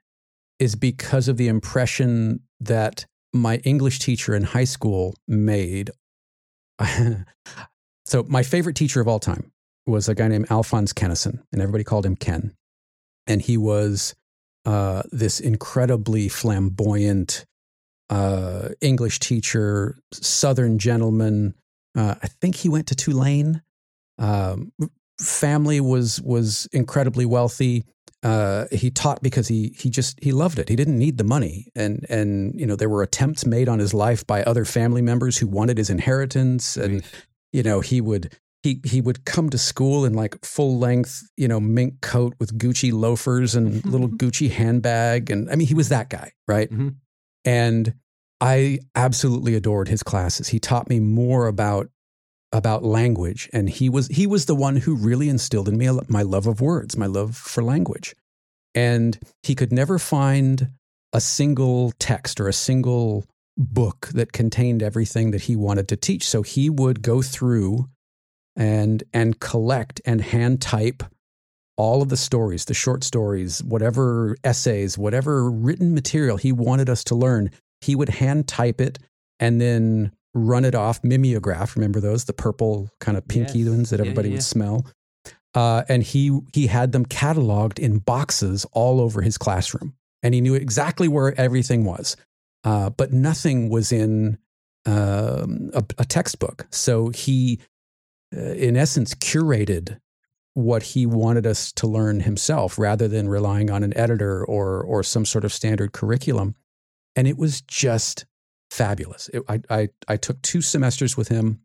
is 0.60 0.76
because 0.76 1.30
of 1.30 1.38
the 1.38 1.48
impression 1.48 2.42
that 2.60 3.06
my 3.36 3.58
English 3.58 4.00
teacher 4.00 4.34
in 4.34 4.44
high 4.44 4.64
school 4.64 5.16
made. 5.28 5.92
so, 8.06 8.24
my 8.28 8.44
favorite 8.44 8.76
teacher 8.76 9.02
of 9.02 9.08
all 9.08 9.20
time 9.20 9.52
was 9.86 10.10
a 10.10 10.16
guy 10.16 10.28
named 10.28 10.48
Alphonse 10.50 10.94
Kennison, 10.94 11.44
and 11.52 11.62
everybody 11.62 11.84
called 11.84 12.06
him 12.06 12.16
Ken. 12.16 12.54
And 13.28 13.42
he 13.42 13.58
was 13.58 14.16
uh, 14.66 15.04
this 15.12 15.40
incredibly 15.40 16.30
flamboyant 16.30 17.46
uh, 18.10 18.70
English 18.82 19.20
teacher, 19.20 20.00
Southern 20.12 20.80
gentleman. 20.80 21.56
Uh, 21.96 22.16
I 22.22 22.28
think 22.28 22.56
he 22.56 22.70
went 22.70 22.88
to 22.88 22.96
Tulane. 22.96 23.62
Um, 24.18 24.72
family 25.20 25.80
was 25.80 26.22
was 26.22 26.68
incredibly 26.72 27.26
wealthy 27.26 27.86
uh, 28.26 28.66
he 28.72 28.90
taught 28.90 29.22
because 29.22 29.48
he 29.48 29.76
he 29.78 29.88
just 29.88 30.18
he 30.20 30.32
loved 30.32 30.58
it. 30.58 30.68
He 30.68 30.76
didn't 30.76 30.98
need 30.98 31.20
the 31.20 31.24
money, 31.24 31.72
and 31.76 32.04
and 32.10 32.60
you 32.60 32.66
know 32.66 32.76
there 32.76 32.90
were 32.90 33.04
attempts 33.04 33.46
made 33.46 33.70
on 33.70 33.78
his 33.78 33.94
life 33.94 34.26
by 34.26 34.42
other 34.44 34.66
family 34.66 35.04
members 35.04 35.38
who 35.38 35.46
wanted 35.46 35.78
his 35.78 35.92
inheritance, 35.92 36.76
and 36.76 37.04
you 37.54 37.62
know 37.62 37.82
he 37.82 38.02
would 38.02 38.36
he 38.64 38.82
he 38.84 39.00
would 39.00 39.26
come 39.26 39.52
to 39.52 39.60
school 39.60 40.06
in 40.06 40.14
like 40.14 40.44
full 40.44 40.80
length 40.80 41.22
you 41.38 41.48
know 41.48 41.60
mink 41.60 42.02
coat 42.02 42.34
with 42.40 42.58
Gucci 42.58 42.92
loafers 42.92 43.54
and 43.54 43.86
little 43.92 44.10
Gucci 44.10 44.50
handbag, 44.50 45.30
and 45.30 45.48
I 45.52 45.56
mean 45.56 45.68
he 45.68 45.76
was 45.76 45.90
that 45.90 46.10
guy, 46.10 46.32
right? 46.48 46.72
Mm-hmm. 46.72 46.90
And 47.46 47.94
I 48.42 48.80
absolutely 48.96 49.54
adored 49.54 49.88
his 49.88 50.02
classes. 50.02 50.48
He 50.48 50.60
taught 50.60 50.90
me 50.90 51.00
more 51.00 51.46
about 51.46 51.90
about 52.52 52.84
language 52.84 53.50
and 53.54 53.70
he 53.70 53.90
was 53.90 54.08
he 54.08 54.26
was 54.26 54.46
the 54.46 54.56
one 54.56 54.78
who 54.78 54.96
really 54.96 55.30
instilled 55.30 55.68
in 55.68 55.78
me 55.78 55.90
my 56.08 56.22
love 56.22 56.48
of 56.48 56.62
words 56.62 56.98
my 56.98 57.06
love 57.06 57.36
for 57.36 57.64
language. 57.64 58.16
And 58.74 59.18
he 59.44 59.56
could 59.56 59.72
never 59.72 59.98
find 59.98 60.70
a 61.14 61.22
single 61.22 61.94
text 61.98 62.42
or 62.42 62.48
a 62.48 62.54
single 62.54 63.26
book 63.58 64.10
that 64.14 64.34
contained 64.34 64.84
everything 64.84 65.32
that 65.32 65.44
he 65.44 65.56
wanted 65.56 65.88
to 65.88 65.96
teach. 65.96 66.28
So 66.28 66.42
he 66.42 66.70
would 66.70 67.02
go 67.02 67.22
through 67.22 67.88
and 68.56 69.04
and 69.14 69.40
collect 69.40 70.02
and 70.06 70.22
hand 70.22 70.62
type 70.62 71.04
all 71.78 72.02
of 72.02 72.08
the 72.08 72.18
stories 72.18 72.66
the 72.66 72.74
short 72.74 73.04
stories 73.04 73.62
whatever 73.62 74.38
essays 74.46 74.98
whatever 74.98 75.52
written 75.52 75.94
material 75.94 76.38
he 76.38 76.52
wanted 76.52 76.90
us 76.90 77.04
to 77.06 77.16
learn. 77.16 77.52
He 77.82 77.96
would 77.96 78.10
hand 78.10 78.48
type 78.48 78.80
it 78.80 79.00
and 79.40 79.60
then 79.60 80.12
run 80.36 80.66
it 80.66 80.76
off 80.76 81.04
mimeograph. 81.04 81.76
Remember 81.76 82.00
those, 82.00 82.26
the 82.26 82.34
purple 82.34 82.92
kind 83.00 83.18
of 83.18 83.28
pinky 83.28 83.60
yes. 83.60 83.70
ones 83.70 83.90
that 83.90 84.00
everybody 84.00 84.28
yeah, 84.28 84.34
yeah. 84.34 84.38
would 84.38 84.44
smell. 84.44 84.86
Uh, 85.56 85.84
and 85.88 86.04
he 86.04 86.38
he 86.54 86.68
had 86.68 86.92
them 86.92 87.06
cataloged 87.06 87.80
in 87.80 88.00
boxes 88.00 88.66
all 88.74 89.00
over 89.00 89.22
his 89.22 89.38
classroom, 89.38 89.96
and 90.22 90.34
he 90.34 90.42
knew 90.42 90.54
exactly 90.54 91.08
where 91.08 91.34
everything 91.40 91.86
was. 91.86 92.18
Uh, 92.66 92.90
but 92.90 93.14
nothing 93.14 93.70
was 93.70 93.92
in 93.92 94.38
um, 94.86 95.72
a, 95.74 95.84
a, 96.00 96.06
textbook. 96.06 96.68
So 96.72 97.10
he, 97.10 97.60
uh, 98.36 98.40
in 98.40 98.76
essence, 98.76 99.14
curated 99.14 100.00
what 100.56 100.82
he 100.82 101.06
wanted 101.06 101.46
us 101.46 101.72
to 101.74 101.88
learn 101.88 102.22
himself, 102.22 102.78
rather 102.78 103.08
than 103.08 103.30
relying 103.30 103.70
on 103.72 103.82
an 103.84 103.96
editor 103.98 104.44
or 104.44 104.82
or 104.82 105.04
some 105.04 105.26
sort 105.26 105.46
of 105.46 105.54
standard 105.54 105.94
curriculum. 105.94 106.56
And 107.16 107.30
it 107.30 107.38
was 107.38 107.62
just 107.62 108.26
fabulous. 108.70 109.30
It, 109.30 109.44
I, 109.48 109.62
I, 109.70 109.90
I 110.08 110.18
took 110.18 110.42
two 110.42 110.62
semesters 110.62 111.16
with 111.16 111.28
him 111.28 111.62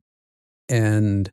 and 0.68 1.30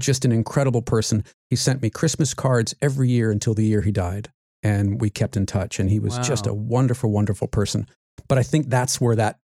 just 0.00 0.24
an 0.24 0.32
incredible 0.32 0.82
person. 0.82 1.24
He 1.50 1.56
sent 1.56 1.82
me 1.82 1.90
Christmas 1.90 2.34
cards 2.34 2.74
every 2.80 3.08
year 3.08 3.30
until 3.30 3.54
the 3.54 3.64
year 3.64 3.82
he 3.82 3.92
died. 3.92 4.30
And 4.62 5.00
we 5.00 5.10
kept 5.10 5.36
in 5.36 5.46
touch. 5.46 5.78
And 5.78 5.88
he 5.88 6.00
was 6.00 6.16
wow. 6.16 6.22
just 6.22 6.46
a 6.46 6.54
wonderful, 6.54 7.10
wonderful 7.10 7.48
person. 7.48 7.86
But 8.28 8.38
I 8.38 8.42
think 8.42 8.68
that's 8.68 9.00
where 9.00 9.16
that 9.16 9.38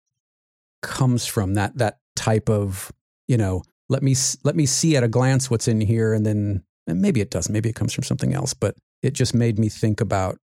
comes 0.83 1.27
from 1.27 1.55
that, 1.55 1.77
that 1.79 1.99
type 2.17 2.49
of, 2.49 2.93
you 3.29 3.37
know, 3.37 3.63
let 3.89 4.03
me, 4.03 4.15
let 4.45 4.55
me 4.55 4.67
see 4.67 4.97
at 4.97 5.03
a 5.03 5.09
glance 5.09 5.51
what's 5.51 5.69
in 5.69 5.81
here. 5.81 6.13
And 6.15 6.25
then 6.25 6.63
and 6.87 7.01
maybe 7.01 7.21
it 7.21 7.31
doesn't. 7.31 7.53
Maybe 7.53 7.69
it 7.69 7.75
comes 7.75 7.93
from 7.93 8.05
something 8.05 8.35
else. 8.35 8.55
But 8.55 8.77
it 9.03 9.13
just 9.13 9.35
made 9.35 9.59
me 9.59 9.69
think 9.69 10.01
about 10.01 10.39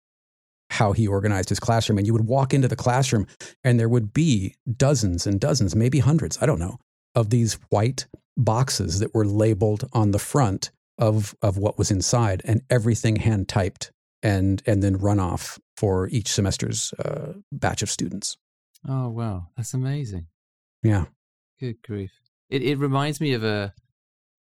how 0.69 0.91
he 0.91 1.07
organized 1.07 1.49
his 1.49 1.59
classroom. 1.59 1.97
And 1.97 2.05
you 2.05 2.13
would 2.13 2.27
walk 2.27 2.53
into 2.53 2.67
the 2.67 2.75
classroom 2.75 3.27
and 3.63 3.79
there 3.79 3.89
would 3.89 4.13
be 4.13 4.55
dozens 4.75 5.25
and 5.25 5.39
dozens, 5.39 5.75
maybe 5.75 5.99
hundreds, 5.99 6.37
I 6.41 6.45
don't 6.45 6.59
know, 6.59 6.77
of 7.15 7.29
these 7.29 7.53
white 7.69 8.07
boxes 8.35 8.99
that 8.99 9.13
were 9.13 9.25
labeled 9.25 9.87
on 9.93 10.11
the 10.11 10.19
front 10.19 10.71
of, 10.97 11.35
of 11.41 11.57
what 11.57 11.77
was 11.77 11.91
inside 11.91 12.41
and 12.45 12.61
everything 12.69 13.17
hand 13.17 13.47
typed 13.47 13.91
and, 14.21 14.61
and 14.65 14.83
then 14.83 14.97
run 14.97 15.19
off 15.19 15.59
for 15.75 16.07
each 16.09 16.27
semester's 16.27 16.93
uh, 16.93 17.33
batch 17.51 17.81
of 17.81 17.89
students. 17.89 18.37
Oh, 18.87 19.09
wow. 19.09 19.47
That's 19.55 19.73
amazing. 19.73 20.27
Yeah. 20.83 21.05
Good 21.59 21.81
grief. 21.83 22.11
It, 22.49 22.61
it 22.61 22.77
reminds 22.77 23.19
me 23.21 23.33
of 23.33 23.43
a, 23.43 23.73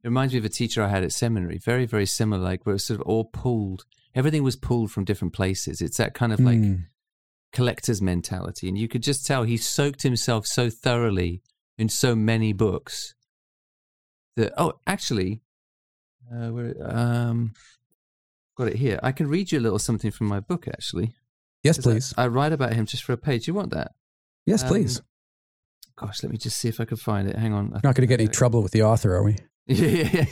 it 0.04 0.08
reminds 0.08 0.34
me 0.34 0.40
of 0.40 0.46
a 0.46 0.50
teacher 0.50 0.84
I 0.84 0.90
had 0.90 1.04
at 1.04 1.12
seminary, 1.12 1.58
very, 1.58 1.86
very 1.86 2.06
similar, 2.06 2.42
like 2.42 2.66
where 2.66 2.74
it 2.74 2.76
was 2.76 2.84
sort 2.86 3.00
of 3.00 3.08
all 3.08 3.26
pulled 3.26 3.86
everything 4.16 4.44
was 4.44 4.56
pulled 4.56 4.92
from 4.92 5.06
different 5.06 5.34
places. 5.34 5.82
It's 5.82 5.98
that 5.98 6.14
kind 6.14 6.34
of 6.34 6.40
like 6.40 6.60
mm. 6.60 6.86
collector's 7.52 8.02
mentality. 8.02 8.68
And 8.68 8.78
you 8.78 8.88
could 8.88 9.04
just 9.04 9.26
tell 9.26 9.44
he 9.44 9.58
soaked 9.58 10.04
himself 10.04 10.46
so 10.46 10.70
thoroughly 10.70 11.42
in 11.78 11.90
so 11.90 12.16
many 12.16 12.54
books 12.54 13.16
that, 14.36 14.54
oh, 14.58 14.74
actually, 14.88 15.42
uh, 16.32 16.50
where, 16.50 16.76
um, 16.82 17.54
got 18.58 18.68
it 18.68 18.76
here. 18.76 19.00
I 19.04 19.12
can 19.12 19.28
read 19.28 19.52
you 19.52 19.60
a 19.60 19.62
little 19.62 19.80
something 19.80 20.12
from 20.12 20.28
my 20.28 20.40
book, 20.40 20.68
actually. 20.68 21.14
Yes, 21.64 21.78
please. 21.78 22.14
I, 22.18 22.24
I, 22.24 22.28
write 22.28 22.52
about 22.52 22.74
him 22.74 22.86
just 22.86 23.04
for 23.04 23.14
a 23.14 23.18
page. 23.18 23.48
You 23.48 23.54
want 23.54 23.72
that? 23.72 23.94
Yes, 24.46 24.64
um, 24.64 24.70
please. 24.70 25.02
Gosh, 25.96 26.24
let 26.24 26.32
me 26.32 26.38
just 26.38 26.58
see 26.58 26.68
if 26.68 26.80
I 26.80 26.86
can 26.86 26.98
find 26.98 27.28
it. 27.28 27.36
Hang 27.36 27.54
on. 27.54 27.72
Not 27.72 27.84
going 27.84 27.94
to 27.96 28.08
get 28.08 28.20
any 28.20 28.28
trouble 28.28 28.62
with 28.62 28.72
the 28.72 28.84
author, 28.84 29.16
are 29.16 29.24
we? 29.24 29.38
yeah, 29.68 30.10
yeah, 30.12 30.26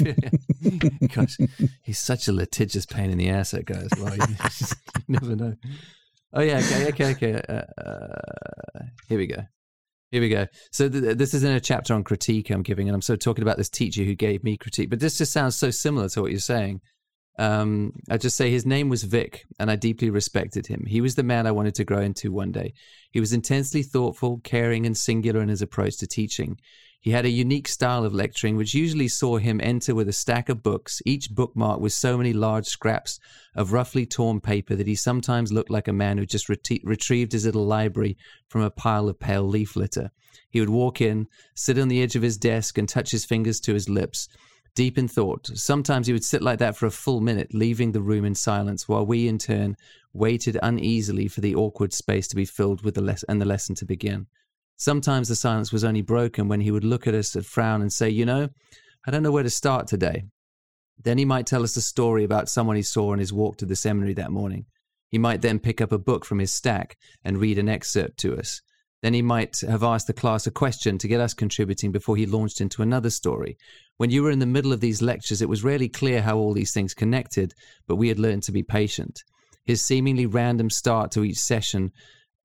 yeah. 0.00 0.88
Gosh, 1.14 1.36
he's 1.82 2.00
such 2.00 2.26
a 2.26 2.32
litigious 2.32 2.84
pain 2.84 3.10
in 3.10 3.18
the 3.18 3.28
ass, 3.28 3.52
that 3.52 3.64
guy 3.64 3.76
as 3.76 3.92
well. 3.96 4.16
You, 4.16 4.34
just, 4.42 4.74
you 5.06 5.20
never 5.20 5.36
know. 5.36 5.54
Oh 6.32 6.40
yeah, 6.40 6.58
okay, 6.58 6.88
okay, 6.88 7.10
okay. 7.12 7.42
Uh, 7.48 7.80
uh, 7.80 8.82
here 9.08 9.18
we 9.18 9.28
go. 9.28 9.42
Here 10.10 10.20
we 10.20 10.28
go. 10.28 10.46
So 10.72 10.88
th- 10.88 11.16
this 11.16 11.32
is 11.32 11.44
in 11.44 11.52
a 11.52 11.60
chapter 11.60 11.94
on 11.94 12.02
critique 12.02 12.50
I'm 12.50 12.62
giving, 12.62 12.88
and 12.88 12.94
I'm 12.94 13.02
sort 13.02 13.20
of 13.20 13.24
talking 13.24 13.42
about 13.42 13.56
this 13.56 13.70
teacher 13.70 14.02
who 14.02 14.16
gave 14.16 14.42
me 14.42 14.56
critique. 14.56 14.90
But 14.90 14.98
this 14.98 15.16
just 15.16 15.32
sounds 15.32 15.56
so 15.56 15.70
similar 15.70 16.08
to 16.10 16.22
what 16.22 16.32
you're 16.32 16.40
saying. 16.40 16.80
Um, 17.38 17.92
I 18.10 18.18
just 18.18 18.36
say 18.36 18.50
his 18.50 18.66
name 18.66 18.88
was 18.88 19.04
Vic, 19.04 19.44
and 19.60 19.70
I 19.70 19.76
deeply 19.76 20.10
respected 20.10 20.66
him. 20.66 20.84
He 20.86 21.00
was 21.00 21.14
the 21.14 21.22
man 21.22 21.46
I 21.46 21.52
wanted 21.52 21.76
to 21.76 21.84
grow 21.84 22.00
into 22.00 22.32
one 22.32 22.50
day. 22.50 22.74
He 23.10 23.20
was 23.20 23.32
intensely 23.32 23.82
thoughtful, 23.82 24.40
caring, 24.42 24.86
and 24.86 24.96
singular 24.96 25.40
in 25.40 25.48
his 25.48 25.62
approach 25.62 25.98
to 25.98 26.06
teaching. 26.06 26.58
He 27.02 27.10
had 27.10 27.24
a 27.24 27.30
unique 27.30 27.66
style 27.66 28.04
of 28.04 28.14
lecturing, 28.14 28.56
which 28.56 28.74
usually 28.74 29.08
saw 29.08 29.38
him 29.38 29.60
enter 29.60 29.92
with 29.92 30.08
a 30.08 30.12
stack 30.12 30.48
of 30.48 30.62
books, 30.62 31.02
each 31.04 31.32
bookmarked 31.34 31.80
with 31.80 31.92
so 31.92 32.16
many 32.16 32.32
large 32.32 32.66
scraps 32.66 33.18
of 33.56 33.72
roughly 33.72 34.06
torn 34.06 34.40
paper 34.40 34.76
that 34.76 34.86
he 34.86 34.94
sometimes 34.94 35.52
looked 35.52 35.68
like 35.68 35.88
a 35.88 35.92
man 35.92 36.16
who 36.16 36.24
just 36.24 36.48
retrieved 36.48 37.32
his 37.32 37.44
little 37.44 37.66
library 37.66 38.16
from 38.46 38.60
a 38.60 38.70
pile 38.70 39.08
of 39.08 39.18
pale 39.18 39.42
leaf 39.42 39.74
litter. 39.74 40.12
He 40.48 40.60
would 40.60 40.70
walk 40.70 41.00
in, 41.00 41.26
sit 41.56 41.76
on 41.76 41.88
the 41.88 42.00
edge 42.00 42.14
of 42.14 42.22
his 42.22 42.36
desk, 42.36 42.78
and 42.78 42.88
touch 42.88 43.10
his 43.10 43.24
fingers 43.24 43.58
to 43.62 43.74
his 43.74 43.88
lips 43.88 44.28
deep 44.76 44.96
in 44.96 45.08
thought. 45.08 45.48
Sometimes 45.54 46.06
he 46.06 46.12
would 46.12 46.24
sit 46.24 46.40
like 46.40 46.60
that 46.60 46.76
for 46.76 46.86
a 46.86 46.90
full 46.92 47.20
minute, 47.20 47.52
leaving 47.52 47.90
the 47.90 48.00
room 48.00 48.24
in 48.24 48.36
silence, 48.36 48.88
while 48.88 49.04
we, 49.04 49.26
in 49.26 49.38
turn, 49.38 49.76
waited 50.12 50.56
uneasily 50.62 51.26
for 51.26 51.40
the 51.40 51.56
awkward 51.56 51.92
space 51.92 52.28
to 52.28 52.36
be 52.36 52.44
filled 52.44 52.84
with 52.84 52.94
the 52.94 53.02
les- 53.02 53.24
and 53.24 53.40
the 53.40 53.46
lesson 53.46 53.74
to 53.74 53.84
begin. 53.84 54.28
Sometimes 54.76 55.28
the 55.28 55.36
silence 55.36 55.72
was 55.72 55.84
only 55.84 56.02
broken 56.02 56.48
when 56.48 56.60
he 56.60 56.70
would 56.70 56.84
look 56.84 57.06
at 57.06 57.14
us 57.14 57.34
and 57.34 57.46
frown 57.46 57.82
and 57.82 57.92
say, 57.92 58.10
You 58.10 58.26
know, 58.26 58.48
I 59.06 59.10
don't 59.10 59.22
know 59.22 59.32
where 59.32 59.42
to 59.42 59.50
start 59.50 59.86
today. 59.86 60.24
Then 61.02 61.18
he 61.18 61.24
might 61.24 61.46
tell 61.46 61.62
us 61.62 61.76
a 61.76 61.82
story 61.82 62.24
about 62.24 62.48
someone 62.48 62.76
he 62.76 62.82
saw 62.82 63.12
on 63.12 63.18
his 63.18 63.32
walk 63.32 63.56
to 63.58 63.66
the 63.66 63.76
seminary 63.76 64.14
that 64.14 64.30
morning. 64.30 64.66
He 65.08 65.18
might 65.18 65.42
then 65.42 65.58
pick 65.58 65.80
up 65.80 65.92
a 65.92 65.98
book 65.98 66.24
from 66.24 66.38
his 66.38 66.52
stack 66.52 66.96
and 67.24 67.38
read 67.38 67.58
an 67.58 67.68
excerpt 67.68 68.18
to 68.18 68.36
us. 68.36 68.62
Then 69.02 69.14
he 69.14 69.22
might 69.22 69.60
have 69.60 69.82
asked 69.82 70.06
the 70.06 70.12
class 70.12 70.46
a 70.46 70.52
question 70.52 70.96
to 70.98 71.08
get 71.08 71.20
us 71.20 71.34
contributing 71.34 71.90
before 71.90 72.16
he 72.16 72.24
launched 72.24 72.60
into 72.60 72.82
another 72.82 73.10
story. 73.10 73.58
When 73.96 74.10
you 74.10 74.22
were 74.22 74.30
in 74.30 74.38
the 74.38 74.46
middle 74.46 74.72
of 74.72 74.80
these 74.80 75.02
lectures, 75.02 75.42
it 75.42 75.48
was 75.48 75.64
rarely 75.64 75.88
clear 75.88 76.22
how 76.22 76.38
all 76.38 76.54
these 76.54 76.72
things 76.72 76.94
connected, 76.94 77.52
but 77.88 77.96
we 77.96 78.08
had 78.08 78.20
learned 78.20 78.44
to 78.44 78.52
be 78.52 78.62
patient. 78.62 79.22
His 79.64 79.84
seemingly 79.84 80.26
random 80.26 80.70
start 80.70 81.10
to 81.12 81.24
each 81.24 81.38
session 81.38 81.90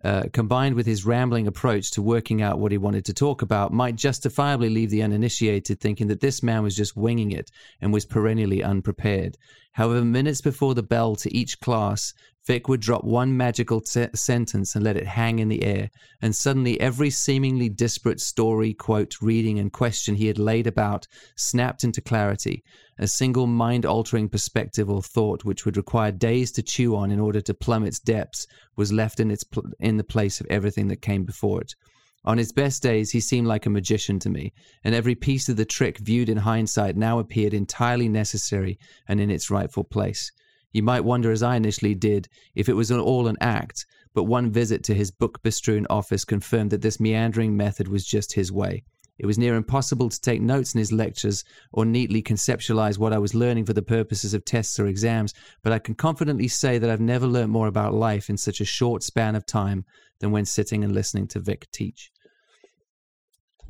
uh, 0.03 0.23
combined 0.31 0.75
with 0.75 0.85
his 0.85 1.05
rambling 1.05 1.47
approach 1.47 1.91
to 1.91 2.01
working 2.01 2.41
out 2.41 2.59
what 2.59 2.71
he 2.71 2.77
wanted 2.77 3.03
to 3.05 3.13
talk 3.13 3.41
about, 3.41 3.73
might 3.73 3.95
justifiably 3.95 4.69
leave 4.69 4.89
the 4.89 5.01
uninitiated 5.01 5.79
thinking 5.79 6.07
that 6.07 6.19
this 6.19 6.43
man 6.43 6.63
was 6.63 6.75
just 6.75 6.95
winging 6.95 7.31
it 7.31 7.49
and 7.81 7.91
was 7.91 8.05
perennially 8.05 8.63
unprepared. 8.63 9.37
However, 9.73 10.05
minutes 10.05 10.41
before 10.41 10.75
the 10.75 10.83
bell 10.83 11.15
to 11.17 11.35
each 11.35 11.59
class, 11.59 12.13
Vic 12.47 12.69
would 12.69 12.79
drop 12.79 13.03
one 13.03 13.35
magical 13.35 13.81
t- 13.81 14.07
sentence 14.15 14.73
and 14.73 14.85
let 14.85 14.95
it 14.95 15.05
hang 15.05 15.39
in 15.39 15.49
the 15.49 15.63
air, 15.63 15.91
and 16.21 16.33
suddenly 16.33 16.79
every 16.79 17.09
seemingly 17.09 17.67
disparate 17.67 18.21
story, 18.21 18.73
quote, 18.73 19.21
reading, 19.21 19.59
and 19.59 19.73
question 19.73 20.15
he 20.15 20.27
had 20.27 20.39
laid 20.39 20.65
about 20.65 21.05
snapped 21.35 21.83
into 21.83 21.99
clarity, 21.99 22.63
a 22.97 23.05
single 23.05 23.47
mind 23.47 23.85
altering 23.85 24.29
perspective 24.29 24.89
or 24.89 25.01
thought 25.01 25.43
which 25.43 25.65
would 25.65 25.75
require 25.75 26.09
days 26.09 26.53
to 26.53 26.63
chew 26.63 26.95
on 26.95 27.11
in 27.11 27.19
order 27.19 27.41
to 27.41 27.53
plumb 27.53 27.83
its 27.83 27.99
depths 27.99 28.47
was 28.77 28.93
left 28.93 29.19
in, 29.19 29.29
its 29.29 29.43
pl- 29.43 29.69
in 29.81 29.97
the 29.97 30.03
place 30.05 30.39
of 30.39 30.47
everything 30.49 30.87
that 30.87 31.01
came 31.01 31.25
before 31.25 31.59
it. 31.59 31.75
On 32.23 32.37
his 32.37 32.53
best 32.53 32.81
days, 32.81 33.11
he 33.11 33.19
seemed 33.19 33.47
like 33.47 33.65
a 33.65 33.69
magician 33.69 34.19
to 34.19 34.29
me, 34.29 34.53
and 34.85 34.95
every 34.95 35.15
piece 35.15 35.49
of 35.49 35.57
the 35.57 35.65
trick 35.65 35.97
viewed 35.97 36.29
in 36.29 36.37
hindsight 36.37 36.95
now 36.95 37.19
appeared 37.19 37.53
entirely 37.53 38.07
necessary 38.07 38.79
and 39.05 39.19
in 39.19 39.29
its 39.29 39.51
rightful 39.51 39.83
place. 39.83 40.31
You 40.77 40.83
might 40.83 41.03
wonder, 41.03 41.31
as 41.31 41.41
I 41.41 41.55
initially 41.55 41.95
did, 41.95 42.29
if 42.53 42.69
it 42.69 42.73
was 42.73 42.91
all 42.91 43.27
an 43.27 43.37
act, 43.41 43.87
but 44.13 44.25
one 44.25 44.51
visit 44.51 44.83
to 44.83 44.93
his 44.93 45.09
book 45.09 45.41
bestrewn 45.41 45.87
office 45.89 46.23
confirmed 46.23 46.69
that 46.69 46.83
this 46.83 46.99
meandering 46.99 47.57
method 47.57 47.87
was 47.87 48.05
just 48.05 48.33
his 48.33 48.51
way. 48.51 48.83
It 49.17 49.25
was 49.25 49.39
near 49.39 49.55
impossible 49.55 50.07
to 50.07 50.21
take 50.21 50.39
notes 50.39 50.75
in 50.75 50.77
his 50.77 50.91
lectures 50.91 51.43
or 51.73 51.83
neatly 51.83 52.21
conceptualize 52.21 52.99
what 52.99 53.11
I 53.11 53.17
was 53.17 53.33
learning 53.33 53.65
for 53.65 53.73
the 53.73 53.81
purposes 53.81 54.35
of 54.35 54.45
tests 54.45 54.79
or 54.79 54.85
exams, 54.85 55.33
but 55.63 55.73
I 55.73 55.79
can 55.79 55.95
confidently 55.95 56.47
say 56.47 56.77
that 56.77 56.91
I've 56.91 57.01
never 57.01 57.25
learned 57.25 57.51
more 57.51 57.65
about 57.65 57.95
life 57.95 58.29
in 58.29 58.37
such 58.37 58.61
a 58.61 58.65
short 58.65 59.01
span 59.01 59.35
of 59.35 59.47
time 59.47 59.83
than 60.19 60.29
when 60.29 60.45
sitting 60.45 60.83
and 60.83 60.93
listening 60.93 61.27
to 61.29 61.39
Vic 61.39 61.71
teach. 61.71 62.11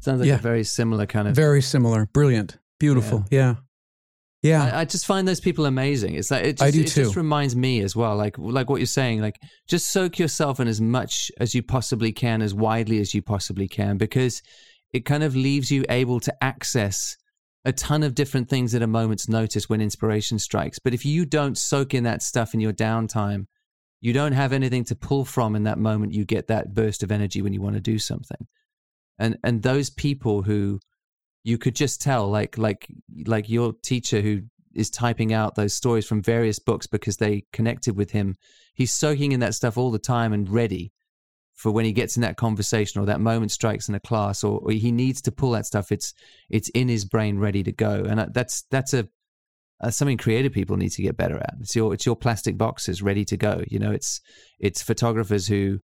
Sounds 0.01 0.19
like 0.19 0.27
yeah. 0.27 0.35
a 0.35 0.39
very 0.39 0.65
similar 0.65 1.05
kind 1.05 1.29
of. 1.29 1.37
Very 1.37 1.61
similar. 1.61 2.05
Brilliant. 2.07 2.57
Beautiful. 2.79 3.23
Yeah. 3.31 3.39
yeah. 3.39 3.55
Yeah, 4.43 4.65
I, 4.65 4.81
I, 4.81 4.85
just 4.85 5.05
find 5.05 5.27
those 5.27 5.39
people 5.39 5.65
amazing. 5.65 6.13
It's 6.13 6.29
like 6.29 6.45
it 6.45 6.57
just, 6.57 6.63
I 6.63 6.71
do 6.71 6.81
it 6.81 6.87
too. 6.87 7.03
just 7.05 7.15
reminds 7.15 7.55
me 7.55 7.81
as 7.81 7.95
well, 7.95 8.15
like 8.15 8.37
like 8.37 8.69
what 8.69 8.79
you're 8.79 8.85
saying, 8.85 9.19
like 9.21 9.39
just 9.67 9.89
soak 9.89 10.19
yourself 10.19 10.59
in 10.59 10.67
as 10.67 10.79
much 10.79 11.31
as 11.39 11.55
you 11.55 11.63
possibly 11.63 12.11
can, 12.11 12.41
as 12.41 12.53
widely 12.53 12.99
as 12.99 13.15
you 13.15 13.21
possibly 13.23 13.67
can, 13.67 13.97
because 13.97 14.43
it 14.93 15.05
kind 15.05 15.23
of 15.23 15.35
leaves 15.35 15.71
you 15.71 15.85
able 15.89 16.19
to 16.19 16.43
access 16.43 17.17
a 17.65 17.71
ton 17.73 18.03
of 18.03 18.15
different 18.15 18.47
things 18.47 18.75
at 18.75 18.81
a 18.83 18.87
moment's 18.87 19.27
notice 19.27 19.67
when 19.67 19.81
inspiration 19.81 20.39
strikes. 20.39 20.79
But 20.79 20.93
if 20.93 21.03
you 21.03 21.25
don't 21.25 21.57
soak 21.57 21.93
in 21.93 22.03
that 22.03 22.21
stuff 22.21 22.53
in 22.53 22.59
your 22.59 22.73
downtime, 22.73 23.47
you 23.99 24.13
don't 24.13 24.33
have 24.33 24.53
anything 24.53 24.83
to 24.85 24.95
pull 24.95 25.25
from 25.25 25.55
in 25.55 25.63
that 25.63 25.79
moment. 25.79 26.13
You 26.13 26.25
get 26.25 26.47
that 26.47 26.75
burst 26.75 27.01
of 27.01 27.11
energy 27.11 27.41
when 27.41 27.53
you 27.53 27.61
want 27.61 27.75
to 27.75 27.81
do 27.81 27.97
something, 27.97 28.47
and 29.17 29.37
and 29.43 29.63
those 29.63 29.89
people 29.89 30.43
who 30.43 30.79
you 31.47 31.57
could 31.57 31.75
just 31.75 32.01
tell 32.01 32.27
like 32.27 32.57
like 32.57 32.87
like 33.25 33.49
your 33.49 33.73
teacher 33.81 34.21
who 34.21 34.41
is 34.75 34.89
typing 34.89 35.33
out 35.33 35.55
those 35.55 35.73
stories 35.73 36.05
from 36.05 36.21
various 36.21 36.59
books 36.59 36.87
because 36.87 37.17
they 37.17 37.43
connected 37.53 37.95
with 37.95 38.11
him 38.11 38.35
he's 38.73 38.93
soaking 38.93 39.31
in 39.31 39.39
that 39.39 39.55
stuff 39.55 39.77
all 39.77 39.91
the 39.91 39.99
time 39.99 40.33
and 40.33 40.49
ready 40.49 40.91
for 41.57 41.71
when 41.71 41.85
he 41.85 41.91
gets 41.91 42.15
in 42.15 42.21
that 42.21 42.37
conversation 42.37 43.01
or 43.01 43.05
that 43.05 43.19
moment 43.19 43.51
strikes 43.51 43.89
in 43.89 43.95
a 43.95 43.99
class 43.99 44.43
or, 44.43 44.59
or 44.59 44.71
he 44.71 44.91
needs 44.91 45.21
to 45.21 45.31
pull 45.31 45.51
that 45.51 45.65
stuff 45.65 45.91
it's 45.91 46.13
it's 46.49 46.69
in 46.69 46.87
his 46.87 47.03
brain 47.03 47.39
ready 47.39 47.63
to 47.63 47.71
go. 47.71 48.05
And 48.07 48.19
uh, 48.19 48.27
that's 48.31 48.63
that's 48.69 48.93
a 48.93 49.07
uh, 49.81 49.89
something 49.91 50.17
creative 50.17 50.53
people 50.53 50.77
need 50.77 50.91
to 50.91 51.03
get 51.03 51.17
better 51.17 51.37
at. 51.37 51.55
It's 51.59 51.75
your 51.75 51.93
it's 51.93 52.05
your 52.05 52.15
plastic 52.15 52.57
boxes 52.57 53.01
ready 53.01 53.25
to 53.25 53.37
go 53.37 53.63
you 53.67 53.79
know 53.79 53.91
it's 53.91 54.21
it's 54.59 54.83
photographers 54.83 55.47
who 55.47 55.79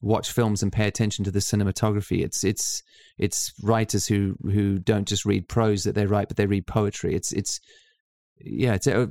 watch 0.00 0.32
films 0.32 0.62
and 0.62 0.72
pay 0.72 0.86
attention 0.86 1.24
to 1.24 1.30
the 1.30 1.38
cinematography. 1.40 2.22
It's 2.22 2.44
it's 2.44 2.82
it's 3.18 3.52
writers 3.62 4.06
who 4.06 4.36
who 4.42 4.78
don't 4.78 5.08
just 5.08 5.24
read 5.24 5.48
prose 5.48 5.84
that 5.84 5.94
they 5.94 6.06
write, 6.06 6.28
but 6.28 6.36
they 6.36 6.46
read 6.46 6.66
poetry. 6.66 7.14
It's 7.14 7.32
it's 7.32 7.60
yeah, 8.40 8.74
it's 8.74 8.86
uh, 8.86 9.06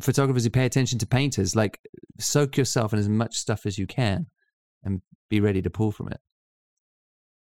photographers 0.00 0.44
who 0.44 0.50
pay 0.50 0.64
attention 0.64 0.98
to 1.00 1.06
painters. 1.06 1.54
Like 1.54 1.80
soak 2.18 2.56
yourself 2.56 2.92
in 2.92 2.98
as 2.98 3.08
much 3.08 3.36
stuff 3.36 3.66
as 3.66 3.78
you 3.78 3.86
can, 3.86 4.26
and 4.82 5.02
be 5.28 5.40
ready 5.40 5.62
to 5.62 5.70
pull 5.70 5.92
from 5.92 6.08
it. 6.08 6.20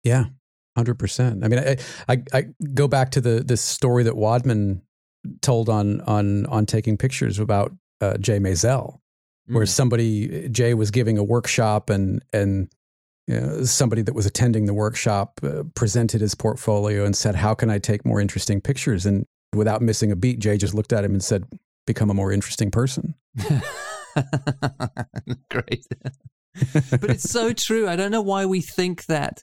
Yeah, 0.02 0.26
hundred 0.76 0.98
percent. 0.98 1.44
I 1.44 1.48
mean, 1.48 1.58
I, 1.58 1.76
I 2.08 2.22
I 2.32 2.44
go 2.72 2.88
back 2.88 3.10
to 3.12 3.20
the 3.20 3.42
this 3.44 3.60
story 3.60 4.04
that 4.04 4.16
Wadman 4.16 4.82
told 5.42 5.68
on 5.68 6.00
on 6.02 6.46
on 6.46 6.64
taking 6.64 6.96
pictures 6.96 7.38
about 7.38 7.72
uh, 8.00 8.16
Jay 8.16 8.38
Maisel 8.38 9.00
where 9.50 9.64
mm. 9.64 9.68
somebody 9.68 10.48
Jay 10.48 10.74
was 10.74 10.90
giving 10.90 11.18
a 11.18 11.24
workshop 11.24 11.90
and 11.90 12.22
and 12.32 12.68
you 13.26 13.40
know, 13.40 13.64
somebody 13.64 14.02
that 14.02 14.14
was 14.14 14.26
attending 14.26 14.66
the 14.66 14.74
workshop 14.74 15.40
uh, 15.42 15.62
presented 15.74 16.20
his 16.20 16.34
portfolio 16.34 17.04
and 17.04 17.14
said, 17.14 17.36
"How 17.36 17.54
can 17.54 17.70
I 17.70 17.78
take 17.78 18.04
more 18.04 18.20
interesting 18.20 18.60
pictures?" 18.60 19.06
And 19.06 19.26
without 19.54 19.82
missing 19.82 20.10
a 20.10 20.16
beat, 20.16 20.40
Jay 20.40 20.56
just 20.56 20.74
looked 20.74 20.92
at 20.92 21.04
him 21.04 21.12
and 21.12 21.22
said, 21.22 21.44
"Become 21.86 22.10
a 22.10 22.14
more 22.14 22.32
interesting 22.32 22.70
person." 22.70 23.14
Great. 25.50 25.86
but 26.90 27.10
it's 27.10 27.30
so 27.30 27.52
true. 27.52 27.88
I 27.88 27.96
don't 27.96 28.10
know 28.10 28.22
why 28.22 28.46
we 28.46 28.60
think 28.60 29.06
that 29.06 29.42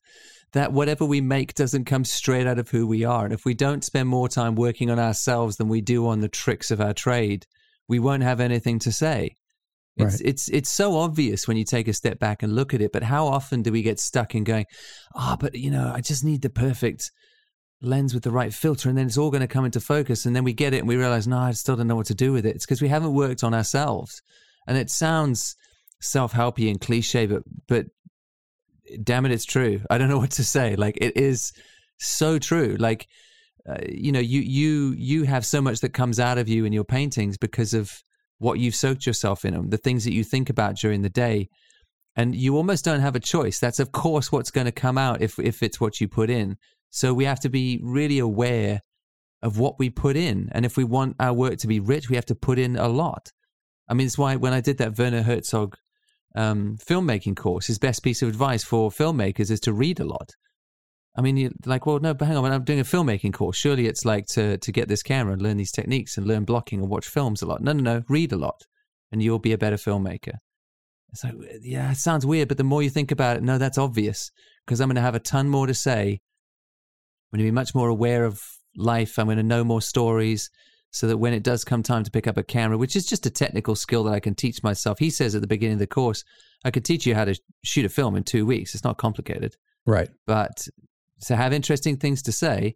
that 0.53 0.71
whatever 0.71 1.05
we 1.05 1.21
make 1.21 1.53
doesn't 1.53 1.85
come 1.85 2.05
straight 2.05 2.47
out 2.47 2.59
of 2.59 2.69
who 2.69 2.87
we 2.87 3.03
are. 3.03 3.25
And 3.25 3.33
if 3.33 3.45
we 3.45 3.53
don't 3.53 3.83
spend 3.83 4.07
more 4.07 4.29
time 4.29 4.55
working 4.55 4.89
on 4.89 4.99
ourselves 4.99 5.57
than 5.57 5.67
we 5.67 5.81
do 5.81 6.07
on 6.07 6.21
the 6.21 6.29
tricks 6.29 6.71
of 6.71 6.79
our 6.79 6.93
trade, 6.93 7.45
we 7.87 7.99
won't 7.99 8.23
have 8.23 8.39
anything 8.39 8.79
to 8.79 8.91
say. 8.91 9.35
It's 9.97 10.13
right. 10.13 10.29
it's 10.29 10.47
it's 10.49 10.69
so 10.69 10.95
obvious 10.97 11.47
when 11.47 11.57
you 11.57 11.63
take 11.63 11.87
a 11.87 11.93
step 11.93 12.19
back 12.19 12.43
and 12.43 12.55
look 12.55 12.73
at 12.73 12.81
it, 12.81 12.91
but 12.91 13.03
how 13.03 13.25
often 13.27 13.63
do 13.63 13.71
we 13.71 13.81
get 13.81 13.99
stuck 13.99 14.35
in 14.35 14.43
going, 14.43 14.65
ah, 15.15 15.33
oh, 15.33 15.37
but 15.37 15.55
you 15.55 15.71
know, 15.71 15.91
I 15.93 16.01
just 16.01 16.23
need 16.23 16.41
the 16.41 16.49
perfect 16.49 17.11
lens 17.81 18.13
with 18.13 18.23
the 18.23 18.31
right 18.31 18.53
filter, 18.53 18.89
and 18.89 18.97
then 18.97 19.07
it's 19.07 19.17
all 19.17 19.31
going 19.31 19.41
to 19.41 19.47
come 19.47 19.65
into 19.65 19.79
focus, 19.79 20.25
and 20.25 20.35
then 20.35 20.43
we 20.43 20.53
get 20.53 20.73
it 20.73 20.79
and 20.79 20.87
we 20.87 20.97
realize, 20.97 21.27
no, 21.27 21.39
I 21.39 21.51
still 21.51 21.75
don't 21.75 21.87
know 21.87 21.95
what 21.95 22.07
to 22.07 22.15
do 22.15 22.31
with 22.31 22.45
it. 22.45 22.55
It's 22.55 22.65
because 22.65 22.81
we 22.81 22.89
haven't 22.89 23.13
worked 23.13 23.43
on 23.43 23.53
ourselves, 23.53 24.21
and 24.67 24.77
it 24.77 24.91
sounds 24.91 25.55
self-helpy 25.99 26.69
and 26.69 26.79
cliche, 26.79 27.25
but 27.25 27.43
but 27.67 27.87
damn 29.03 29.25
it, 29.25 29.31
it's 29.31 29.45
true. 29.45 29.81
I 29.89 29.97
don't 29.97 30.09
know 30.09 30.19
what 30.19 30.31
to 30.31 30.43
say. 30.43 30.75
Like 30.75 30.97
it 31.01 31.17
is 31.17 31.53
so 31.97 32.37
true. 32.37 32.75
Like 32.79 33.07
uh, 33.67 33.77
you 33.89 34.11
know, 34.11 34.19
you 34.19 34.41
you 34.41 34.93
you 34.97 35.23
have 35.23 35.45
so 35.45 35.61
much 35.61 35.79
that 35.81 35.93
comes 35.93 36.19
out 36.19 36.37
of 36.37 36.47
you 36.47 36.65
in 36.65 36.73
your 36.73 36.85
paintings 36.85 37.37
because 37.37 37.73
of 37.73 38.03
what 38.39 38.59
you've 38.59 38.75
soaked 38.75 39.05
yourself 39.05 39.45
in 39.45 39.69
the 39.69 39.77
things 39.77 40.03
that 40.05 40.13
you 40.13 40.23
think 40.23 40.49
about 40.49 40.77
during 40.77 41.01
the 41.01 41.09
day. 41.09 41.49
And 42.15 42.35
you 42.35 42.57
almost 42.57 42.83
don't 42.83 43.01
have 43.01 43.15
a 43.15 43.19
choice. 43.19 43.59
That's, 43.59 43.79
of 43.79 43.91
course, 43.91 44.31
what's 44.31 44.51
going 44.51 44.65
to 44.65 44.71
come 44.71 44.97
out 44.97 45.21
if, 45.21 45.37
if 45.39 45.61
it's 45.61 45.79
what 45.79 46.01
you 46.01 46.07
put 46.07 46.29
in. 46.29 46.57
So 46.89 47.13
we 47.13 47.25
have 47.25 47.39
to 47.41 47.49
be 47.49 47.79
really 47.83 48.19
aware 48.19 48.81
of 49.43 49.59
what 49.59 49.77
we 49.77 49.89
put 49.89 50.15
in. 50.15 50.49
And 50.51 50.65
if 50.65 50.77
we 50.77 50.83
want 50.83 51.15
our 51.19 51.33
work 51.33 51.57
to 51.59 51.67
be 51.67 51.79
rich, 51.79 52.09
we 52.09 52.15
have 52.15 52.25
to 52.27 52.35
put 52.35 52.57
in 52.57 52.75
a 52.75 52.87
lot. 52.87 53.31
I 53.87 53.93
mean, 53.93 54.07
it's 54.07 54.17
why 54.17 54.35
when 54.35 54.53
I 54.53 54.61
did 54.61 54.79
that 54.79 54.97
Werner 54.97 55.21
Herzog 55.21 55.77
um, 56.35 56.77
filmmaking 56.77 57.37
course, 57.37 57.67
his 57.67 57.77
best 57.77 58.03
piece 58.03 58.21
of 58.21 58.29
advice 58.29 58.63
for 58.63 58.89
filmmakers 58.89 59.51
is 59.51 59.59
to 59.61 59.73
read 59.73 59.99
a 59.99 60.05
lot. 60.05 60.31
I 61.17 61.21
mean, 61.21 61.35
you're 61.35 61.51
like, 61.65 61.87
well, 61.87 61.99
no, 61.99 62.13
but 62.13 62.27
hang 62.27 62.37
on, 62.37 62.51
I'm 62.51 62.63
doing 62.63 62.79
a 62.79 62.83
filmmaking 62.83 63.33
course. 63.33 63.57
Surely 63.57 63.87
it's 63.87 64.05
like 64.05 64.27
to, 64.27 64.59
to 64.59 64.71
get 64.71 64.87
this 64.87 65.01
camera 65.01 65.33
and 65.33 65.41
learn 65.41 65.57
these 65.57 65.71
techniques 65.71 66.15
and 66.17 66.27
learn 66.27 66.45
blocking 66.45 66.79
and 66.79 66.89
watch 66.89 67.07
films 67.07 67.41
a 67.41 67.47
lot. 67.47 67.61
No, 67.61 67.73
no, 67.73 67.81
no, 67.81 68.03
read 68.07 68.31
a 68.31 68.37
lot 68.37 68.61
and 69.11 69.23
you'll 69.23 69.39
be 69.39 69.53
a 69.53 69.57
better 69.57 69.77
filmmaker. 69.77 70.35
It's 71.11 71.23
like, 71.23 71.33
yeah, 71.61 71.91
it 71.91 71.97
sounds 71.97 72.25
weird, 72.25 72.49
but 72.49 72.57
the 72.57 72.63
more 72.63 72.83
you 72.83 72.89
think 72.89 73.11
about 73.11 73.37
it, 73.37 73.43
no, 73.43 73.57
that's 73.57 73.77
obvious 73.77 74.31
because 74.65 74.79
I'm 74.79 74.89
going 74.89 74.95
to 74.95 75.01
have 75.01 75.15
a 75.15 75.19
ton 75.19 75.49
more 75.49 75.65
to 75.65 75.73
say. 75.73 76.19
I'm 77.31 77.37
going 77.37 77.45
to 77.45 77.51
be 77.51 77.55
much 77.55 77.73
more 77.73 77.89
aware 77.89 78.25
of 78.25 78.41
life. 78.75 79.17
I'm 79.17 79.25
going 79.25 79.37
to 79.37 79.43
know 79.43 79.63
more 79.63 79.81
stories 79.81 80.49
so 80.91 81.07
that 81.07 81.17
when 81.17 81.33
it 81.33 81.43
does 81.43 81.63
come 81.63 81.83
time 81.83 82.03
to 82.03 82.11
pick 82.11 82.27
up 82.27 82.37
a 82.37 82.43
camera, 82.43 82.77
which 82.77 82.95
is 82.95 83.05
just 83.05 83.25
a 83.25 83.29
technical 83.29 83.75
skill 83.75 84.03
that 84.03 84.13
I 84.13 84.19
can 84.19 84.35
teach 84.35 84.63
myself, 84.63 84.99
he 84.99 85.09
says 85.09 85.35
at 85.35 85.41
the 85.41 85.47
beginning 85.47 85.73
of 85.73 85.79
the 85.79 85.87
course, 85.87 86.23
I 86.63 86.71
could 86.71 86.85
teach 86.85 87.05
you 87.05 87.15
how 87.15 87.25
to 87.25 87.39
shoot 87.63 87.85
a 87.85 87.89
film 87.89 88.15
in 88.15 88.23
two 88.23 88.45
weeks. 88.45 88.75
It's 88.75 88.83
not 88.83 88.97
complicated. 88.97 89.55
Right. 89.85 90.09
But 90.25 90.67
to 91.25 91.35
have 91.35 91.53
interesting 91.53 91.97
things 91.97 92.21
to 92.23 92.31
say, 92.31 92.75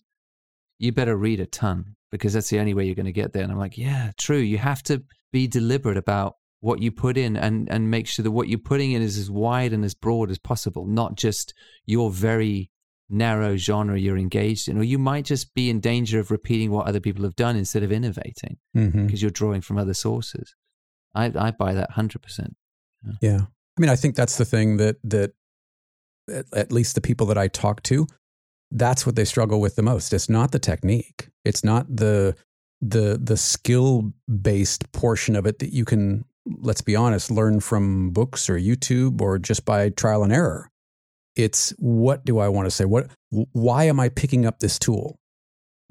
you 0.79 0.91
better 0.91 1.15
read 1.15 1.39
a 1.39 1.45
ton 1.45 1.95
because 2.11 2.33
that's 2.33 2.49
the 2.49 2.59
only 2.59 2.73
way 2.73 2.85
you're 2.85 2.95
going 2.95 3.05
to 3.05 3.11
get 3.11 3.33
there. 3.33 3.43
And 3.43 3.51
I'm 3.51 3.59
like, 3.59 3.77
yeah, 3.77 4.11
true. 4.17 4.37
You 4.37 4.57
have 4.57 4.83
to 4.83 5.03
be 5.31 5.47
deliberate 5.47 5.97
about 5.97 6.37
what 6.59 6.81
you 6.81 6.91
put 6.91 7.17
in 7.17 7.37
and, 7.37 7.69
and 7.71 7.89
make 7.89 8.07
sure 8.07 8.23
that 8.23 8.31
what 8.31 8.47
you're 8.47 8.59
putting 8.59 8.91
in 8.91 9.01
is 9.01 9.17
as 9.17 9.31
wide 9.31 9.73
and 9.73 9.83
as 9.83 9.93
broad 9.93 10.29
as 10.29 10.37
possible, 10.37 10.85
not 10.85 11.15
just 11.15 11.53
your 11.85 12.11
very 12.11 12.69
narrow 13.09 13.57
genre 13.57 13.99
you're 13.99 14.17
engaged 14.17 14.67
in, 14.67 14.77
or 14.77 14.83
you 14.83 14.97
might 14.97 15.25
just 15.25 15.53
be 15.53 15.69
in 15.69 15.79
danger 15.79 16.19
of 16.19 16.31
repeating 16.31 16.71
what 16.71 16.87
other 16.87 16.99
people 16.99 17.23
have 17.23 17.35
done 17.35 17.55
instead 17.55 17.83
of 17.83 17.91
innovating 17.91 18.57
because 18.73 18.93
mm-hmm. 18.93 19.15
you're 19.15 19.31
drawing 19.31 19.61
from 19.61 19.77
other 19.77 19.93
sources. 19.93 20.55
I, 21.13 21.31
I 21.35 21.51
buy 21.51 21.73
that 21.73 21.91
100%. 21.91 22.53
Yeah. 23.03 23.13
yeah. 23.21 23.39
I 23.77 23.81
mean, 23.81 23.89
I 23.89 23.95
think 23.95 24.15
that's 24.15 24.37
the 24.37 24.45
thing 24.45 24.77
that, 24.77 24.97
that 25.03 25.33
at 26.53 26.71
least 26.71 26.95
the 26.95 27.01
people 27.01 27.27
that 27.27 27.37
I 27.37 27.47
talk 27.47 27.83
to, 27.83 28.07
that's 28.71 29.05
what 29.05 29.15
they 29.15 29.25
struggle 29.25 29.59
with 29.59 29.75
the 29.75 29.83
most. 29.83 30.13
It's 30.13 30.29
not 30.29 30.51
the 30.51 30.59
technique. 30.59 31.29
It's 31.43 31.63
not 31.63 31.85
the 31.93 32.35
the 32.81 33.19
the 33.21 33.37
skill 33.37 34.13
based 34.41 34.91
portion 34.91 35.35
of 35.35 35.45
it 35.45 35.59
that 35.59 35.73
you 35.73 35.85
can 35.85 36.25
let's 36.45 36.81
be 36.81 36.95
honest 36.95 37.29
learn 37.29 37.59
from 37.59 38.09
books 38.09 38.49
or 38.49 38.57
YouTube 38.57 39.21
or 39.21 39.37
just 39.37 39.65
by 39.65 39.89
trial 39.89 40.23
and 40.23 40.33
error. 40.33 40.69
It's 41.35 41.71
what 41.77 42.25
do 42.25 42.39
I 42.39 42.47
want 42.47 42.65
to 42.65 42.71
say? 42.71 42.85
What 42.85 43.11
why 43.29 43.85
am 43.85 43.99
I 43.99 44.09
picking 44.09 44.45
up 44.45 44.59
this 44.59 44.79
tool 44.79 45.19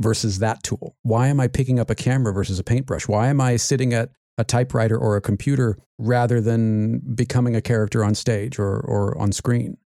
versus 0.00 0.38
that 0.40 0.62
tool? 0.62 0.96
Why 1.02 1.28
am 1.28 1.38
I 1.40 1.48
picking 1.48 1.78
up 1.78 1.90
a 1.90 1.94
camera 1.94 2.32
versus 2.32 2.58
a 2.58 2.64
paintbrush? 2.64 3.06
Why 3.06 3.28
am 3.28 3.40
I 3.40 3.56
sitting 3.56 3.92
at 3.92 4.10
a 4.38 4.44
typewriter 4.44 4.96
or 4.96 5.16
a 5.16 5.20
computer 5.20 5.78
rather 5.98 6.40
than 6.40 6.98
becoming 7.14 7.54
a 7.54 7.60
character 7.60 8.04
on 8.04 8.14
stage 8.14 8.58
or 8.58 8.80
or 8.80 9.16
on 9.16 9.32
screen? 9.32 9.76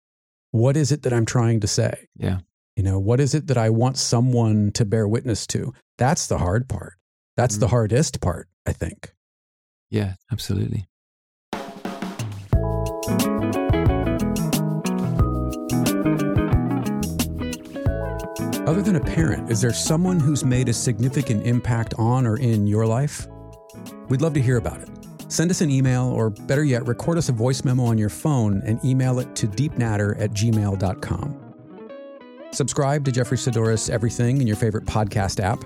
What 0.53 0.76
is 0.76 0.92
it 0.92 1.03
that 1.03 1.12
I'm 1.12 1.26
trying 1.26 1.61
to 1.61 1.66
say? 1.66 2.09
Yeah. 2.16 2.38
You 2.77 2.83
know, 2.83 2.99
what 2.99 3.20
is 3.20 3.35
it 3.35 3.47
that 3.47 3.57
I 3.57 3.70
want 3.70 3.97
someone 3.97 4.72
to 4.72 4.85
bear 4.85 5.07
witness 5.07 5.47
to? 5.49 5.72
That's 5.97 6.27
the 6.27 6.39
hard 6.39 6.68
part. 6.68 6.95
That's 7.37 7.55
mm-hmm. 7.55 7.61
the 7.61 7.68
hardest 7.68 8.20
part, 8.20 8.49
I 8.66 8.72
think. 8.72 9.12
Yeah, 9.91 10.14
absolutely. 10.33 10.89
Other 18.66 18.83
than 18.83 18.97
a 18.97 19.01
parent, 19.01 19.53
is 19.53 19.61
there 19.61 19.72
someone 19.72 20.18
who's 20.18 20.45
made 20.45 20.68
a 20.68 20.72
significant 20.72 21.47
impact 21.47 21.95
on 21.97 22.27
or 22.27 22.39
in 22.39 22.66
your 22.66 22.87
life? 22.87 23.29
We'd 24.09 24.20
love 24.20 24.35
to 24.35 24.43
hear 24.43 24.57
about 24.57 24.81
it. 24.81 24.89
Send 25.29 25.51
us 25.51 25.61
an 25.61 25.70
email, 25.70 26.07
or 26.07 26.31
better 26.31 26.64
yet, 26.64 26.87
record 26.89 27.18
us 27.18 27.29
a 27.29 27.33
voice 27.33 27.62
memo 27.62 27.85
on 27.85 27.99
your 27.99 28.09
phone 28.09 28.62
and 28.64 28.85
email 28.85 29.20
it 29.20 29.37
to 29.37 29.47
deepnatter 29.47 30.20
at 30.20 30.31
gmail.com. 30.31 31.43
Subscribe 32.55 33.05
to 33.05 33.11
Jeffery 33.11 33.36
Saddoris 33.36 33.90
Everything 33.90 34.40
in 34.40 34.46
your 34.46 34.55
favorite 34.55 34.84
podcast 34.84 35.42
app. 35.42 35.64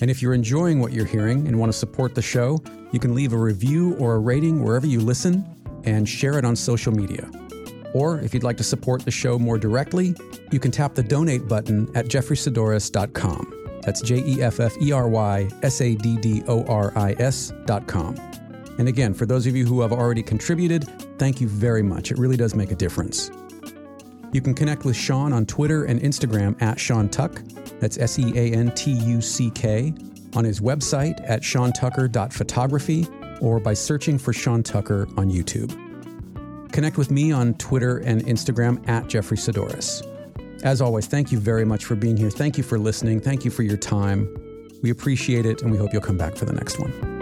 And 0.00 0.10
if 0.10 0.20
you're 0.20 0.34
enjoying 0.34 0.80
what 0.80 0.92
you're 0.92 1.04
hearing 1.04 1.46
and 1.46 1.56
want 1.56 1.70
to 1.70 1.78
support 1.78 2.16
the 2.16 2.22
show, 2.22 2.60
you 2.90 2.98
can 2.98 3.14
leave 3.14 3.32
a 3.32 3.36
review 3.36 3.94
or 4.00 4.16
a 4.16 4.18
rating 4.18 4.60
wherever 4.60 4.84
you 4.84 4.98
listen 4.98 5.46
and 5.84 6.08
share 6.08 6.36
it 6.36 6.44
on 6.44 6.56
social 6.56 6.92
media. 6.92 7.30
Or 7.92 8.18
if 8.18 8.34
you'd 8.34 8.42
like 8.42 8.56
to 8.56 8.64
support 8.64 9.04
the 9.04 9.12
show 9.12 9.38
more 9.38 9.58
directly, 9.58 10.16
you 10.50 10.58
can 10.58 10.72
tap 10.72 10.96
the 10.96 11.04
donate 11.04 11.46
button 11.46 11.88
at 11.96 12.06
jefferysaddoris.com. 12.06 13.80
That's 13.82 14.00
J 14.00 14.16
E 14.26 14.42
F 14.42 14.58
F 14.58 14.72
E 14.82 14.90
R 14.90 15.08
Y 15.08 15.48
S 15.62 15.80
A 15.80 15.94
D 15.94 16.16
D 16.16 16.42
O 16.48 16.64
R 16.64 16.92
I 16.96 17.14
S.com. 17.20 18.16
And 18.78 18.88
again, 18.88 19.14
for 19.14 19.24
those 19.24 19.46
of 19.46 19.54
you 19.54 19.64
who 19.66 19.82
have 19.82 19.92
already 19.92 20.24
contributed, 20.24 20.88
thank 21.16 21.40
you 21.40 21.46
very 21.46 21.82
much. 21.82 22.10
It 22.10 22.18
really 22.18 22.36
does 22.36 22.56
make 22.56 22.72
a 22.72 22.76
difference. 22.76 23.30
You 24.34 24.40
can 24.40 24.52
connect 24.52 24.84
with 24.84 24.96
Sean 24.96 25.32
on 25.32 25.46
Twitter 25.46 25.84
and 25.84 26.00
Instagram 26.00 26.60
at 26.60 26.80
Sean 26.80 27.08
Tuck. 27.08 27.40
That's 27.78 27.98
S 27.98 28.18
E 28.18 28.32
A 28.34 28.52
N 28.52 28.74
T 28.74 28.90
U 28.90 29.20
C 29.20 29.48
K. 29.50 29.94
On 30.34 30.44
his 30.44 30.60
website 30.60 31.24
at 31.30 31.42
seantucker.photography 31.42 33.06
or 33.40 33.60
by 33.60 33.74
searching 33.74 34.18
for 34.18 34.32
Sean 34.32 34.64
Tucker 34.64 35.06
on 35.16 35.30
YouTube. 35.30 35.70
Connect 36.72 36.98
with 36.98 37.12
me 37.12 37.30
on 37.30 37.54
Twitter 37.54 37.98
and 37.98 38.24
Instagram 38.24 38.86
at 38.88 39.06
Jeffery 39.06 39.36
Saddoris. 39.36 40.02
As 40.64 40.80
always, 40.80 41.06
thank 41.06 41.30
you 41.30 41.38
very 41.38 41.64
much 41.64 41.84
for 41.84 41.94
being 41.94 42.16
here. 42.16 42.30
Thank 42.30 42.58
you 42.58 42.64
for 42.64 42.76
listening. 42.76 43.20
Thank 43.20 43.44
you 43.44 43.52
for 43.52 43.62
your 43.62 43.76
time. 43.76 44.28
We 44.82 44.90
appreciate 44.90 45.46
it, 45.46 45.62
and 45.62 45.70
we 45.70 45.78
hope 45.78 45.92
you'll 45.92 46.02
come 46.02 46.18
back 46.18 46.34
for 46.34 46.44
the 46.44 46.52
next 46.52 46.80
one. 46.80 47.13